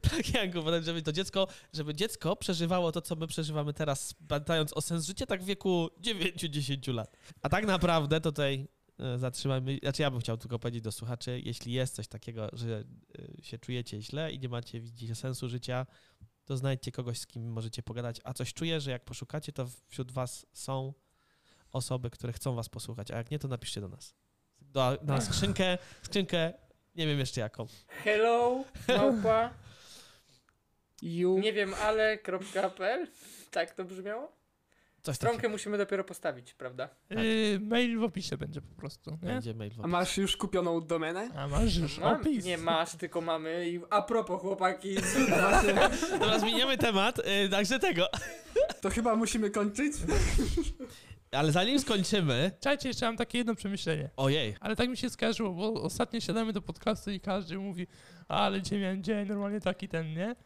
Tak 0.00 0.34
jak 0.34 0.54
uważam, 0.54 0.82
żeby 0.82 1.02
to 1.02 1.12
dziecko, 1.12 1.48
żeby 1.72 1.94
dziecko 1.94 2.36
przeżywało 2.36 2.92
to, 2.92 3.00
co 3.00 3.16
my 3.16 3.26
przeżywamy 3.26 3.74
teraz, 3.74 4.14
pamiętając 4.28 4.72
o 4.72 4.80
sens 4.80 5.06
życia, 5.06 5.26
tak 5.26 5.42
w 5.42 5.46
wieku 5.46 5.88
9-10 6.00 6.94
lat. 6.94 7.16
A 7.42 7.48
tak 7.48 7.66
naprawdę 7.66 8.20
tutaj 8.20 8.68
e, 8.98 9.18
zatrzymajmy, 9.18 9.78
znaczy 9.82 10.02
ja 10.02 10.10
bym 10.10 10.20
chciał 10.20 10.36
tylko 10.36 10.58
powiedzieć 10.58 10.82
do 10.82 10.92
słuchaczy, 10.92 11.40
jeśli 11.44 11.72
jest 11.72 11.94
coś 11.94 12.08
takiego, 12.08 12.48
że 12.52 12.84
e, 13.38 13.42
się 13.42 13.58
czujecie 13.58 14.02
źle 14.02 14.32
i 14.32 14.38
nie 14.38 14.48
macie, 14.48 14.80
widzicie 14.80 15.14
sensu 15.14 15.48
życia, 15.48 15.86
to 16.44 16.56
znajdźcie 16.56 16.92
kogoś, 16.92 17.18
z 17.18 17.26
kim 17.26 17.52
możecie 17.52 17.82
pogadać. 17.82 18.20
A 18.24 18.32
coś 18.32 18.54
czuję, 18.54 18.80
że 18.80 18.90
jak 18.90 19.04
poszukacie, 19.04 19.52
to 19.52 19.68
wśród 19.88 20.12
was 20.12 20.46
są 20.52 20.94
osoby, 21.74 22.10
które 22.10 22.32
chcą 22.32 22.54
was 22.54 22.68
posłuchać, 22.68 23.10
a 23.10 23.16
jak 23.16 23.30
nie, 23.30 23.38
to 23.38 23.48
napiszcie 23.48 23.80
do 23.80 23.88
nas. 23.88 24.14
Do, 24.60 24.98
na 25.02 25.20
skrzynkę, 25.20 25.78
skrzynkę, 26.02 26.52
nie 26.94 27.06
wiem 27.06 27.18
jeszcze 27.18 27.40
jaką. 27.40 27.66
Hello, 28.04 28.64
małpa, 28.98 29.50
You... 31.02 31.38
nie 31.38 31.52
wiem, 31.52 31.74
ale.pl 31.74 33.06
Tak 33.50 33.74
to 33.74 33.84
brzmiało? 33.84 34.32
Coś 35.02 35.18
takiego. 35.18 35.32
Stronkę 35.32 35.48
musimy 35.48 35.78
dopiero 35.78 36.04
postawić, 36.04 36.54
prawda? 36.54 36.88
Tak. 37.08 37.18
Y, 37.18 37.58
mail 37.62 37.98
w 37.98 38.02
opisie 38.02 38.36
będzie 38.36 38.60
po 38.60 38.74
prostu, 38.74 39.10
nie? 39.10 39.28
Będzie 39.28 39.54
mail. 39.54 39.70
w 39.72 39.84
A 39.84 39.86
masz 39.86 40.16
już 40.16 40.36
kupioną 40.36 40.80
domenę? 40.80 41.28
A 41.36 41.48
masz 41.48 41.76
już 41.76 41.98
Mam, 41.98 42.20
opis. 42.20 42.44
nie 42.44 42.58
masz, 42.58 42.96
tylko 42.96 43.20
mamy. 43.20 43.70
I 43.70 43.80
a 43.90 44.02
propos 44.02 44.40
chłopaki, 44.40 44.96
Dobra, 46.10 46.38
zmieniamy 46.38 46.78
temat, 46.78 47.18
y, 47.18 47.48
także 47.48 47.78
tego. 47.78 48.08
To 48.80 48.90
chyba 48.90 49.16
musimy 49.16 49.50
kończyć? 49.50 49.92
Ale 51.36 51.52
zanim 51.52 51.80
skończymy... 51.80 52.50
Czajcie, 52.60 52.88
jeszcze 52.88 53.06
mam 53.06 53.16
takie 53.16 53.38
jedno 53.38 53.54
przemyślenie. 53.54 54.10
Ojej. 54.16 54.54
Ale 54.60 54.76
tak 54.76 54.88
mi 54.88 54.96
się 54.96 55.10
skojarzyło, 55.10 55.52
bo 55.52 55.82
ostatnio 55.82 56.20
siadamy 56.20 56.52
do 56.52 56.62
podcastu 56.62 57.10
i 57.10 57.20
każdy 57.20 57.58
mówi, 57.58 57.86
ale 58.28 58.62
dzisiaj 58.62 58.78
miałem 58.80 59.02
dzień, 59.02 59.28
normalnie 59.28 59.60
taki 59.60 59.88
ten, 59.88 60.14
nie? 60.14 60.36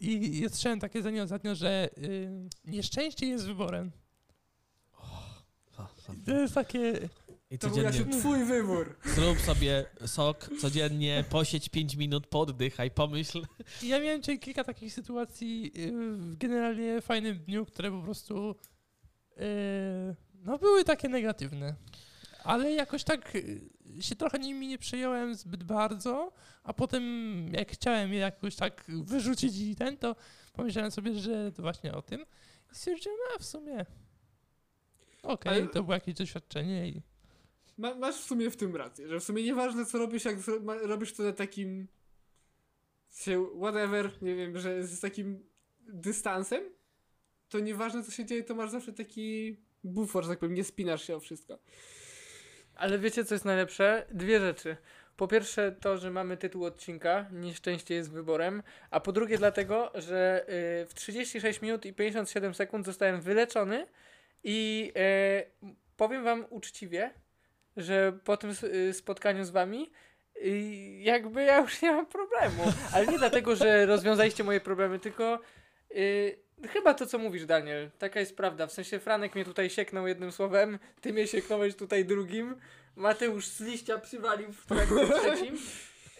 I 0.00 0.44
słyszałem 0.48 0.80
takie 0.80 1.00
zdanie 1.00 1.22
ostatnio, 1.22 1.54
że 1.54 1.88
y, 1.98 2.30
nieszczęście 2.64 3.26
jest 3.26 3.46
wyborem. 3.46 3.90
O. 4.98 5.86
To 6.26 6.32
jest 6.40 6.54
takie... 6.54 7.08
I 7.50 7.58
To 7.58 7.68
był 7.68 7.82
Jasiu 7.82 7.98
codziennie 7.98 8.18
twój 8.20 8.44
wybór. 8.44 8.96
zrób 9.04 9.38
sobie 9.38 9.84
sok, 10.06 10.50
codziennie 10.60 11.24
posiedź 11.30 11.68
5 11.68 11.96
minut, 11.96 12.26
poddychaj, 12.26 12.90
pomyśl. 12.90 13.42
I 13.82 13.88
Ja 13.88 14.00
miałem 14.00 14.22
dzisiaj 14.22 14.38
kilka 14.38 14.64
takich 14.64 14.92
sytuacji 14.92 15.72
y, 15.76 15.92
w 16.16 16.36
generalnie 16.36 17.00
fajnym 17.00 17.38
dniu, 17.38 17.66
które 17.66 17.90
po 17.90 18.02
prostu 18.02 18.54
no 20.44 20.58
były 20.58 20.84
takie 20.84 21.08
negatywne. 21.08 21.74
Ale 22.44 22.72
jakoś 22.72 23.04
tak 23.04 23.34
y, 23.34 23.60
się 24.00 24.16
trochę 24.16 24.38
nimi 24.38 24.66
nie 24.68 24.78
przejąłem 24.78 25.34
zbyt 25.34 25.64
bardzo, 25.64 26.32
a 26.62 26.72
potem 26.72 27.04
jak 27.52 27.72
chciałem 27.72 28.12
je 28.12 28.18
jakoś 28.18 28.56
tak 28.56 28.84
wyrzucić 28.88 29.58
i 29.58 29.76
ten, 29.76 29.96
to 29.96 30.16
pomyślałem 30.52 30.90
sobie, 30.90 31.14
że 31.14 31.52
to 31.52 31.62
właśnie 31.62 31.92
o 31.94 32.02
tym. 32.02 32.20
I 32.72 32.74
stwierdziłem, 32.74 33.18
a 33.36 33.38
w 33.38 33.44
sumie 33.44 33.86
okej, 35.22 35.52
Ale- 35.52 35.68
to 35.68 35.82
było 35.82 35.94
jakieś 35.94 36.14
doświadczenie 36.14 36.88
i 36.88 37.02
Ma, 37.78 37.94
masz 37.94 38.16
w 38.16 38.24
sumie 38.24 38.50
w 38.50 38.56
tym 38.56 38.76
rację, 38.76 39.08
że 39.08 39.20
w 39.20 39.24
sumie 39.24 39.42
nieważne 39.42 39.86
co 39.86 39.98
robisz, 39.98 40.24
jak 40.24 40.36
robisz 40.82 41.12
to 41.12 41.22
na 41.22 41.32
takim 41.32 41.88
się 43.10 43.46
whatever, 43.60 44.22
nie 44.22 44.34
wiem, 44.34 44.58
że 44.58 44.86
z 44.86 45.00
takim 45.00 45.46
dystansem, 45.80 46.62
to 47.52 47.60
nieważne 47.60 48.02
co 48.02 48.10
się 48.10 48.24
dzieje, 48.24 48.42
to 48.42 48.54
masz 48.54 48.70
zawsze 48.70 48.92
taki 48.92 49.56
bufor, 49.84 50.24
że 50.24 50.30
tak 50.30 50.38
powiem, 50.38 50.54
nie 50.54 50.64
spinasz 50.64 51.06
się 51.06 51.16
o 51.16 51.20
wszystko. 51.20 51.58
Ale 52.74 52.98
wiecie, 52.98 53.24
co 53.24 53.34
jest 53.34 53.44
najlepsze? 53.44 54.06
Dwie 54.10 54.40
rzeczy. 54.40 54.76
Po 55.16 55.28
pierwsze 55.28 55.72
to, 55.72 55.98
że 55.98 56.10
mamy 56.10 56.36
tytuł 56.36 56.64
odcinka 56.64 57.26
Nieszczęście 57.32 57.94
jest 57.94 58.12
wyborem, 58.12 58.62
a 58.90 59.00
po 59.00 59.12
drugie 59.12 59.38
dlatego, 59.38 59.92
że 59.94 60.44
y, 60.82 60.86
w 60.86 60.94
36 60.94 61.62
minut 61.62 61.86
i 61.86 61.92
57 61.92 62.54
sekund 62.54 62.86
zostałem 62.86 63.20
wyleczony 63.20 63.86
i 64.44 64.92
y, 65.62 65.70
powiem 65.96 66.24
wam 66.24 66.46
uczciwie, 66.50 67.10
że 67.76 68.18
po 68.24 68.36
tym 68.36 68.54
y, 68.64 68.92
spotkaniu 68.92 69.44
z 69.44 69.50
wami 69.50 69.90
jakby 70.98 71.42
ja 71.42 71.58
już 71.60 71.82
nie 71.82 71.92
mam 71.92 72.06
problemu. 72.06 72.62
Ale 72.92 73.06
nie 73.06 73.18
dlatego, 73.18 73.56
że 73.56 73.86
rozwiązaliście 73.86 74.44
moje 74.44 74.60
problemy, 74.60 74.98
tylko 74.98 75.40
chyba 76.68 76.94
to, 76.94 77.06
co 77.06 77.18
mówisz, 77.18 77.46
Daniel. 77.46 77.90
Taka 77.98 78.20
jest 78.20 78.36
prawda. 78.36 78.66
W 78.66 78.72
sensie 78.72 78.98
Franek 78.98 79.34
mnie 79.34 79.44
tutaj 79.44 79.70
sieknął 79.70 80.06
jednym 80.06 80.32
słowem, 80.32 80.78
ty 81.00 81.12
mnie 81.12 81.26
sieknąłeś 81.26 81.76
tutaj 81.76 82.04
drugim, 82.04 82.56
Mateusz 82.96 83.46
z 83.46 83.60
liścia 83.60 83.98
przywalił 83.98 84.52
w 84.52 84.66
trakcie 84.66 85.08
trzecim. 85.20 85.58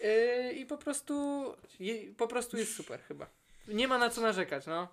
Y, 0.03 0.53
I 0.53 0.65
po 0.65 0.77
prostu, 0.77 1.43
je, 1.79 2.13
po 2.13 2.27
prostu 2.27 2.57
jest 2.57 2.75
super 2.75 2.99
chyba. 3.01 3.29
Nie 3.67 3.87
ma 3.87 3.97
na 3.97 4.09
co 4.09 4.21
narzekać, 4.21 4.65
no. 4.65 4.87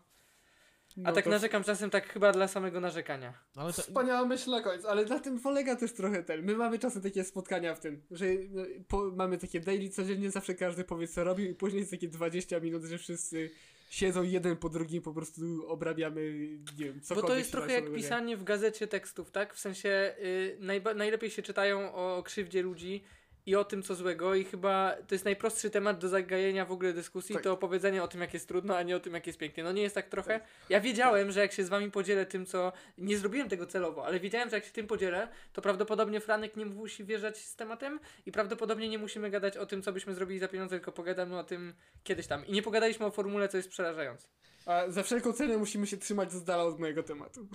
A 0.97 1.01
No 1.01 1.12
tak 1.12 1.24
to 1.24 1.30
narzekam 1.30 1.64
czasem 1.64 1.91
tak 1.91 2.12
chyba 2.12 2.32
dla 2.32 2.49
samego 2.49 2.80
narzekania. 2.80 3.34
Ale 3.57 3.72
to, 3.72 3.82
Wspaniała 3.82 4.26
myśl 4.26 4.51
na 4.51 4.61
końcu, 4.61 4.88
ale 4.88 5.05
na 5.05 5.18
tym 5.20 5.41
polega 5.41 5.76
też 5.76 5.93
trochę 5.93 6.22
ten. 6.22 6.43
My 6.45 6.57
mamy 6.57 6.78
czasem 6.78 7.03
takie 7.03 7.24
spotkania 7.24 7.74
w 7.74 7.80
tym, 7.80 8.03
że 8.11 8.26
no, 8.51 8.62
po, 8.88 9.11
mamy 9.16 9.38
takie 9.38 9.61
daily 9.61 9.91
codziennie, 9.91 10.30
zawsze 10.30 10.55
każdy 10.55 10.84
powie 10.84 11.09
co 11.09 11.24
robił 11.24 11.51
i 11.51 11.55
później 11.55 11.80
jest 11.80 11.91
takie 11.91 12.09
20 12.09 12.61
minut, 12.61 12.84
że 12.84 12.99
wszyscy 12.99 13.51
siedzą 13.91 14.22
jeden 14.22 14.57
po 14.57 14.68
drugim, 14.68 15.03
po 15.03 15.12
prostu 15.14 15.68
obrabiamy, 15.68 16.32
nie 16.78 16.84
wiem, 16.84 16.95
Bo 16.95 17.01
cokolwiek 17.05 17.26
to 17.28 17.38
jest 17.38 17.53
trochę 17.53 17.72
jak 17.72 17.93
pisanie 17.93 18.36
w 18.36 18.45
gazecie 18.45 18.86
tekstów, 18.86 19.30
tak? 19.30 19.55
W 19.55 19.61
sensie 19.61 20.14
y, 20.18 20.57
najba- 20.61 20.95
najlepiej 20.95 21.30
się 21.30 21.43
czytają 21.43 21.95
o 21.95 22.22
krzywdzie 22.22 22.62
ludzi 22.62 23.05
i 23.47 23.57
o 23.57 23.64
tym, 23.64 23.82
co 23.82 23.95
złego 23.95 24.34
i 24.34 24.45
chyba 24.45 24.97
to 25.09 25.14
jest 25.14 25.24
najprostszy 25.24 25.70
temat 25.70 25.99
do 25.99 26.09
zagajenia 26.09 26.64
w 26.64 26.72
ogóle 26.72 26.93
dyskusji, 26.93 27.34
Tak. 27.34 27.45
to 27.45 27.53
opowiedzenie 27.53 28.03
o 28.03 28.09
tym, 28.09 28.20
jak 28.20 28.34
jest 28.34 28.49
trudno, 28.49 28.76
a 28.76 28.82
nie 28.82 28.97
o 28.97 29.01
tym, 29.01 29.14
jak 29.14 29.26
jest 29.26 29.38
pięknie. 29.38 29.64
No 29.64 29.72
nie 29.72 29.82
jest 29.82 29.95
tak 29.95 30.09
trochę? 30.09 30.41
Ja 30.68 30.80
wiedziałem, 30.80 31.32
że 31.32 31.41
jak 31.41 31.53
się 31.53 31.64
z 31.64 31.68
wami 31.68 31.91
podzielę 31.91 32.26
tym, 32.26 32.47
co... 32.47 32.72
Nie 32.99 33.18
zrobiłem 33.18 33.49
tego 33.49 33.66
celowo, 33.66 34.07
ale 34.07 34.20
wiedziałem, 34.20 34.51
że 34.51 34.57
jak 34.57 34.64
się 34.64 34.72
tym 34.72 34.86
podzielę, 34.86 35.28
to 35.53 35.62
prawdopodobnie 35.62 36.20
Franek 36.20 36.57
nie 36.57 36.66
musi 36.66 37.05
wjeżdżać 37.05 37.38
z 37.38 37.57
tematem 37.57 38.01
i 38.26 38.32
prawdopodobnie 38.32 38.88
nie 38.88 38.99
musimy 38.99 39.30
gadać 39.30 39.57
o 39.57 39.66
tym, 39.66 39.82
co 39.82 39.93
byśmy 39.93 40.14
zrobili 40.14 40.41
za 40.41 40.49
pieniądze, 40.49 40.76
tylko 40.76 40.93
pogadamy 40.93 41.38
o 41.38 41.45
tym 41.45 41.74
kiedyś 42.05 42.26
tam. 42.26 42.47
I 42.47 42.53
nie 42.53 42.62
pogadaliśmy 42.62 43.07
o 43.07 43.11
formule, 43.11 43.49
co 43.49 43.57
jest 43.57 43.68
przerażające. 43.68 44.28
A 44.66 44.84
za 44.88 45.03
wszelką 45.03 45.32
cenę 45.32 45.59
musimy 45.59 45.86
się 45.86 45.97
trzymać 45.97 46.32
z 46.32 46.45
dala 46.45 46.62
od 46.64 46.78
mojego 46.78 47.03
tematu. 47.03 47.47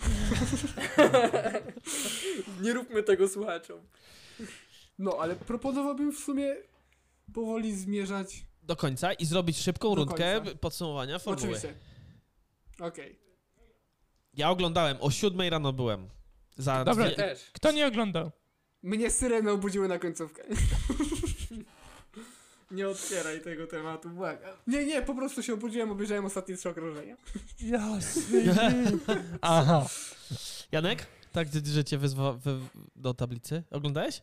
nie 2.62 2.74
róbmy 2.74 3.04
tego 3.04 3.28
słuchaczom. 3.28 3.80
No, 4.98 5.18
ale 5.20 5.36
proponowałbym 5.36 6.12
w 6.14 6.20
sumie 6.20 6.56
powoli 7.34 7.76
zmierzać. 7.76 8.46
do 8.64 8.76
końca 8.76 9.14
i 9.14 9.26
zrobić 9.26 9.58
szybką 9.58 9.90
Do 9.90 9.96
rundkę 9.96 10.40
końca. 10.42 10.58
podsumowania 10.60 11.20
formuły. 11.20 11.48
Oczywiście. 11.58 11.74
Okej. 12.80 13.20
Ja 14.34 14.50
oglądałem, 14.50 14.98
o 15.00 15.12
siódmej 15.12 15.50
rano 15.50 15.74
byłem. 15.74 16.10
Za 16.58 16.84
Dobra, 16.86 17.06
dwie, 17.06 17.16
Też. 17.16 17.50
Kto 17.54 17.72
nie 17.72 17.88
oglądał? 17.88 18.32
Mnie 18.84 19.10
syreny 19.12 19.52
obudziły 19.52 19.88
na 19.88 20.00
końcówkę. 20.00 20.44
Nie 22.72 22.88
otwieraj 22.90 23.42
tego 23.42 23.68
tematu, 23.68 24.10
błagam. 24.10 24.52
Nie, 24.68 24.86
nie, 24.86 25.02
po 25.02 25.16
prostu 25.16 25.44
się 25.44 25.54
obudziłem, 25.54 25.92
obejrzałem 25.92 26.26
ostatnie 26.26 26.58
trzy 26.58 26.70
okrążenia. 26.70 27.18
Jasny. 27.62 28.44
Aha. 29.42 29.86
Janek? 30.72 31.06
Tak, 31.32 31.48
że- 31.54 31.66
że 31.74 31.84
cię 31.84 31.98
wyzwa 31.98 32.34
wy, 32.34 32.60
do 32.96 33.14
tablicy. 33.14 33.64
Oglądałeś? 33.72 34.22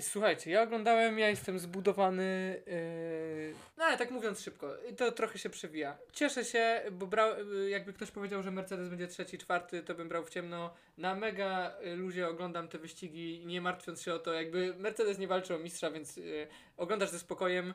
Słuchajcie, 0.00 0.50
ja 0.50 0.62
oglądałem, 0.62 1.18
ja 1.18 1.28
jestem 1.28 1.58
zbudowany. 1.58 2.62
Yy... 2.66 3.54
No 3.76 3.84
ale 3.84 3.98
tak 3.98 4.10
mówiąc 4.10 4.40
szybko, 4.40 4.76
to 4.96 5.12
trochę 5.12 5.38
się 5.38 5.50
przewija. 5.50 5.98
Cieszę 6.12 6.44
się, 6.44 6.82
bo 6.92 7.06
brał, 7.06 7.52
yy, 7.52 7.70
jakby 7.70 7.92
ktoś 7.92 8.10
powiedział, 8.10 8.42
że 8.42 8.50
Mercedes 8.50 8.88
będzie 8.88 9.06
trzeci, 9.06 9.38
czwarty, 9.38 9.82
to 9.82 9.94
bym 9.94 10.08
brał 10.08 10.24
w 10.24 10.30
ciemno. 10.30 10.74
Na 10.98 11.14
mega 11.14 11.76
luzie 11.96 12.28
oglądam 12.28 12.68
te 12.68 12.78
wyścigi, 12.78 13.46
nie 13.46 13.60
martwiąc 13.60 14.02
się 14.02 14.14
o 14.14 14.18
to, 14.18 14.32
jakby 14.32 14.74
Mercedes 14.78 15.18
nie 15.18 15.28
walczy 15.28 15.54
o 15.54 15.58
mistrza, 15.58 15.90
więc 15.90 16.16
yy, 16.16 16.46
oglądasz 16.76 17.10
ze 17.10 17.18
spokojem. 17.18 17.74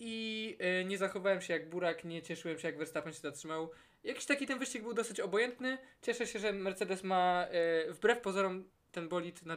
I 0.00 0.56
yy, 0.60 0.84
nie 0.84 0.98
zachowałem 0.98 1.40
się 1.40 1.52
jak 1.52 1.68
burak, 1.68 2.04
nie 2.04 2.22
cieszyłem 2.22 2.58
się 2.58 2.68
jak 2.68 2.78
Verstappen 2.78 3.12
się 3.12 3.20
zatrzymał. 3.20 3.70
Jakiś 4.04 4.26
taki 4.26 4.46
ten 4.46 4.58
wyścig 4.58 4.82
był 4.82 4.94
dosyć 4.94 5.20
obojętny. 5.20 5.78
Cieszę 6.02 6.26
się, 6.26 6.38
że 6.38 6.52
Mercedes 6.52 7.02
ma 7.02 7.46
yy, 7.86 7.92
wbrew 7.92 8.20
pozorom 8.20 8.64
ten 8.92 9.08
bolid 9.08 9.46
na 9.46 9.56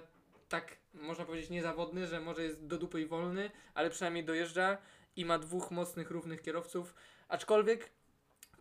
tak 0.50 0.78
można 1.02 1.26
powiedzieć 1.26 1.50
niezawodny, 1.50 2.08
że 2.08 2.20
może 2.20 2.44
jest 2.44 2.68
do 2.68 2.78
dupy 2.78 3.02
i 3.02 3.06
wolny, 3.06 3.52
ale 3.74 3.90
przynajmniej 3.90 4.26
dojeżdża 4.26 4.78
i 5.16 5.26
ma 5.26 5.40
dwóch 5.40 5.72
mocnych, 5.72 6.12
równych 6.12 6.42
kierowców. 6.42 6.96
Aczkolwiek 7.28 7.90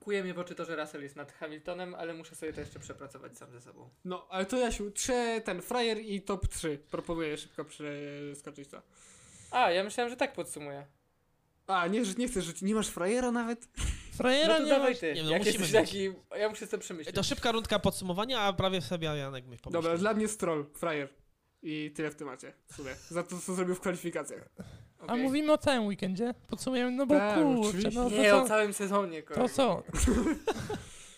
kuje 0.01 0.25
mnie 0.25 0.35
w 0.35 0.39
oczy 0.39 0.55
to, 0.55 0.65
że 0.65 0.77
Russell 0.77 1.03
jest 1.03 1.17
nad 1.17 1.33
Hamiltonem, 1.33 1.95
ale 1.95 2.15
muszę 2.15 2.35
sobie 2.35 2.53
to 2.53 2.61
jeszcze 2.61 2.81
przepracować 2.81 3.39
sam 3.39 3.51
ze 3.53 3.61
sobą. 3.61 3.91
No, 4.05 4.27
ale 4.31 4.47
to 4.47 4.57
Jasiu, 4.57 4.91
trzy, 4.91 5.43
ten 5.45 5.63
frajer 5.63 5.99
i 5.99 6.23
top 6.23 6.49
3. 6.49 6.79
Proponuję 6.91 7.37
szybko 7.37 7.65
przeskoczyć 7.65 8.69
to. 8.69 8.83
A, 9.51 9.71
ja 9.71 9.85
myślałem, 9.85 10.11
że 10.11 10.17
tak 10.17 10.33
podsumuję. 10.33 10.87
A, 11.67 11.87
nie, 11.87 12.05
że 12.05 12.15
nie 12.15 12.29
chcesz 12.29 12.45
rzucić, 12.45 12.63
nie 12.63 12.75
masz 12.75 12.89
frajera 12.89 13.31
nawet? 13.33 13.69
Frajera 14.17 14.53
No 14.53 14.59
to 14.59 14.65
nie 14.65 14.71
dawaj 14.71 14.91
masz. 14.91 15.01
ty, 15.01 15.15
Nie, 15.15 15.23
no 15.23 15.31
jak 15.31 15.39
musimy 15.45 15.65
jesteś 15.65 15.73
taki... 15.73 16.13
Ja 16.39 16.49
muszę 16.49 16.67
sobie 16.67 16.81
przemyśleć. 16.81 17.15
To 17.17 17.23
szybka 17.23 17.53
rundka 17.53 17.79
podsumowania, 17.79 18.41
a 18.41 18.53
prawie 18.53 18.81
sobie 18.81 19.09
Janek 19.09 19.47
myśl 19.47 19.63
pomyślał. 19.63 19.83
Dobra, 19.83 19.99
dla 19.99 20.15
mnie 20.15 20.29
stroll, 20.29 20.67
frajer. 20.75 21.09
I 21.69 21.91
tyle 21.95 22.11
w 22.11 22.15
temacie. 22.15 22.53
W 22.67 22.75
sumie. 22.75 22.91
Za 23.11 23.23
to, 23.23 23.39
co 23.39 23.55
zrobił 23.55 23.75
w 23.75 23.81
kwalifikacjach. 23.81 24.49
A 25.01 25.05
Okej. 25.05 25.23
mówimy 25.23 25.53
o 25.53 25.59
całym 25.59 25.87
weekendzie? 25.87 26.35
Podsumujemy, 26.49 26.91
no 26.91 27.07
bo 27.07 27.15
Tak, 27.15 27.35
kurczę, 27.43 27.69
oczywiście. 27.69 27.91
no 28.01 28.11
to 28.11 28.17
Nie, 28.17 28.35
o 28.35 28.45
całym 28.49 28.73
sezonie, 28.73 29.23
To 29.23 29.29
kolego. 29.35 29.49
co? 29.55 29.83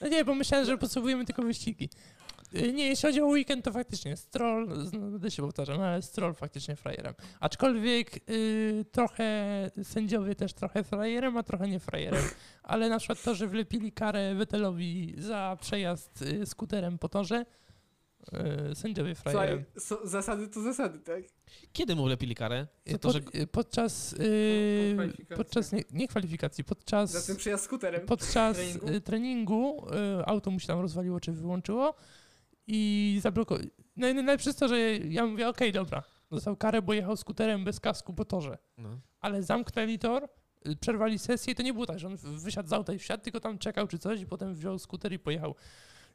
No 0.00 0.08
nie, 0.08 0.24
bo 0.24 0.34
myślałem, 0.34 0.66
że 0.66 0.78
podsumujemy 0.78 1.24
tylko 1.24 1.42
wyścigi. 1.42 1.88
Y, 2.54 2.72
Nie, 2.72 2.88
jeśli 2.88 3.08
chodzi 3.08 3.20
o 3.20 3.26
weekend, 3.26 3.64
to 3.64 3.72
faktycznie 3.72 4.16
Stroll, 4.16 4.68
no, 4.92 4.98
będę 5.10 5.30
się 5.30 5.42
powtarzam, 5.42 5.80
ale 5.80 6.02
Stroll 6.02 6.34
faktycznie 6.34 6.76
frajerem. 6.76 7.14
Aczkolwiek 7.40 8.10
y, 8.30 8.84
trochę 8.92 9.34
sędziowie 9.82 10.34
też 10.34 10.52
trochę 10.54 10.84
frajerem, 10.84 11.36
a 11.36 11.42
trochę 11.42 11.68
nie 11.68 11.80
frajerem. 11.80 12.22
Ale 12.62 12.88
na 12.88 12.98
przykład 12.98 13.22
to, 13.22 13.34
że 13.34 13.46
wlepili 13.46 13.92
karę 13.92 14.34
Vettelowi 14.34 15.14
za 15.18 15.56
przejazd 15.60 16.22
y, 16.22 16.46
skuterem 16.46 16.98
po 16.98 17.08
torze, 17.08 17.44
sędziowie 18.74 19.14
frajerem. 19.14 19.64
Słuchaj, 19.78 20.00
so, 20.00 20.08
zasady 20.08 20.48
to 20.48 20.62
zasady, 20.62 20.98
tak? 20.98 21.22
Kiedy 21.72 21.96
mu 21.96 22.04
wlepili 22.04 22.34
karę? 22.34 22.66
Y, 22.90 22.98
to, 22.98 23.12
że... 23.12 23.20
pod, 23.20 23.34
y, 23.34 23.46
podczas, 23.46 24.10
Po- 24.10 24.16
po 24.18 24.94
kwalifikacjach. 24.94 25.36
podczas 25.38 25.72
nie, 25.72 25.82
nie 25.92 26.08
kwalifikacji, 26.08 26.64
podczas 26.64 27.10
Za 27.10 27.22
ten 27.22 27.36
przejazd 27.36 27.64
skuterem. 27.64 28.06
podczas 28.06 28.56
Treningu? 28.56 29.00
treningu, 29.00 29.86
y, 30.20 30.26
auto 30.26 30.50
mu 30.50 30.60
się 30.60 30.66
tam 30.66 30.80
rozwaliło 30.80 31.20
czy 31.20 31.32
wyłączyło 31.32 31.94
i 32.66 33.18
zablokowało. 33.22 33.66
No 33.96 34.08
i 34.08 34.14
najlepsze 34.14 34.50
jest 34.50 34.58
to, 34.58 34.68
że 34.68 34.80
ja 34.96 35.26
mówię, 35.26 35.48
okej, 35.48 35.72
dobra, 35.72 36.02
dostał 36.30 36.56
karę, 36.56 36.82
bo 36.82 36.92
jechał 36.92 37.16
skuterem 37.16 37.64
bez 37.64 37.80
kasku 37.80 38.14
po 38.14 38.24
torze. 38.24 38.58
No. 38.78 39.00
Ale 39.20 39.42
zamknęli 39.42 39.98
tor, 39.98 40.28
przerwali 40.80 41.18
sesję 41.18 41.52
i 41.52 41.56
to 41.56 41.62
nie 41.62 41.72
było 41.74 41.86
tak, 41.86 41.98
że 41.98 42.06
on 42.06 42.16
wysiadł 42.16 42.68
z 42.68 42.72
auta 42.72 42.92
i 42.92 42.98
wsiadł, 42.98 43.22
tylko 43.24 43.40
tam 43.40 43.58
czekał 43.58 43.86
czy 43.86 43.98
coś 43.98 44.20
i 44.20 44.26
potem 44.26 44.54
wziął 44.54 44.78
skuter 44.78 45.12
i 45.12 45.18
pojechał. 45.18 45.54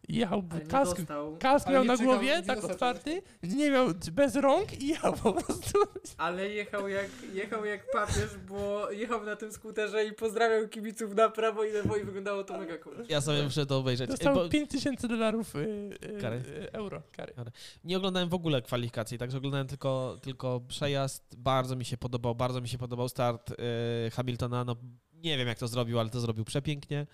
Jechał, 0.10 0.44
kask, 0.70 0.98
dostał. 0.98 1.38
kask 1.38 1.70
miał 1.70 1.84
na 1.84 1.98
czekał, 1.98 2.14
głowie, 2.14 2.28
nie 2.36 2.44
tak 2.44 2.56
dostał 2.56 2.72
otwarty, 2.72 3.22
nie 3.44 3.72
miał 3.72 3.88
bez 4.12 4.36
rąk 4.36 4.82
i 4.82 4.88
jechał 4.88 5.14
po 5.14 5.34
prostu. 5.34 5.80
Ale 6.18 6.50
jechał 6.50 6.88
jak, 6.88 7.10
jechał 7.34 7.66
jak 7.66 7.92
papież, 7.92 8.30
bo 8.50 8.92
jechał 8.92 9.24
na 9.26 9.36
tym 9.36 9.52
skuterze 9.52 10.06
i 10.06 10.14
pozdrawiał 10.14 10.68
kibiców 10.68 11.16
na 11.16 11.30
prawo 11.30 11.64
i 11.64 11.72
lewo 11.72 11.98
i 11.98 12.04
wyglądało 12.04 12.44
to 12.44 12.58
mega 12.58 12.78
cool. 12.78 13.06
Ja 13.10 13.22
sobie 13.22 13.44
muszę 13.44 13.66
to 13.66 13.78
obejrzeć. 13.78 14.10
E, 14.10 14.12
Dostał 14.12 14.36
Bo 14.36 14.50
5000 14.50 15.08
dolarów 15.08 15.56
y, 15.56 15.60
y, 16.18 16.22
Kary? 16.22 16.38
y, 16.38 16.72
euro 16.72 17.02
kary. 17.12 17.34
nie 17.84 17.98
oglądałem 17.98 18.30
w 18.30 18.34
ogóle 18.34 18.62
kwalifikacji, 18.62 19.18
także 19.18 19.38
oglądałem 19.38 19.68
tylko, 19.68 20.18
tylko 20.22 20.62
przejazd. 20.68 21.36
Bardzo 21.38 21.76
mi 21.76 21.86
się 21.86 21.98
podobał, 21.98 22.36
bardzo 22.36 22.62
mi 22.62 22.68
się 22.68 22.78
podobał 22.78 23.10
start 23.10 23.54
Hamiltona. 24.14 24.64
No, 24.64 24.76
nie 25.14 25.38
wiem 25.38 25.48
jak 25.48 25.58
to 25.60 25.68
zrobił, 25.68 26.00
ale 26.00 26.10
to 26.10 26.20
zrobił 26.20 26.46
przepięknie. 26.46 27.08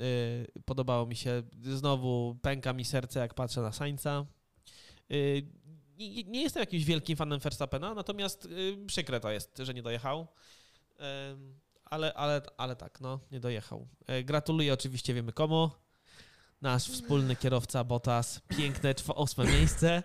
Y, 0.00 0.62
podobało 0.64 1.06
mi 1.06 1.16
się. 1.16 1.42
Znowu 1.62 2.36
pęka 2.42 2.72
mi 2.72 2.84
serce, 2.84 3.20
jak 3.20 3.34
patrzę 3.34 3.60
na 3.60 3.72
Sainza. 3.72 4.26
Y, 5.10 5.46
nie, 5.96 6.24
nie 6.24 6.42
jestem 6.42 6.60
jakimś 6.60 6.84
wielkim 6.84 7.16
fanem 7.16 7.40
Verstappena, 7.40 7.94
natomiast 7.94 8.44
y, 8.44 8.76
przykre 8.86 9.20
to 9.20 9.30
jest, 9.30 9.58
że 9.58 9.74
nie 9.74 9.82
dojechał. 9.82 10.26
Ale, 11.84 12.14
ale, 12.14 12.42
ale 12.56 12.76
tak, 12.76 13.00
no, 13.00 13.20
nie 13.32 13.40
dojechał. 13.40 13.88
Y, 14.10 14.24
gratuluję 14.24 14.72
oczywiście, 14.72 15.14
wiemy 15.14 15.32
komu. 15.32 15.70
Nasz 16.62 16.84
wspólny 16.84 17.36
kierowca 17.36 17.84
Bottas, 17.84 18.40
piękne 18.48 18.94
ósme 19.16 19.44
miejsce. 19.44 20.02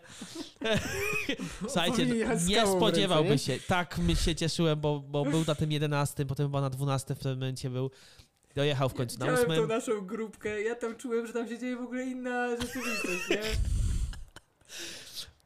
Słuchajcie, 1.60 2.06
nie 2.48 2.68
spodziewałby 2.68 3.38
się. 3.38 3.60
Tak 3.68 3.98
my 3.98 4.16
się 4.16 4.36
cieszyłem, 4.36 4.80
bo, 4.80 5.00
bo 5.00 5.26
był 5.26 5.44
na 5.48 5.56
tym 5.56 5.72
11, 5.72 6.26
potem 6.26 6.48
chyba 6.48 6.62
na 6.62 6.70
12 6.70 7.16
w 7.16 7.20
tym 7.20 7.32
momencie 7.32 7.70
był. 7.70 7.92
Dojechał 8.56 8.90
w 8.90 8.94
końcu 8.94 9.20
na 9.20 9.26
Widziałem 9.26 9.48
tą 9.48 9.54
ósmym. 9.54 9.68
naszą 9.68 10.02
grupkę, 10.06 10.62
ja 10.62 10.76
tam 10.76 10.96
czułem, 10.96 11.28
że 11.28 11.34
tam 11.34 11.48
się 11.50 11.60
dzieje 11.60 11.76
w 11.78 11.82
ogóle 11.82 12.04
inna 12.04 12.50
rzeczywistość, 12.50 13.30
nie? 13.30 13.42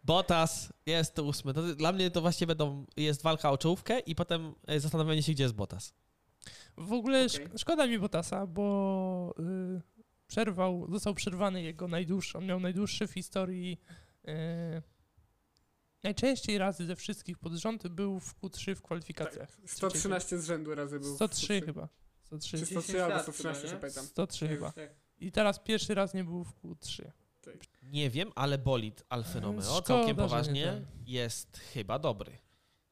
Bottas 0.03 0.73
jest 0.85 1.13
to 1.13 1.23
ósmy. 1.23 1.53
To, 1.53 1.75
dla 1.75 1.91
mnie 1.91 2.11
to 2.11 2.21
właściwie 2.21 2.47
będą, 2.47 2.85
jest 2.97 3.21
walka 3.23 3.51
o 3.51 3.57
czołówkę 3.57 3.99
i 3.99 4.15
potem 4.15 4.53
e, 4.67 4.79
zastanawianie 4.79 5.23
się, 5.23 5.31
gdzie 5.31 5.43
jest 5.43 5.55
Bottas. 5.55 5.93
W 6.77 6.93
ogóle 6.93 7.25
szk- 7.27 7.57
szkoda 7.57 7.87
mi 7.87 7.99
Botasa, 7.99 8.47
bo 8.47 9.35
y, 9.77 9.81
przerwał, 10.27 10.87
został 10.91 11.13
przerwany 11.13 11.61
jego 11.61 11.87
najdłuższy, 11.87 12.37
on 12.37 12.45
miał 12.45 12.59
najdłuższy 12.59 13.07
w 13.07 13.11
historii 13.13 13.79
y, 14.27 14.31
najczęściej 16.03 16.57
razy 16.57 16.85
ze 16.85 16.95
wszystkich 16.95 17.37
pod 17.37 17.53
rząd 17.53 17.87
był 17.87 18.19
w 18.19 18.35
Q3 18.41 18.75
w 18.75 18.81
kwalifikacjach. 18.81 19.57
113 19.65 20.39
z 20.39 20.45
rzędu 20.45 20.75
razy 20.75 20.99
był. 20.99 21.15
103 21.15 21.61
chyba. 21.61 21.87
103. 22.39 22.57
Czy 22.57 22.65
103 22.65 22.81
10 22.81 22.99
albo 22.99 23.15
lat 23.15 23.23
113, 23.23 23.61
chyba, 23.61 23.69
się 23.69 23.75
nie? 23.75 23.81
pamiętam. 23.81 24.05
103 24.05 24.47
chyba. 24.47 24.71
Tak. 24.71 24.89
I 25.19 25.31
teraz 25.31 25.59
pierwszy 25.59 25.95
raz 25.95 26.13
nie 26.13 26.23
był 26.23 26.43
w 26.43 26.53
Q3. 26.63 27.11
Nie 27.84 28.09
wiem, 28.09 28.31
ale 28.36 28.57
bolid 28.57 29.03
Alfy 29.09 29.39
Romeo 29.39 29.61
Szkoda, 29.61 29.81
całkiem 29.81 30.15
poważnie 30.15 30.81
jest 31.05 31.57
chyba 31.57 31.99
dobry. 31.99 32.38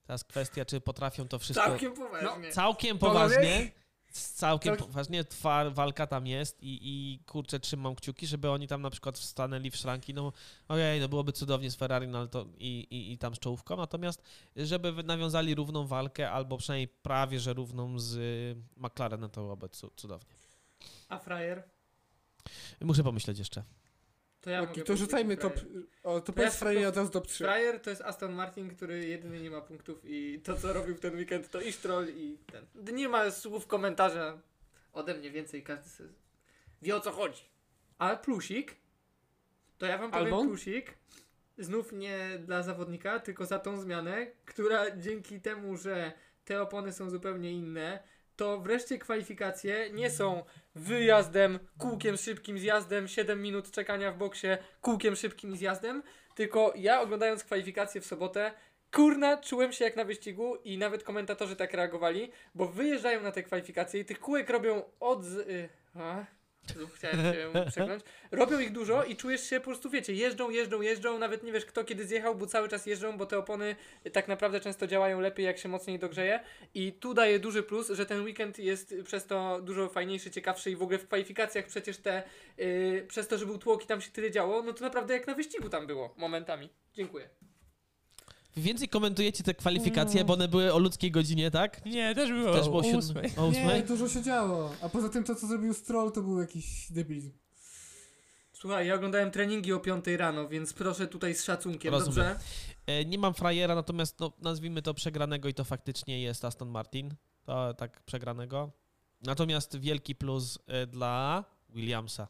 Teraz 0.06 0.24
kwestia, 0.24 0.66
czy 0.66 0.82
potrafią 0.82 1.28
to 1.28 1.40
wszystko... 1.40 1.66
Całkiem 1.66 1.94
poważnie. 1.94 2.52
Całkiem 2.52 2.98
Panowie? 2.98 3.20
poważnie. 3.20 3.72
Całkiem 4.12 4.76
Cał- 4.76 4.86
poważnie 4.88 5.24
trwa 5.24 5.70
walka 5.70 6.08
tam 6.08 6.28
jest 6.28 6.64
i, 6.64 6.80
i 6.84 7.20
kurczę, 7.26 7.60
trzymam 7.60 7.96
kciuki, 7.96 8.28
żeby 8.28 8.50
oni 8.50 8.68
tam 8.68 8.82
na 8.82 8.90
przykład 8.90 9.20
wstanęli 9.20 9.72
w 9.72 9.76
szranki. 9.76 10.14
No 10.14 10.34
ojej, 10.68 11.00
no 11.00 11.10
byłoby 11.10 11.32
cudownie 11.32 11.72
z 11.72 11.76
Ferrari 11.76 12.08
no, 12.08 12.28
to 12.28 12.46
i, 12.58 12.88
i, 12.90 13.12
i 13.14 13.18
tam 13.18 13.36
z 13.36 13.40
czołówką. 13.40 13.78
Natomiast 13.78 14.22
żeby 14.56 15.04
nawiązali 15.04 15.56
równą 15.56 15.88
walkę, 15.88 16.32
albo 16.32 16.58
przynajmniej 16.58 16.88
prawie, 16.88 17.40
że 17.40 17.54
równą 17.54 18.00
z 18.00 18.16
y, 18.16 18.56
McLarenem, 18.78 19.30
to 19.30 19.42
byłoby 19.42 19.70
cu- 19.70 19.92
cudownie. 19.96 20.36
A 21.10 21.20
frajer? 21.20 21.64
Muszę 22.82 23.04
pomyśleć 23.04 23.40
jeszcze. 23.40 23.64
To 24.42 24.50
ja 24.50 24.62
mogę 24.62 24.84
to 24.84 24.98
rzucajmy 24.98 25.38
top. 25.38 25.54
O, 26.04 26.22
to 26.22 26.32
ja 26.32 26.36
powiedz 26.36 26.56
frajer 26.56 26.88
od 26.88 26.98
razu 26.98 27.12
top 27.12 27.28
3. 27.28 27.44
Frajer 27.44 27.80
to 27.80 27.90
jest 27.90 28.02
Aston 28.02 28.34
Martin, 28.34 28.76
który 28.76 29.08
jedyny 29.08 29.42
nie 29.42 29.52
ma 29.52 29.62
punktów 29.62 30.02
i 30.04 30.42
to 30.44 30.58
co 30.58 30.74
robił 30.74 30.96
w 30.96 31.00
ten 31.00 31.16
weekend 31.16 31.50
to 31.50 31.62
i 31.62 31.72
Stroll 31.72 32.08
i 32.10 32.38
ten. 32.52 32.96
Nie 32.96 33.10
ma 33.10 33.32
słów 33.32 33.68
komentarza 33.68 34.42
ode 34.94 35.14
mnie 35.14 35.32
więcej, 35.32 35.64
każdy 35.64 35.90
sobie 35.90 36.10
wie 36.82 36.96
o 36.96 37.00
co 37.00 37.12
chodzi. 37.12 37.44
Ale 37.98 38.18
plusik, 38.18 38.76
to 39.78 39.86
ja 39.86 39.98
wam 39.98 40.12
powiem 40.12 40.26
Albon? 40.26 40.48
plusik, 40.48 40.98
znów 41.58 41.92
nie 41.92 42.40
dla 42.40 42.64
zawodnika, 42.64 43.20
tylko 43.20 43.46
za 43.46 43.60
tą 43.60 43.80
zmianę, 43.80 44.28
która 44.46 44.98
dzięki 44.98 45.42
temu, 45.42 45.78
że 45.78 46.14
te 46.46 46.62
opony 46.62 46.94
są 46.94 47.10
zupełnie 47.10 47.52
inne, 47.52 48.04
to 48.42 48.60
wreszcie 48.60 48.98
kwalifikacje 48.98 49.90
nie 49.94 50.10
są 50.10 50.44
wyjazdem, 50.76 51.60
kółkiem 51.78 52.18
szybkim 52.18 52.60
zjazdem, 52.60 53.08
7 53.08 53.42
minut 53.42 53.72
czekania 53.72 54.12
w 54.12 54.18
boksie, 54.18 54.48
kółkiem 54.82 55.16
szybkim 55.16 55.56
zjazdem, 55.56 56.04
tylko 56.36 56.74
ja 56.76 57.02
oglądając 57.02 57.44
kwalifikacje 57.44 58.02
w 58.02 58.06
sobotę, 58.06 58.52
kurna, 58.92 59.38
czułem 59.38 59.74
się 59.74 59.86
jak 59.86 59.96
na 59.96 60.06
wyścigu 60.06 60.56
i 60.56 60.78
nawet 60.78 61.04
komentatorzy 61.04 61.56
tak 61.56 61.74
reagowali, 61.74 62.32
bo 62.56 62.68
wyjeżdżają 62.68 63.22
na 63.22 63.32
te 63.32 63.44
kwalifikacje 63.44 64.00
i 64.00 64.06
tych 64.06 64.20
kółek 64.20 64.50
robią 64.50 64.82
od... 65.00 65.26
Z, 65.26 65.48
znów 66.68 66.96
chciałem 66.96 67.18
się 67.18 67.52
przekląć. 67.68 68.04
Robią 68.32 68.60
ich 68.60 68.72
dużo 68.72 69.04
i 69.04 69.16
czujesz 69.16 69.50
się 69.50 69.60
po 69.60 69.66
prostu, 69.66 69.90
wiecie, 69.90 70.14
jeżdżą, 70.14 70.50
jeżdżą, 70.50 70.82
jeżdżą, 70.82 71.20
nawet 71.20 71.44
nie 71.44 71.52
wiesz 71.52 71.66
kto 71.66 71.84
kiedy 71.84 72.06
zjechał, 72.06 72.36
bo 72.36 72.48
cały 72.48 72.70
czas 72.70 72.86
jeżdżą, 72.86 73.18
bo 73.18 73.26
te 73.26 73.38
opony 73.38 73.76
tak 74.14 74.28
naprawdę 74.28 74.60
często 74.60 74.88
działają 74.88 75.20
lepiej 75.20 75.46
jak 75.46 75.58
się 75.58 75.70
mocniej 75.70 76.00
dogrzeje 76.00 76.40
i 76.74 76.94
tu 76.94 77.14
daje 77.14 77.40
duży 77.40 77.64
plus, 77.64 77.90
że 77.90 78.06
ten 78.06 78.24
weekend 78.24 78.60
jest 78.60 78.96
przez 79.04 79.26
to 79.26 79.62
dużo 79.62 79.90
fajniejszy, 79.90 80.32
ciekawszy 80.32 80.72
i 80.72 80.76
w 80.76 80.82
ogóle 80.82 81.00
w 81.00 81.08
kwalifikacjach 81.08 81.66
przecież 81.66 81.98
te, 81.98 82.24
yy, 82.58 83.06
przez 83.08 83.28
to, 83.28 83.38
że 83.38 83.46
był 83.46 83.58
tłok 83.58 83.84
i 83.84 83.88
tam 83.88 84.02
się 84.02 84.12
tyle 84.12 84.32
działo, 84.32 84.64
no 84.64 84.74
to 84.74 84.84
naprawdę 84.84 85.14
jak 85.14 85.28
na 85.28 85.36
wyścigu 85.36 85.70
tam 85.70 85.88
było 85.88 86.14
momentami. 86.18 86.70
Dziękuję. 86.94 87.30
Wy 88.56 88.62
Więcej 88.62 88.90
komentujecie 88.90 89.44
te 89.44 89.54
kwalifikacje, 89.54 90.26
bo 90.26 90.34
one 90.34 90.48
były 90.48 90.74
o 90.74 90.80
ludzkiej 90.80 91.12
godzinie, 91.12 91.52
tak? 91.52 91.86
Nie, 91.86 92.16
też 92.16 92.30
było, 92.32 92.54
Też 92.54 92.66
było 92.70 92.78
o 92.82 92.98
ósmej. 92.98 93.32
o 93.38 93.42
Nie, 93.42 93.48
ósmej? 93.62 93.84
dużo 93.84 94.10
się 94.10 94.22
działo. 94.22 94.72
A 94.82 94.90
poza 94.90 95.10
tym 95.10 95.24
to, 95.24 95.36
co 95.36 95.48
zrobił 95.48 95.74
Stroll, 95.74 96.12
to 96.12 96.22
był 96.22 96.40
jakiś 96.42 96.92
debilizm. 96.92 97.32
Słuchaj, 98.54 98.88
ja 98.88 98.96
oglądałem 98.96 99.32
treningi 99.32 99.74
o 99.74 99.80
5 99.80 100.06
rano, 100.18 100.48
więc 100.48 100.74
proszę 100.74 101.08
tutaj 101.08 101.36
z 101.36 101.44
szacunkiem, 101.44 101.92
Rozumiem. 101.94 102.16
dobrze? 102.16 102.40
E, 102.88 103.06
Nie 103.06 103.18
mam 103.18 103.34
frajera, 103.34 103.76
natomiast 103.76 104.20
no, 104.20 104.32
nazwijmy 104.42 104.82
to 104.82 104.94
przegranego 104.94 105.50
i 105.50 105.54
to 105.54 105.64
faktycznie 105.64 106.22
jest 106.22 106.46
Aston 106.46 106.70
Martin. 106.70 107.16
To 107.46 107.74
tak 107.74 108.04
przegranego. 108.04 108.72
Natomiast 109.22 109.78
wielki 109.80 110.16
plus 110.16 110.60
e, 110.68 110.88
dla 110.88 111.44
Williamsa. 111.70 112.28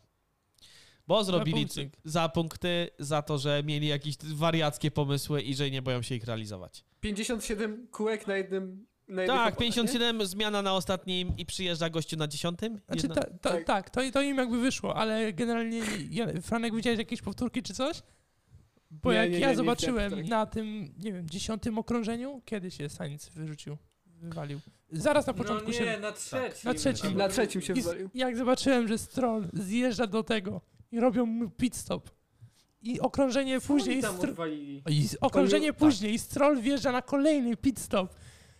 Bo 1.11 1.23
zrobili 1.23 1.61
punkcik. 1.61 1.97
za 2.03 2.29
punkty, 2.29 2.89
za 2.99 3.21
to, 3.21 3.37
że 3.37 3.63
mieli 3.63 3.87
jakieś 3.87 4.17
wariackie 4.17 4.91
pomysły 4.91 5.41
i 5.41 5.55
że 5.55 5.71
nie 5.71 5.81
boją 5.81 6.01
się 6.01 6.15
ich 6.15 6.23
realizować. 6.23 6.83
57 7.01 7.87
kółek 7.91 8.27
na 8.27 8.37
jednym. 8.37 8.85
Tak, 9.07 9.19
oponach, 9.29 9.53
nie? 9.53 9.57
57 9.59 10.25
zmiana 10.25 10.61
na 10.61 10.73
ostatnim 10.73 11.37
i 11.37 11.45
przyjeżdża 11.45 11.89
gościu 11.89 12.17
na 12.17 12.27
dziesiątym. 12.27 12.79
Znaczy, 12.87 13.07
ta, 13.07 13.15
ta, 13.15 13.49
tak. 13.49 13.63
tak, 13.63 13.89
to, 13.89 14.01
to 14.13 14.21
im 14.21 14.37
jakby 14.37 14.59
wyszło, 14.59 14.95
ale 14.95 15.33
generalnie, 15.33 15.81
ja, 16.09 16.27
Franek, 16.41 16.75
widziałeś 16.75 16.99
jakieś 16.99 17.21
powtórki 17.21 17.63
czy 17.63 17.73
coś? 17.73 18.01
Bo 18.91 19.11
Nie, 19.11 19.17
jak 19.17 19.29
nie, 19.29 19.35
nie, 19.35 19.41
ja 19.41 19.49
nie 19.49 19.55
zobaczyłem 19.55 20.21
na 20.27 20.45
tym, 20.45 20.93
nie 20.97 21.13
wiem, 21.13 21.29
dziesiątym 21.29 21.77
okrążeniu, 21.77 22.41
kiedy 22.45 22.71
się 22.71 22.89
Sainz 22.89 23.29
wyrzucił, 23.29 23.77
wywalił. 24.05 24.59
Zaraz 24.91 25.27
na 25.27 25.33
początku 25.33 25.71
no 25.71 25.73
nie, 25.73 25.77
się... 25.77 25.99
na 25.99 26.11
trzecim. 26.11 26.71
Na 26.71 26.73
trzecim. 26.73 27.17
Na 27.17 27.29
trzecim 27.29 27.61
się 27.61 27.75
zwalił. 27.75 28.09
jak 28.13 28.37
zobaczyłem, 28.37 28.87
że 28.87 28.97
Stroll 28.97 29.49
zjeżdża 29.53 30.07
do 30.07 30.23
tego 30.23 30.61
i 30.91 30.99
robią 30.99 31.25
mu 31.25 31.49
pit 31.49 31.75
stop 31.75 32.09
i 32.81 32.99
okrążenie 32.99 33.61
Co 33.61 33.67
później... 33.67 33.95
oni 33.95 34.01
tam 34.01 34.15
Str- 34.17 34.51
i 34.89 35.09
okrążenie 35.21 35.67
tak. 35.67 35.77
później 35.79 36.13
i 36.13 36.19
Stroll 36.19 36.61
wjeżdża 36.61 36.91
na 36.91 37.01
kolejny 37.01 37.57
pit 37.57 37.79
stop. 37.79 38.13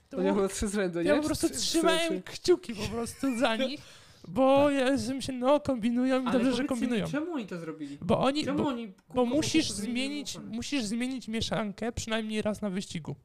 To 0.10 0.18
To 0.18 0.24
nie 0.24 0.24
było 0.24 0.36
było 0.36 0.48
trzy 0.48 0.68
nie? 1.02 1.04
ja 1.10 1.16
po 1.18 1.24
prostu 1.24 1.48
Trzy- 1.50 1.56
trzymałem 1.60 2.00
trzy- 2.14 2.22
kciuki 2.24 2.76
po 2.76 2.84
prostu 2.88 3.38
za 3.40 3.56
nich, 3.66 3.82
bo 4.28 4.66
Tak. 4.66 4.76
ja 4.76 5.14
myślę, 5.16 5.34
no 5.34 5.60
kombinują 5.60 6.22
i 6.22 6.26
dobrze, 6.32 6.40
że 6.40 6.44
powiedzcie 6.44 6.64
mi, 6.64 6.68
kombinują. 6.68 7.08
Czemu 7.08 7.34
oni 7.34 7.46
to 7.48 7.60
zrobili? 7.60 7.98
Bo 8.02 8.20
oni, 8.20 8.46
Czemu 8.46 8.58
bo, 8.64 8.70
oni 8.70 8.94
bo 9.16 9.26
musisz 9.26 9.72
zmienić, 9.72 10.38
musisz 10.52 10.84
zmienić 10.84 11.28
mieszankę 11.28 11.92
przynajmniej 11.92 12.42
raz 12.42 12.62
na 12.62 12.70
wyścigu. 12.70 13.16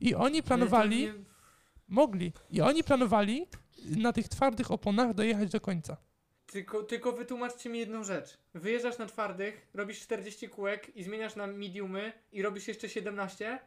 I 0.00 0.14
oni 0.14 0.42
planowali, 0.42 1.06
to 1.06 1.12
nie- 1.12 1.24
mogli, 1.88 2.32
i 2.50 2.60
oni 2.60 2.84
planowali 2.84 3.46
na 3.96 4.12
tych 4.12 4.28
twardych 4.28 4.70
oponach 4.70 5.14
dojechać 5.14 5.50
do 5.50 5.60
końca. 5.60 5.96
Tylko, 6.52 6.82
tylko 6.82 7.12
wytłumaczcie 7.12 7.70
mi 7.70 7.78
jedną 7.78 8.04
rzecz. 8.04 8.38
Wyjeżdżasz 8.54 8.98
na 8.98 9.06
twardych, 9.06 9.66
robisz 9.74 10.00
40 10.00 10.48
kółek 10.48 10.96
i 10.96 11.02
zmieniasz 11.02 11.36
na 11.36 11.46
mediumy 11.46 12.12
i 12.32 12.42
robisz 12.42 12.68
jeszcze 12.68 12.88
17, 12.88 13.58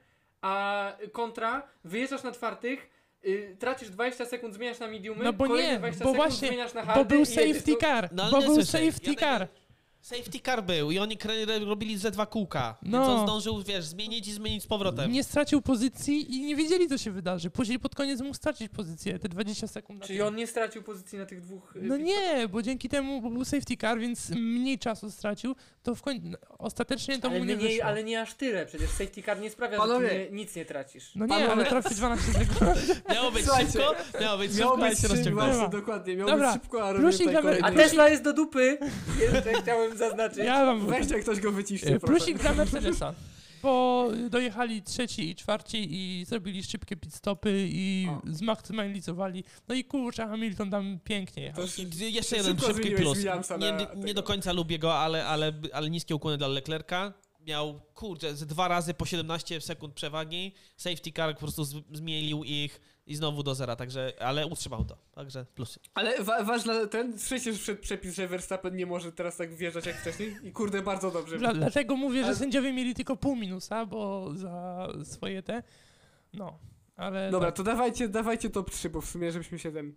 a 0.42 0.98
kontra, 1.12 1.68
wyjeżdżasz 1.84 2.24
na 2.24 2.32
twardych, 2.32 2.90
y, 3.26 3.56
tracisz 3.60 3.90
20 3.90 4.26
sekund, 4.26 4.54
zmieniasz 4.54 4.80
na 4.80 4.88
mediumy, 4.88 5.24
No 5.24 5.34
bo 5.34 5.46
kolejne 5.48 5.72
nie, 5.74 5.78
20 5.80 6.04
bo 6.04 6.12
sekund 6.12 6.30
właśnie, 6.30 6.48
zmieniasz 6.48 6.74
na 6.74 6.82
Bo 6.82 6.88
hardy 6.88 7.16
był 7.16 7.18
i 7.18 7.20
jedziesz. 7.30 7.36
safety 7.56 7.76
car, 7.82 8.10
No, 8.12 8.24
ale 8.24 8.32
bo 8.32 8.40
nie 8.40 8.46
był 8.46 8.56
słyszę. 8.56 8.72
safety 8.72 9.10
Ja 9.12 9.16
car. 9.16 9.48
Safety 10.06 10.40
car 10.40 10.64
był 10.64 10.92
i 10.92 11.00
oni 11.00 11.18
robili 11.66 11.98
ze 11.98 12.12
dwa 12.12 12.26
kółka. 12.26 12.78
No. 12.82 12.98
Więc 12.98 13.10
on 13.10 13.28
zdążył, 13.28 13.64
wiesz, 13.64 13.86
zmienić 13.86 14.28
i 14.28 14.32
zmienić 14.34 14.64
z 14.64 14.68
powrotem. 14.68 15.12
Nie 15.12 15.24
stracił 15.24 15.62
pozycji 15.62 16.36
i 16.36 16.42
nie 16.42 16.56
wiedzieli, 16.56 16.88
co 16.88 16.98
się 16.98 17.12
wydarzy. 17.12 17.50
Później 17.50 17.80
pod 17.80 17.96
koniec 17.96 18.22
mógł 18.22 18.34
stracić 18.36 18.70
pozycję, 18.72 19.20
te 19.20 19.30
20 19.30 19.68
sekund. 19.68 20.04
Czyli 20.06 20.22
on 20.22 20.36
nie 20.36 20.48
stracił 20.48 20.84
pozycji 20.84 21.18
na 21.18 21.26
tych 21.26 21.42
dwóch. 21.42 21.76
y, 21.76 21.80
No 21.82 21.98
nie, 21.98 22.48
bo 22.52 22.62
dzięki 22.62 22.90
temu 22.90 23.22
bo 23.22 23.30
był 23.30 23.46
safety 23.46 23.78
car, 23.78 24.00
więc 24.00 24.30
mniej 24.30 24.80
czasu 24.80 25.12
stracił, 25.12 25.56
to 25.84 25.96
w 25.96 26.02
końcu 26.02 26.28
ostatecznie 26.60 27.20
to 27.20 27.28
ale, 27.30 27.40
mu 27.40 27.46
nie 27.46 27.56
mniej, 27.56 27.70
wyszło. 27.70 27.86
ale 27.86 28.04
nie 28.04 28.22
aż 28.22 28.34
tyle, 28.34 28.66
przecież 28.66 28.90
safety 28.90 29.24
car 29.24 29.40
nie 29.40 29.50
sprawia, 29.50 29.78
Panowie. 29.78 30.08
że 30.10 30.14
ty 30.16 30.32
nie, 30.32 30.38
nic 30.38 30.56
nie 30.56 30.66
tracisz. 30.66 31.12
No 31.16 31.26
nie, 31.26 31.30
Panowie- 31.34 31.52
ale 31.52 31.66
trafił 31.66 31.98
12 31.98 32.32
sekund. 32.34 32.60
Miało 33.14 33.32
być 33.32 33.46
Słuchajcie, 33.46 33.72
szybko, 33.72 33.96
miało 34.22 34.38
być 34.38 34.58
Miało 34.58 34.72
szybko, 34.72 34.86
a 34.86 34.90
być 34.90 35.00
się 35.00 35.08
szybko, 35.24 35.32
właśnie, 35.32 35.70
dokładnie. 35.70 36.16
Miało 36.16 36.32
Dobra, 36.32 36.54
być 36.54 36.62
szybko, 36.62 36.84
a 36.88 36.92
robię. 36.92 37.60
A 37.66 37.72
Tesla 37.72 38.10
jest 38.10 38.24
do 38.24 38.34
dupy! 38.34 38.78
Jeszcze 39.22 39.54
chciałem 39.62 39.95
zaznaczyć. 39.98 40.38
Ja 40.38 40.66
wam 40.66 40.88
Weźcie, 40.88 41.14
jak 41.14 41.24
ktoś 41.24 41.40
go 41.40 41.52
wyciśnie, 41.52 41.96
E. 41.96 42.00
Plusik 42.00 42.38
dla 42.40 42.54
Mercedesa. 42.54 43.14
Bo 43.64 44.08
dojechali 44.30 44.82
trzeci 44.82 45.30
i 45.30 45.36
czwarci 45.36 45.88
i 45.90 46.26
zrobili 46.26 46.64
szybkie 46.64 46.96
pit 46.98 47.16
stopy 47.16 47.68
i 47.70 48.08
O. 48.10 48.22
zmaksymalizowali. 48.26 49.44
No 49.68 49.76
i 49.76 49.84
kurczę, 49.84 50.28
Hamilton 50.28 50.72
tam 50.72 51.00
pięknie 51.04 51.44
jechał. 51.44 51.66
Jeszcze 52.00 52.38
jeden 52.38 52.60
szybki 52.60 52.92
plus. 52.92 53.18
Nie, 53.60 53.88
nie, 54.04 54.14
do 54.14 54.24
końca 54.24 54.54
lubię 54.54 54.80
go, 54.80 54.96
ale, 54.96 55.26
ale, 55.26 55.54
ale 55.74 55.90
niskie 55.90 56.16
ukłony 56.16 56.38
dla 56.38 56.48
Leclerca. 56.48 57.14
Miał, 57.46 57.82
kurczę, 57.94 58.36
ze 58.36 58.46
dwa 58.46 58.68
razy 58.68 58.94
po 58.94 59.06
17 59.06 59.62
sekund 59.62 59.94
przewagi. 59.94 60.54
Safety 60.78 61.12
car 61.12 61.34
po 61.34 61.40
prostu 61.40 61.64
z- 61.64 61.84
zmienił 61.94 62.44
ich 62.44 62.82
i 63.08 63.16
znowu 63.16 63.44
do 63.44 63.56
zera, 63.56 63.76
także, 63.76 64.14
ale 64.20 64.48
utrzymał 64.48 64.86
to. 64.86 64.98
Także 65.12 65.46
plusy. 65.56 65.80
Ale 65.94 66.24
wa 66.24 66.44
ważna 66.44 66.88
ten, 66.88 67.18
że 67.20 67.54
wszedł 67.54 67.82
przepis, 67.82 68.16
że 68.16 68.28
Verstappen 68.28 68.76
nie 68.76 68.86
może 68.86 69.12
teraz 69.12 69.38
tak 69.38 69.56
wjeżdżać 69.56 69.86
jak 69.86 69.96
wcześniej? 69.96 70.36
I 70.44 70.52
kurde, 70.52 70.82
bardzo 70.82 71.12
dobrze. 71.12 71.38
Dla, 71.38 71.54
dlatego 71.54 71.96
mówię, 71.96 72.20
że 72.20 72.26
Ale- 72.28 72.36
sędziowie 72.36 72.74
mieli 72.74 72.94
tylko 72.96 73.16
pół 73.18 73.36
minusa, 73.36 73.86
bo 73.86 74.32
za 74.36 74.88
swoje 75.04 75.44
te. 75.44 75.64
No, 76.34 76.60
ale. 76.96 77.32
Dobra, 77.32 77.48
tak. 77.48 77.56
to 77.58 77.64
dawajcie, 77.64 78.10
dawajcie 78.10 78.50
top 78.50 78.72
3, 78.72 78.90
bo 78.90 79.02
w 79.02 79.06
sumie 79.10 79.32
żebyśmy 79.32 79.60
się 79.60 79.72
ten... 79.72 79.94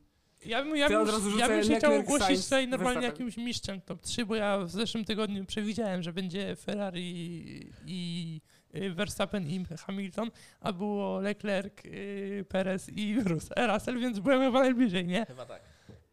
Ja 0.47 0.63
bym, 0.65 0.77
ja 0.77 0.89
to 0.89 0.93
ja 0.93 1.05
bym, 1.05 1.39
ja 1.39 1.49
bym 1.49 1.65
się 1.65 1.77
chciał 1.77 1.95
ogłosić 1.95 2.45
tutaj 2.45 2.69
normalnie 2.69 3.01
Verstappen. 3.01 3.27
jakimś 3.27 3.47
mistrzem 3.47 3.81
top 3.81 4.03
3, 4.03 4.27
bo 4.27 4.35
ja 4.35 4.59
w 4.59 4.71
zeszłym 4.71 5.05
tygodniu 5.05 5.45
przewidziałem, 5.45 6.03
że 6.03 6.13
będzie 6.13 6.57
Ferrari 6.57 7.71
i 7.87 8.41
y, 8.75 8.91
Verstappen 8.95 9.47
i 9.51 9.65
Hamilton, 9.87 10.31
a 10.61 10.73
było 10.73 11.21
Leclerc, 11.21 11.85
y, 11.85 12.45
Perez 12.49 12.89
i 12.89 13.17
Rus- 13.21 13.75
Russell, 13.75 13.99
więc 14.01 14.19
byłem 14.19 14.41
chyba 14.41 14.61
najbliżej, 14.61 15.07
nie? 15.07 15.27
Chyba 15.27 15.47
tak. 15.47 15.63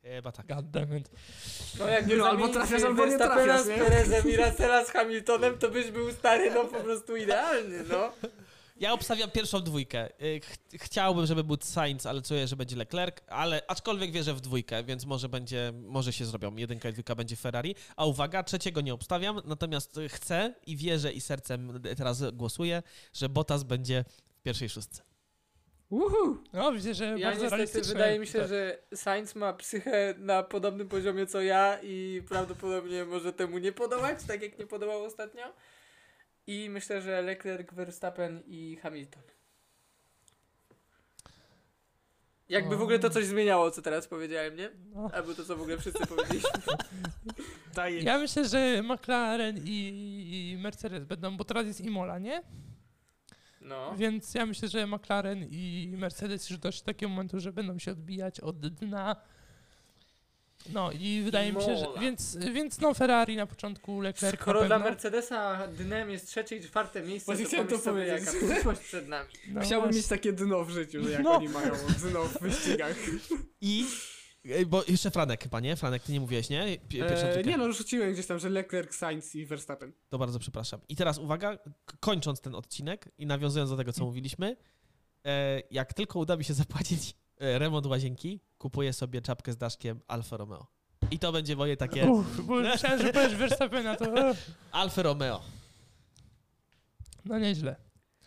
Chyba 0.03 0.32
tak. 0.32 0.47
God 0.47 0.69
damn 0.71 0.97
it. 0.97 1.09
No 1.80 1.88
jak 1.88 2.07
no, 2.17 2.28
albo 2.30 2.47
trafiasz, 2.47 2.84
albo 2.84 3.05
nie 3.05 3.17
trafiasz, 3.17 3.61
z 3.61 3.67
nie? 3.67 3.76
Perezem 3.78 4.30
i 4.30 4.38
Russella 4.38 4.86
z 4.86 4.89
Hamiltonem, 4.89 5.57
to 5.57 5.69
byś 5.69 5.91
był 5.91 6.11
stary, 6.11 6.51
no 6.51 6.65
po 6.65 6.80
prostu 6.80 7.15
idealny, 7.15 7.84
no. 7.89 8.11
Ja 8.76 8.93
obstawiam 8.93 9.32
pierwszą 9.32 9.61
dwójkę. 9.61 10.09
Y, 10.23 10.39
ch- 10.39 10.57
chciałbym, 10.82 11.26
żeby 11.26 11.43
był 11.43 11.57
Sainz, 11.61 12.05
ale 12.05 12.21
czuję, 12.21 12.47
że 12.47 12.55
będzie 12.55 12.76
Leclerc, 12.76 13.17
ale 13.28 13.61
aczkolwiek 13.67 14.11
wierzę 14.11 14.34
w 14.34 14.41
dwójkę, 14.41 14.84
więc 14.84 15.05
może 15.05 15.30
będzie, 15.30 15.71
może 15.84 16.13
się 16.13 16.26
zrobią. 16.26 16.55
Jedynka 16.55 16.89
i 16.89 16.91
dwójka 16.91 17.15
będzie 17.15 17.36
Ferrari. 17.36 17.76
A 17.95 18.05
uwaga, 18.05 18.43
trzeciego 18.43 18.82
nie 18.82 18.93
obstawiam, 18.93 19.41
natomiast 19.45 19.99
chcę 20.09 20.53
i 20.65 20.78
wierzę 20.78 21.13
i 21.13 21.21
sercem 21.21 21.82
teraz 21.97 22.23
głosuję, 22.32 22.84
że 23.13 23.30
Bottas 23.30 23.63
będzie 23.63 24.05
w 24.38 24.41
pierwszej 24.41 24.69
szóstce. 24.69 25.01
Uhu. 25.89 26.38
No, 26.53 26.71
widzę, 26.71 26.93
że 26.93 27.05
Ja 27.19 27.32
bardzo 27.32 27.57
niestety 27.57 27.88
wydaje 27.88 28.19
mi 28.19 28.28
się, 28.28 28.39
Tak. 28.39 28.49
że 28.49 28.78
Sainz 28.95 29.36
ma 29.36 29.53
psychę 29.53 30.13
na 30.17 30.43
podobnym 30.43 30.88
poziomie 30.89 31.28
co 31.28 31.41
ja 31.41 31.80
i 31.84 32.21
prawdopodobnie 32.30 33.05
może 33.05 33.34
temu 33.34 33.57
nie 33.57 33.71
podołać, 33.71 34.19
tak 34.28 34.41
jak 34.41 34.59
nie 34.59 34.67
podołał 34.67 35.03
ostatnio. 35.03 35.43
I 36.48 36.70
myślę, 36.70 37.02
że 37.02 37.22
Leclerc, 37.22 37.74
Verstappen 37.74 38.43
i 38.48 38.76
Hamilton. 38.76 39.24
Jakby 42.50 42.78
w 42.78 42.82
ogóle 42.82 43.00
to 43.00 43.10
coś 43.10 43.26
zmieniało, 43.26 43.72
co 43.72 43.82
teraz 43.82 44.08
powiedziałem, 44.08 44.56
nie? 44.56 44.72
No. 44.93 45.10
Albo 45.14 45.34
to, 45.34 45.46
co 45.46 45.58
w 45.58 45.62
ogóle 45.62 45.78
wszyscy 45.78 46.08
powiedzieliśmy. 46.08 46.50
Daję. 47.76 48.02
Ja 48.02 48.20
myślę, 48.20 48.46
że 48.46 48.84
McLaren 48.84 49.58
i, 49.66 50.52
i 50.54 50.58
Mercedes 50.58 51.04
będą, 51.04 51.38
bo 51.38 51.43
teraz 51.43 51.68
jest 51.68 51.82
Imola, 51.82 52.20
nie? 52.20 52.43
No. 53.62 53.96
Więc 53.98 54.34
ja 54.34 54.46
myślę, 54.46 54.68
że 54.68 54.88
McLaren 54.88 55.43
i 55.50 55.93
Mercedes 55.98 56.50
już 56.50 56.60
doszli 56.60 56.82
do 56.82 56.86
takiego 56.86 57.10
momentu, 57.10 57.39
że 57.39 57.54
będą 57.54 57.80
się 57.80 57.91
odbijać 57.91 58.39
od 58.39 58.60
dna. 58.60 59.16
No 60.74 60.91
i 60.91 61.22
wydaje 61.26 61.53
mi 61.53 61.61
się, 61.61 61.78
że. 61.78 61.86
Więc, 62.01 62.36
więc 62.53 62.80
no 62.80 62.93
Ferrari 62.93 63.36
na 63.36 63.45
początku, 63.47 64.01
Leclerc 64.01 64.39
Skoro 64.41 64.61
na 64.61 64.68
dla 64.68 64.76
pewno. 64.76 64.89
Mercedesa 64.91 65.68
dnem 65.68 66.09
jest 66.09 66.28
trzecie 66.28 66.57
i 66.57 66.61
czwarte 66.61 67.01
miejsce, 67.01 67.26
Właśnie 67.26 67.43
to 67.45 67.49
chciałem 67.49 67.68
to 67.68 67.78
sobie, 67.78 68.05
powiedzieć. 68.05 68.34
jaka 68.34 68.47
przyszłość 68.53 68.82
przed 68.82 69.07
nami. 69.07 69.30
No 69.47 69.61
Chciałbym 69.61 69.80
właśnie. 69.89 69.97
mieć 69.97 70.07
takie 70.07 70.34
dno 70.34 70.66
w 70.66 70.70
życiu, 70.70 71.03
że 71.03 71.11
jak 71.11 71.24
No. 71.24 71.32
oni 71.36 71.49
mają 71.49 71.74
dno 72.09 72.24
w 72.24 72.39
wyścigach. 72.41 72.95
I, 73.61 73.86
y, 74.45 74.66
bo 74.66 74.84
jeszcze 74.88 75.11
Franek 75.11 75.43
chyba, 75.43 75.59
nie? 75.59 75.76
Franek, 75.76 76.03
ty 76.03 76.11
nie 76.11 76.20
mówiłeś, 76.20 76.49
nie? 76.49 76.78
Pi- 76.78 76.97
Pierwszą 76.97 77.28
E, 77.28 77.32
trójkę. 77.32 77.49
nie 77.49 77.57
no, 77.57 77.72
rzuciłem 77.74 78.13
gdzieś 78.13 78.26
tam, 78.26 78.39
że 78.39 78.49
Leclerc, 78.49 78.95
Sainz 78.95 79.36
i 79.36 79.45
Verstappen. 79.45 79.93
To 80.09 80.18
bardzo 80.18 80.39
przepraszam. 80.39 80.80
I 80.89 80.95
teraz 80.95 81.18
uwaga, 81.18 81.57
kończąc 81.99 82.41
ten 82.41 82.55
odcinek 82.55 83.09
i 83.18 83.26
nawiązując 83.26 83.70
do 83.70 83.78
tego, 83.78 83.93
co 83.93 84.05
mówiliśmy, 84.05 84.55
e, 85.26 85.61
jak 85.72 85.93
tylko 85.93 86.20
uda 86.20 86.38
mi 86.38 86.43
się 86.43 86.53
zapłacić 86.53 87.09
e, 87.11 87.16
remont 87.39 87.86
łazienki, 87.86 88.39
kupuję 88.57 88.93
sobie 88.93 89.21
czapkę 89.21 89.51
z 89.51 89.57
daszkiem 89.57 89.99
Alfa 90.07 90.38
Romeo. 90.38 90.67
I 91.11 91.19
to 91.19 91.31
będzie 91.31 91.55
moje 91.55 91.77
takie 91.77 92.05
Uff, 92.11 92.41
bo 92.41 92.55
myślałem, 92.61 93.01
że 93.01 93.13
powiesz 93.13 93.36
Verstappena, 93.36 93.95
to 93.95 94.05
e, 94.29 94.36
Alfa 94.71 95.01
Romeo. 95.03 95.41
no 97.25 97.39
nieźle. 97.39 97.75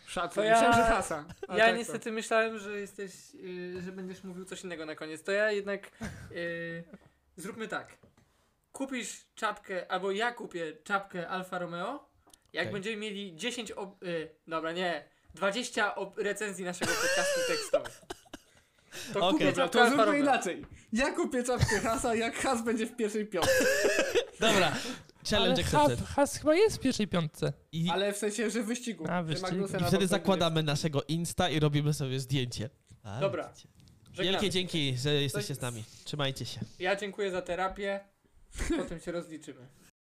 Szacun. 0.07 0.35
To 0.35 0.43
ja- 0.43 0.53
Myślałem, 0.53 0.77
że 0.77 0.83
Hasa. 0.95 1.25
A 1.47 1.57
ja 1.57 1.65
tak 1.65 1.73
to. 1.73 1.77
niestety 1.77 2.11
myślałem, 2.11 2.59
że 2.59 2.79
jesteś, 2.79 3.11
y, 3.35 3.81
że 3.81 3.91
będziesz 3.91 4.23
mówił 4.23 4.45
coś 4.45 4.63
innego 4.63 4.85
na 4.85 4.95
koniec. 4.95 5.23
To 5.23 5.31
ja 5.31 5.51
jednak 5.51 5.91
y, 6.31 6.83
zróbmy 7.37 7.67
tak. 7.67 7.97
Kupisz 8.71 9.25
czapkę, 9.35 9.91
albo 9.91 10.11
ja 10.11 10.31
kupię 10.31 10.73
czapkę 10.83 11.27
Alfa 11.27 11.59
Romeo. 11.59 12.09
Jak 12.53 12.63
Okej. 12.63 12.73
będziemy 12.73 12.97
mieli 12.97 13.35
10 13.35 13.71
ob, 13.71 14.03
y, 14.03 14.29
dobra, 14.47 14.71
nie, 14.71 15.03
20 15.33 15.95
ob, 15.95 16.17
recenzji 16.17 16.65
naszego 16.65 16.91
podcastu 16.91 17.39
tekstowych. 17.47 18.01
To 19.13 19.19
Okej. 19.19 19.31
kupię 19.31 19.53
czapkę 19.53 19.79
to 19.79 19.89
zróbmy 19.89 20.19
inaczej. 20.19 20.65
Ja 20.93 21.11
kupię 21.11 21.43
czapkę 21.43 21.79
Hasa, 21.79 22.15
jak 22.15 22.35
Has 22.35 22.63
będzie 22.63 22.85
w 22.85 22.95
pierwszej 22.95 23.25
piątce. 23.25 23.65
Dobra, 24.39 24.75
challenge 25.29 25.63
Has, 25.63 25.73
accepted. 25.73 26.07
Has 26.07 26.37
chyba 26.37 26.55
jest 26.55 26.77
w 26.77 26.79
pierwszej 26.79 27.07
piątce. 27.07 27.53
I, 27.71 27.89
Ale 27.89 28.13
w 28.13 28.17
sensie, 28.17 28.49
że 28.49 28.63
wyścigu. 28.63 29.05
A, 29.09 29.23
wyścigu. 29.23 29.65
I 29.81 29.83
wtedy 29.87 30.07
zakładamy 30.07 30.63
naszego 30.63 31.03
Insta 31.07 31.49
i 31.49 31.59
robimy 31.59 31.93
sobie 31.93 32.19
zdjęcie. 32.19 32.69
A, 33.03 33.19
Dobra. 33.19 33.49
widzicie. 33.49 33.69
Żegnamy. 34.13 34.31
Wielkie 34.31 34.49
dzięki, 34.49 34.97
że 34.97 35.13
jesteście 35.13 35.55
z 35.55 35.61
nami. 35.61 35.83
Trzymajcie 36.03 36.45
się. 36.45 36.59
Ja 36.79 36.95
dziękuję 36.95 37.31
za 37.31 37.41
terapię. 37.41 37.99
Potem 38.77 38.99
się 38.99 39.11
rozliczymy. 39.11 39.67